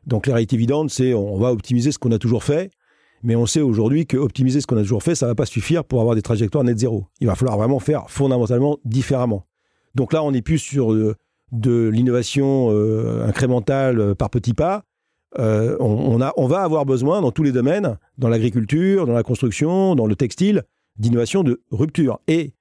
Donc 0.06 0.26
les 0.26 0.32
réalités 0.32 0.56
évidentes, 0.56 0.90
c'est 0.90 1.14
on 1.14 1.38
va 1.38 1.52
optimiser 1.52 1.92
ce 1.92 1.98
qu'on 1.98 2.10
a 2.10 2.18
toujours 2.18 2.42
fait, 2.42 2.70
mais 3.22 3.36
on 3.36 3.46
sait 3.46 3.60
aujourd'hui 3.60 4.06
que 4.06 4.16
optimiser 4.16 4.60
ce 4.60 4.66
qu'on 4.66 4.78
a 4.78 4.82
toujours 4.82 5.02
fait, 5.02 5.14
ça 5.14 5.26
ne 5.26 5.30
va 5.30 5.34
pas 5.36 5.46
suffire 5.46 5.84
pour 5.84 6.00
avoir 6.00 6.16
des 6.16 6.22
trajectoires 6.22 6.64
net 6.64 6.78
zéro. 6.78 7.06
Il 7.20 7.28
va 7.28 7.36
falloir 7.36 7.56
vraiment 7.56 7.78
faire 7.78 8.10
fondamentalement 8.10 8.78
différemment. 8.84 9.46
Donc 9.94 10.12
là, 10.12 10.24
on 10.24 10.32
n'est 10.32 10.42
plus 10.42 10.58
sur 10.58 10.92
euh, 10.92 11.14
de 11.52 11.88
l'innovation 11.88 12.70
euh, 12.72 13.24
incrémentale 13.26 14.14
par 14.16 14.30
petits 14.30 14.54
pas. 14.54 14.82
on, 15.38 16.20
a, 16.20 16.32
on 16.36 16.46
va 16.46 16.62
avoir 16.62 16.86
besoin 16.86 17.20
dans 17.20 17.30
tous 17.30 17.42
les 17.42 17.52
domaines, 17.52 17.98
dans 18.16 18.28
l'agriculture, 18.28 19.06
dans 19.06 19.12
la 19.12 19.22
construction, 19.22 19.94
dans 19.94 20.06
le 20.06 20.16
textile, 20.16 20.64
d'innovation 20.96 21.42
de 21.42 21.62
rupture. 21.70 22.18
Et 22.26 22.54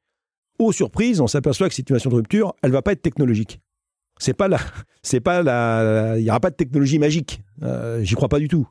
aux 0.65 0.71
surprises, 0.71 1.21
on 1.21 1.27
s'aperçoit 1.27 1.67
que 1.67 1.73
cette 1.75 1.87
situation 1.87 2.09
de 2.09 2.15
rupture, 2.15 2.53
elle 2.61 2.71
va 2.71 2.81
pas 2.81 2.91
être 2.93 3.01
technologique. 3.01 3.59
C'est 4.19 4.33
pas 4.33 4.47
là, 4.47 4.59
c'est 5.03 5.19
pas 5.19 5.43
la, 5.43 6.15
il 6.17 6.23
y 6.23 6.29
aura 6.29 6.39
pas 6.39 6.49
de 6.49 6.55
technologie 6.55 6.99
magique. 6.99 7.41
Euh, 7.63 8.03
J'y 8.03 8.15
crois 8.15 8.29
pas 8.29 8.39
du 8.39 8.47
tout. 8.47 8.67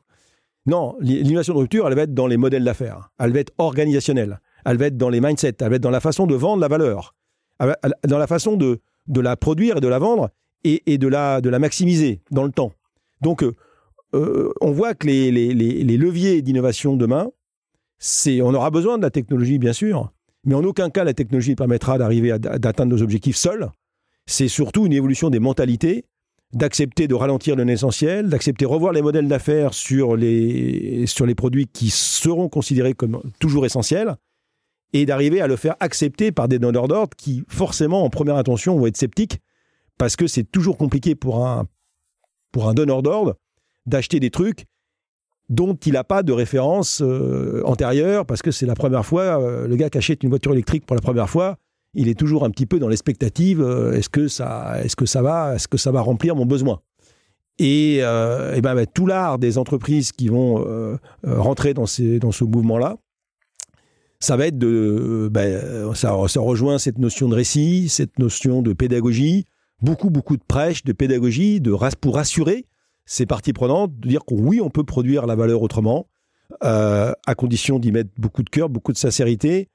Non, 0.65 0.95
l'innovation 0.99 1.53
de 1.53 1.59
rupture, 1.59 1.87
elle 1.87 1.95
va 1.95 2.03
être 2.03 2.13
dans 2.13 2.27
les 2.27 2.37
modèles 2.37 2.63
d'affaires. 2.63 3.09
Elle 3.19 3.33
va 3.33 3.39
être 3.39 3.51
organisationnelle. 3.57 4.39
Elle 4.63 4.77
va 4.77 4.87
être 4.87 4.97
dans 4.97 5.09
les 5.09 5.19
mindsets. 5.19 5.55
Elle 5.59 5.69
va 5.69 5.75
être 5.77 5.81
dans 5.81 5.89
la 5.89 5.99
façon 5.99 6.27
de 6.27 6.35
vendre 6.35 6.61
la 6.61 6.67
valeur. 6.67 7.15
Dans 8.07 8.17
la 8.17 8.27
façon 8.27 8.57
de, 8.57 8.79
de 9.07 9.21
la 9.21 9.35
produire 9.37 9.77
et 9.77 9.81
de 9.81 9.87
la 9.87 9.99
vendre 9.99 10.29
et, 10.63 10.83
et 10.85 10.97
de, 10.97 11.07
la, 11.07 11.41
de 11.41 11.49
la 11.49 11.59
maximiser 11.59 12.21
dans 12.29 12.43
le 12.43 12.51
temps. 12.51 12.73
Donc, 13.21 13.43
euh, 13.43 13.55
euh, 14.13 14.51
on 14.61 14.71
voit 14.71 14.93
que 14.93 15.07
les, 15.07 15.31
les, 15.31 15.53
les, 15.53 15.83
les 15.83 15.97
leviers 15.97 16.41
d'innovation 16.41 16.95
demain, 16.95 17.29
c'est, 17.97 18.41
on 18.41 18.53
aura 18.53 18.71
besoin 18.71 18.97
de 18.97 19.03
la 19.03 19.11
technologie, 19.11 19.57
bien 19.59 19.73
sûr, 19.73 20.11
mais 20.45 20.55
en 20.55 20.63
aucun 20.63 20.89
cas 20.89 21.03
la 21.03 21.13
technologie 21.13 21.55
permettra 21.55 21.97
d'arriver 21.97 22.31
à 22.31 22.39
d'atteindre 22.39 22.95
nos 22.95 23.01
objectifs 23.01 23.37
seuls. 23.37 23.69
C'est 24.25 24.47
surtout 24.47 24.85
une 24.85 24.93
évolution 24.93 25.29
des 25.29 25.39
mentalités, 25.39 26.05
d'accepter 26.53 27.07
de 27.07 27.15
ralentir 27.15 27.55
le 27.55 27.67
essentiel, 27.69 28.29
d'accepter 28.29 28.65
revoir 28.65 28.93
les 28.93 29.01
modèles 29.01 29.27
d'affaires 29.27 29.73
sur 29.73 30.15
les, 30.15 31.05
sur 31.07 31.25
les 31.25 31.35
produits 31.35 31.67
qui 31.67 31.89
seront 31.89 32.49
considérés 32.49 32.93
comme 32.93 33.21
toujours 33.39 33.65
essentiels, 33.65 34.15
et 34.93 35.05
d'arriver 35.05 35.41
à 35.41 35.47
le 35.47 35.55
faire 35.55 35.75
accepter 35.79 36.31
par 36.31 36.47
des 36.47 36.59
donneurs 36.59 36.87
d'ordre 36.87 37.15
qui, 37.15 37.43
forcément, 37.47 38.03
en 38.03 38.09
première 38.09 38.35
intention, 38.35 38.77
vont 38.77 38.87
être 38.87 38.97
sceptiques, 38.97 39.39
parce 39.97 40.15
que 40.15 40.27
c'est 40.27 40.43
toujours 40.43 40.77
compliqué 40.77 41.15
pour 41.15 41.47
un, 41.47 41.67
pour 42.51 42.67
un 42.67 42.73
donneur 42.73 43.01
d'ordre 43.01 43.35
d'acheter 43.85 44.19
des 44.19 44.29
trucs 44.29 44.65
dont 45.51 45.75
il 45.85 45.93
n'a 45.93 46.05
pas 46.05 46.23
de 46.23 46.31
référence 46.31 47.01
euh, 47.03 47.61
antérieure, 47.65 48.25
parce 48.25 48.41
que 48.41 48.51
c'est 48.51 48.65
la 48.65 48.73
première 48.73 49.05
fois, 49.05 49.41
euh, 49.41 49.67
le 49.67 49.75
gars 49.75 49.89
qui 49.89 49.97
achète 49.97 50.23
une 50.23 50.29
voiture 50.29 50.53
électrique 50.53 50.85
pour 50.85 50.95
la 50.95 51.01
première 51.01 51.29
fois, 51.29 51.57
il 51.93 52.07
est 52.07 52.17
toujours 52.17 52.45
un 52.45 52.49
petit 52.49 52.65
peu 52.65 52.79
dans 52.79 52.87
l'expectative, 52.87 53.61
euh, 53.61 53.91
est-ce 53.91 54.07
que, 54.07 54.29
ça, 54.29 54.81
est 54.81 54.95
que, 54.95 55.19
va, 55.19 55.55
est 55.55 55.67
que 55.67 55.77
ça 55.77 55.91
va 55.91 55.99
remplir 55.99 56.37
mon 56.37 56.45
besoin? 56.45 56.79
Et, 57.59 57.97
et 57.97 58.61
ben, 58.61 58.73
ben, 58.73 58.87
tout 58.91 59.05
l'art 59.05 59.37
des 59.37 59.59
entreprises 59.59 60.11
qui 60.13 60.29
vont 60.29 60.65
rentrer 61.23 61.75
dans, 61.75 61.85
ces, 61.85 62.17
dans 62.17 62.31
ce 62.31 62.43
mouvement-là, 62.43 62.95
ça 64.19 64.35
va 64.35 64.47
être 64.47 64.57
de... 64.57 65.29
Ben, 65.31 65.93
ça, 65.93 66.17
ça 66.27 66.39
rejoint 66.39 66.79
cette 66.79 66.97
notion 66.97 67.29
de 67.29 67.35
récit, 67.35 67.87
cette 67.87 68.17
notion 68.17 68.63
de 68.63 68.73
pédagogie, 68.73 69.45
beaucoup, 69.79 70.09
beaucoup 70.09 70.37
de 70.37 70.43
prêches, 70.47 70.83
de 70.85 70.93
pédagogie, 70.93 71.61
de, 71.61 71.75
pour 71.99 72.15
rassurer 72.15 72.65
ces 73.11 73.25
parties 73.25 73.51
prenantes 73.51 73.99
de 73.99 74.07
dire 74.07 74.23
que 74.23 74.33
oui, 74.33 74.61
on 74.61 74.69
peut 74.69 74.85
produire 74.85 75.25
la 75.25 75.35
valeur 75.35 75.61
autrement, 75.61 76.07
euh, 76.63 77.11
à 77.27 77.35
condition 77.35 77.77
d'y 77.77 77.91
mettre 77.91 78.09
beaucoup 78.17 78.41
de 78.41 78.49
cœur, 78.49 78.69
beaucoup 78.69 78.93
de 78.93 78.97
sincérité, 78.97 79.67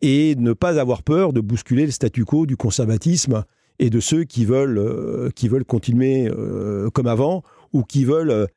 et 0.00 0.34
ne 0.36 0.54
pas 0.54 0.80
avoir 0.80 1.02
peur 1.02 1.34
de 1.34 1.42
bousculer 1.42 1.84
le 1.84 1.92
statu 1.92 2.24
quo 2.24 2.46
du 2.46 2.56
conservatisme 2.56 3.44
et 3.78 3.90
de 3.90 4.00
ceux 4.00 4.24
qui 4.24 4.46
veulent, 4.46 4.78
euh, 4.78 5.28
qui 5.36 5.48
veulent 5.48 5.66
continuer 5.66 6.30
euh, 6.30 6.88
comme 6.88 7.08
avant 7.08 7.42
ou 7.74 7.82
qui 7.82 8.06
veulent 8.06 8.48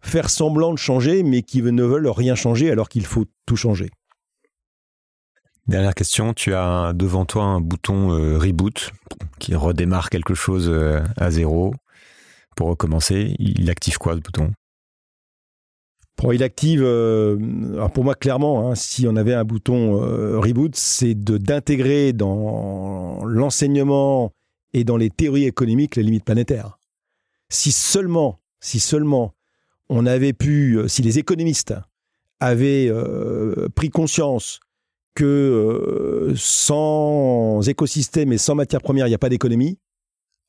faire 0.00 0.30
semblant 0.30 0.72
de 0.72 0.78
changer, 0.78 1.22
mais 1.22 1.42
qui 1.42 1.62
ne 1.62 1.84
veulent 1.84 2.08
rien 2.08 2.34
changer 2.34 2.72
alors 2.72 2.88
qu'il 2.88 3.06
faut 3.06 3.26
tout 3.46 3.56
changer. 3.56 3.90
Dernière 5.68 5.94
question, 5.94 6.34
tu 6.34 6.54
as 6.54 6.92
devant 6.92 7.24
toi 7.24 7.44
un 7.44 7.60
bouton 7.60 8.08
reboot 8.36 8.90
qui 9.38 9.54
redémarre 9.54 10.10
quelque 10.10 10.34
chose 10.34 10.72
à 11.16 11.30
zéro 11.30 11.72
pour 12.56 12.68
recommencer, 12.68 13.36
il 13.38 13.70
active 13.70 13.98
quoi 13.98 14.14
ce 14.14 14.20
bouton? 14.20 14.52
Il 16.32 16.42
active, 16.42 16.82
euh, 16.82 17.36
pour 17.88 18.02
moi 18.02 18.14
clairement, 18.14 18.70
hein, 18.70 18.74
si 18.74 19.06
on 19.06 19.16
avait 19.16 19.34
un 19.34 19.44
bouton 19.44 20.02
euh, 20.02 20.38
reboot, 20.40 20.74
c'est 20.74 21.14
d'intégrer 21.14 22.14
dans 22.14 23.22
l'enseignement 23.24 24.32
et 24.72 24.82
dans 24.82 24.96
les 24.96 25.10
théories 25.10 25.44
économiques 25.44 25.94
les 25.94 26.02
limites 26.02 26.24
planétaires. 26.24 26.78
Si 27.50 27.70
seulement, 27.70 28.40
si 28.60 28.80
seulement 28.80 29.34
on 29.90 30.06
avait 30.06 30.32
pu, 30.32 30.78
euh, 30.78 30.88
si 30.88 31.02
les 31.02 31.18
économistes 31.18 31.74
avaient 32.40 32.92
pris 33.74 33.88
conscience 33.88 34.60
que 35.14 36.34
sans 36.36 37.66
écosystème 37.66 38.30
et 38.30 38.36
sans 38.36 38.54
matière 38.54 38.82
première, 38.82 39.06
il 39.06 39.10
n'y 39.10 39.14
a 39.14 39.18
pas 39.18 39.30
d'économie, 39.30 39.78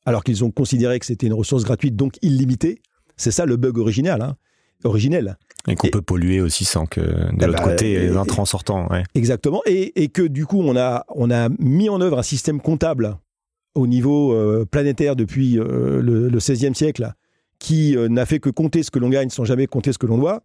alors 0.08 0.24
qu'ils 0.24 0.42
ont 0.44 0.50
considéré 0.50 0.98
que 0.98 1.06
c'était 1.06 1.26
une 1.26 1.34
ressource 1.34 1.64
gratuite, 1.64 1.94
donc 1.96 2.14
illimitée. 2.22 2.80
C'est 3.16 3.30
ça 3.30 3.44
le 3.46 3.56
bug 3.56 3.76
original, 3.78 4.22
hein, 4.22 4.36
originel. 4.84 5.36
Et 5.66 5.74
qu'on 5.74 5.88
peut 5.88 6.00
polluer 6.02 6.40
aussi 6.40 6.64
sans 6.64 6.86
que 6.86 7.00
de 7.00 7.28
Ah 7.42 7.46
l'autre 7.46 7.58
bah, 7.62 7.70
côté, 7.70 7.92
et- 7.92 7.98
les 8.00 8.16
intrants 8.16 8.44
sortants. 8.46 8.88
Ouais. 8.90 9.02
Exactement. 9.14 9.60
Et, 9.66 10.02
et 10.02 10.08
que 10.08 10.22
du 10.22 10.46
coup, 10.46 10.60
on 10.62 10.76
a, 10.76 11.04
on 11.14 11.30
a 11.30 11.48
mis 11.58 11.88
en 11.90 12.00
œuvre 12.00 12.18
un 12.18 12.22
système 12.22 12.60
comptable 12.60 13.16
au 13.74 13.86
niveau 13.86 14.32
euh, 14.32 14.64
planétaire 14.64 15.14
depuis 15.14 15.58
euh, 15.58 16.00
le, 16.00 16.28
le 16.28 16.38
16e 16.38 16.74
siècle 16.74 17.12
qui 17.58 17.96
euh, 17.96 18.08
n'a 18.08 18.24
fait 18.24 18.38
que 18.38 18.50
compter 18.50 18.82
ce 18.82 18.90
que 18.90 18.98
l'on 18.98 19.10
gagne 19.10 19.28
sans 19.30 19.44
jamais 19.44 19.66
compter 19.66 19.92
ce 19.92 19.98
que 19.98 20.06
l'on 20.06 20.16
doit. 20.18 20.42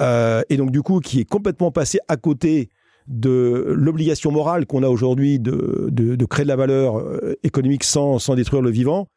Euh, 0.00 0.42
et 0.50 0.56
donc, 0.56 0.70
du 0.72 0.82
coup, 0.82 1.00
qui 1.00 1.20
est 1.20 1.24
complètement 1.24 1.70
passé 1.70 1.98
à 2.08 2.16
côté 2.16 2.68
de 3.10 3.74
l'obligation 3.76 4.30
morale 4.30 4.66
qu'on 4.66 4.84
a 4.84 4.88
aujourd'hui 4.88 5.40
de, 5.40 5.88
de, 5.90 6.14
de 6.14 6.24
créer 6.24 6.44
de 6.44 6.48
la 6.48 6.56
valeur 6.56 6.98
euh, 6.98 7.34
économique 7.42 7.82
sans, 7.82 8.20
sans 8.20 8.36
détruire 8.36 8.62
le 8.62 8.70
vivant. 8.70 9.08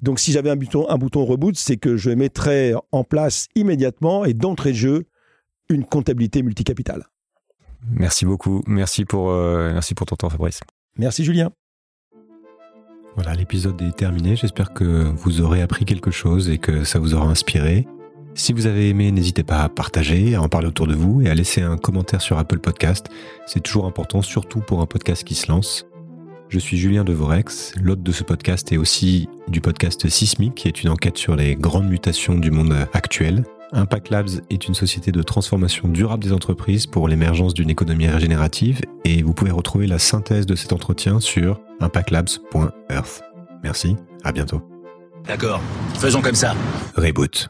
Donc, 0.00 0.20
si 0.20 0.30
j'avais 0.30 0.48
un 0.48 0.56
bouton, 0.56 0.88
un 0.88 0.96
bouton 0.96 1.24
reboot, 1.24 1.56
c'est 1.56 1.76
que 1.76 1.96
je 1.96 2.10
mettrais 2.10 2.72
en 2.92 3.02
place 3.02 3.48
immédiatement 3.56 4.24
et 4.24 4.32
d'entrée 4.32 4.70
de 4.70 4.76
jeu 4.76 5.04
une 5.68 5.84
comptabilité 5.84 6.42
multicapitale. 6.42 7.04
Merci 7.90 8.24
beaucoup. 8.26 8.62
Merci 8.66 9.04
pour, 9.04 9.30
euh, 9.30 9.72
merci 9.72 9.94
pour 9.94 10.06
ton 10.06 10.14
temps, 10.14 10.30
Fabrice. 10.30 10.60
Merci 10.96 11.24
Julien. 11.24 11.50
Voilà, 13.16 13.34
l'épisode 13.34 13.80
est 13.82 13.96
terminé. 13.96 14.36
J'espère 14.36 14.72
que 14.72 14.84
vous 14.84 15.40
aurez 15.40 15.62
appris 15.62 15.84
quelque 15.84 16.12
chose 16.12 16.48
et 16.48 16.58
que 16.58 16.84
ça 16.84 17.00
vous 17.00 17.14
aura 17.14 17.26
inspiré. 17.26 17.86
Si 18.34 18.52
vous 18.52 18.66
avez 18.66 18.88
aimé, 18.88 19.12
n'hésitez 19.12 19.42
pas 19.42 19.58
à 19.58 19.68
partager, 19.68 20.34
à 20.34 20.42
en 20.42 20.48
parler 20.48 20.66
autour 20.66 20.86
de 20.86 20.94
vous 20.94 21.20
et 21.20 21.28
à 21.28 21.34
laisser 21.34 21.60
un 21.60 21.76
commentaire 21.76 22.22
sur 22.22 22.38
Apple 22.38 22.58
Podcast. 22.58 23.08
C'est 23.46 23.60
toujours 23.60 23.86
important, 23.86 24.22
surtout 24.22 24.60
pour 24.60 24.80
un 24.80 24.86
podcast 24.86 25.22
qui 25.22 25.34
se 25.34 25.50
lance. 25.50 25.86
Je 26.48 26.58
suis 26.58 26.76
Julien 26.76 27.04
Devorex, 27.04 27.74
l'hôte 27.80 28.02
de 28.02 28.12
ce 28.12 28.24
podcast 28.24 28.72
et 28.72 28.78
aussi 28.78 29.28
du 29.48 29.60
podcast 29.60 30.08
Sismic, 30.08 30.54
qui 30.54 30.68
est 30.68 30.82
une 30.82 30.90
enquête 30.90 31.18
sur 31.18 31.36
les 31.36 31.56
grandes 31.56 31.88
mutations 31.88 32.36
du 32.36 32.50
monde 32.50 32.74
actuel. 32.92 33.44
Impact 33.72 34.10
Labs 34.10 34.28
est 34.50 34.66
une 34.66 34.74
société 34.74 35.12
de 35.12 35.22
transformation 35.22 35.88
durable 35.88 36.22
des 36.24 36.32
entreprises 36.32 36.86
pour 36.86 37.08
l'émergence 37.08 37.54
d'une 37.54 37.70
économie 37.70 38.06
régénérative 38.06 38.80
et 39.04 39.22
vous 39.22 39.32
pouvez 39.32 39.50
retrouver 39.50 39.86
la 39.86 39.98
synthèse 39.98 40.44
de 40.44 40.54
cet 40.54 40.72
entretien 40.74 41.20
sur 41.20 41.58
impactlabs.earth. 41.80 43.22
Merci, 43.62 43.96
à 44.24 44.32
bientôt. 44.32 44.62
D'accord, 45.26 45.60
faisons 45.94 46.20
comme 46.20 46.34
ça. 46.34 46.54
Reboot. 46.96 47.48